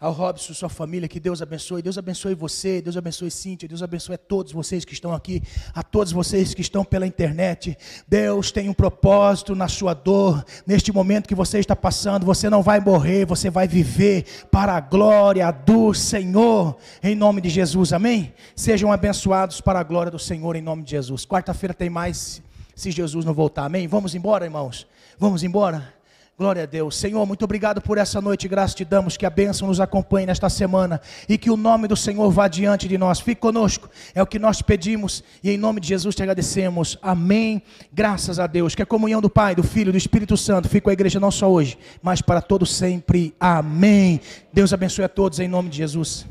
ao 0.00 0.12
Robson, 0.12 0.54
sua 0.54 0.68
família, 0.68 1.08
que 1.08 1.18
Deus 1.18 1.42
abençoe. 1.42 1.82
Deus 1.82 1.98
abençoe 1.98 2.32
você, 2.32 2.80
Deus 2.80 2.96
abençoe 2.96 3.30
Cíntia, 3.32 3.68
Deus 3.68 3.82
abençoe 3.82 4.14
a 4.14 4.18
todos 4.18 4.52
vocês 4.52 4.84
que 4.84 4.92
estão 4.92 5.12
aqui, 5.12 5.42
a 5.74 5.82
todos 5.82 6.12
vocês 6.12 6.54
que 6.54 6.60
estão 6.60 6.84
pela 6.84 7.04
internet. 7.04 7.76
Deus 8.06 8.52
tem 8.52 8.68
um 8.68 8.72
propósito 8.72 9.56
na 9.56 9.66
sua 9.66 9.94
dor, 9.94 10.44
neste 10.64 10.92
momento 10.92 11.26
que 11.26 11.34
você 11.34 11.58
está 11.58 11.74
passando. 11.74 12.24
Você 12.26 12.48
não 12.48 12.62
vai 12.62 12.78
morrer, 12.78 13.26
você 13.26 13.50
vai 13.50 13.66
viver 13.66 14.24
para 14.52 14.74
a 14.74 14.80
glória 14.80 15.50
do 15.50 15.92
Senhor, 15.92 16.76
em 17.02 17.16
nome 17.16 17.40
de 17.40 17.48
Jesus, 17.48 17.92
amém? 17.92 18.32
Sejam 18.54 18.92
abençoados 18.92 19.60
para 19.60 19.80
a 19.80 19.82
glória 19.82 20.12
do 20.12 20.18
Senhor, 20.18 20.54
em 20.54 20.62
nome 20.62 20.84
de 20.84 20.92
Jesus. 20.92 21.26
Quarta-feira 21.26 21.74
tem 21.74 21.90
mais, 21.90 22.40
se 22.76 22.92
Jesus 22.92 23.24
não 23.24 23.34
voltar, 23.34 23.64
amém? 23.64 23.88
Vamos 23.88 24.14
embora, 24.14 24.44
irmãos? 24.44 24.86
Vamos 25.18 25.42
embora? 25.42 25.97
Glória 26.38 26.62
a 26.62 26.66
Deus. 26.66 26.96
Senhor, 26.96 27.26
muito 27.26 27.44
obrigado 27.44 27.80
por 27.80 27.98
essa 27.98 28.20
noite. 28.20 28.46
Graças 28.46 28.72
te 28.72 28.84
damos 28.84 29.16
que 29.16 29.26
a 29.26 29.30
bênção 29.30 29.66
nos 29.66 29.80
acompanhe 29.80 30.24
nesta 30.24 30.48
semana 30.48 31.00
e 31.28 31.36
que 31.36 31.50
o 31.50 31.56
nome 31.56 31.88
do 31.88 31.96
Senhor 31.96 32.30
vá 32.30 32.46
diante 32.46 32.86
de 32.86 32.96
nós. 32.96 33.18
Fique 33.18 33.40
conosco. 33.40 33.90
É 34.14 34.22
o 34.22 34.26
que 34.26 34.38
nós 34.38 34.62
pedimos 34.62 35.24
e 35.42 35.50
em 35.50 35.58
nome 35.58 35.80
de 35.80 35.88
Jesus 35.88 36.14
te 36.14 36.22
agradecemos. 36.22 36.96
Amém. 37.02 37.60
Graças 37.92 38.38
a 38.38 38.46
Deus. 38.46 38.76
Que 38.76 38.82
a 38.82 38.86
comunhão 38.86 39.20
do 39.20 39.28
Pai, 39.28 39.56
do 39.56 39.64
Filho 39.64 39.90
do 39.90 39.98
Espírito 39.98 40.36
Santo 40.36 40.68
fique 40.68 40.82
com 40.82 40.90
a 40.90 40.92
igreja 40.92 41.18
não 41.18 41.32
só 41.32 41.50
hoje, 41.50 41.76
mas 42.00 42.22
para 42.22 42.40
todo 42.40 42.64
sempre. 42.64 43.34
Amém. 43.40 44.20
Deus 44.52 44.72
abençoe 44.72 45.06
a 45.06 45.08
todos 45.08 45.40
em 45.40 45.48
nome 45.48 45.68
de 45.68 45.78
Jesus. 45.78 46.24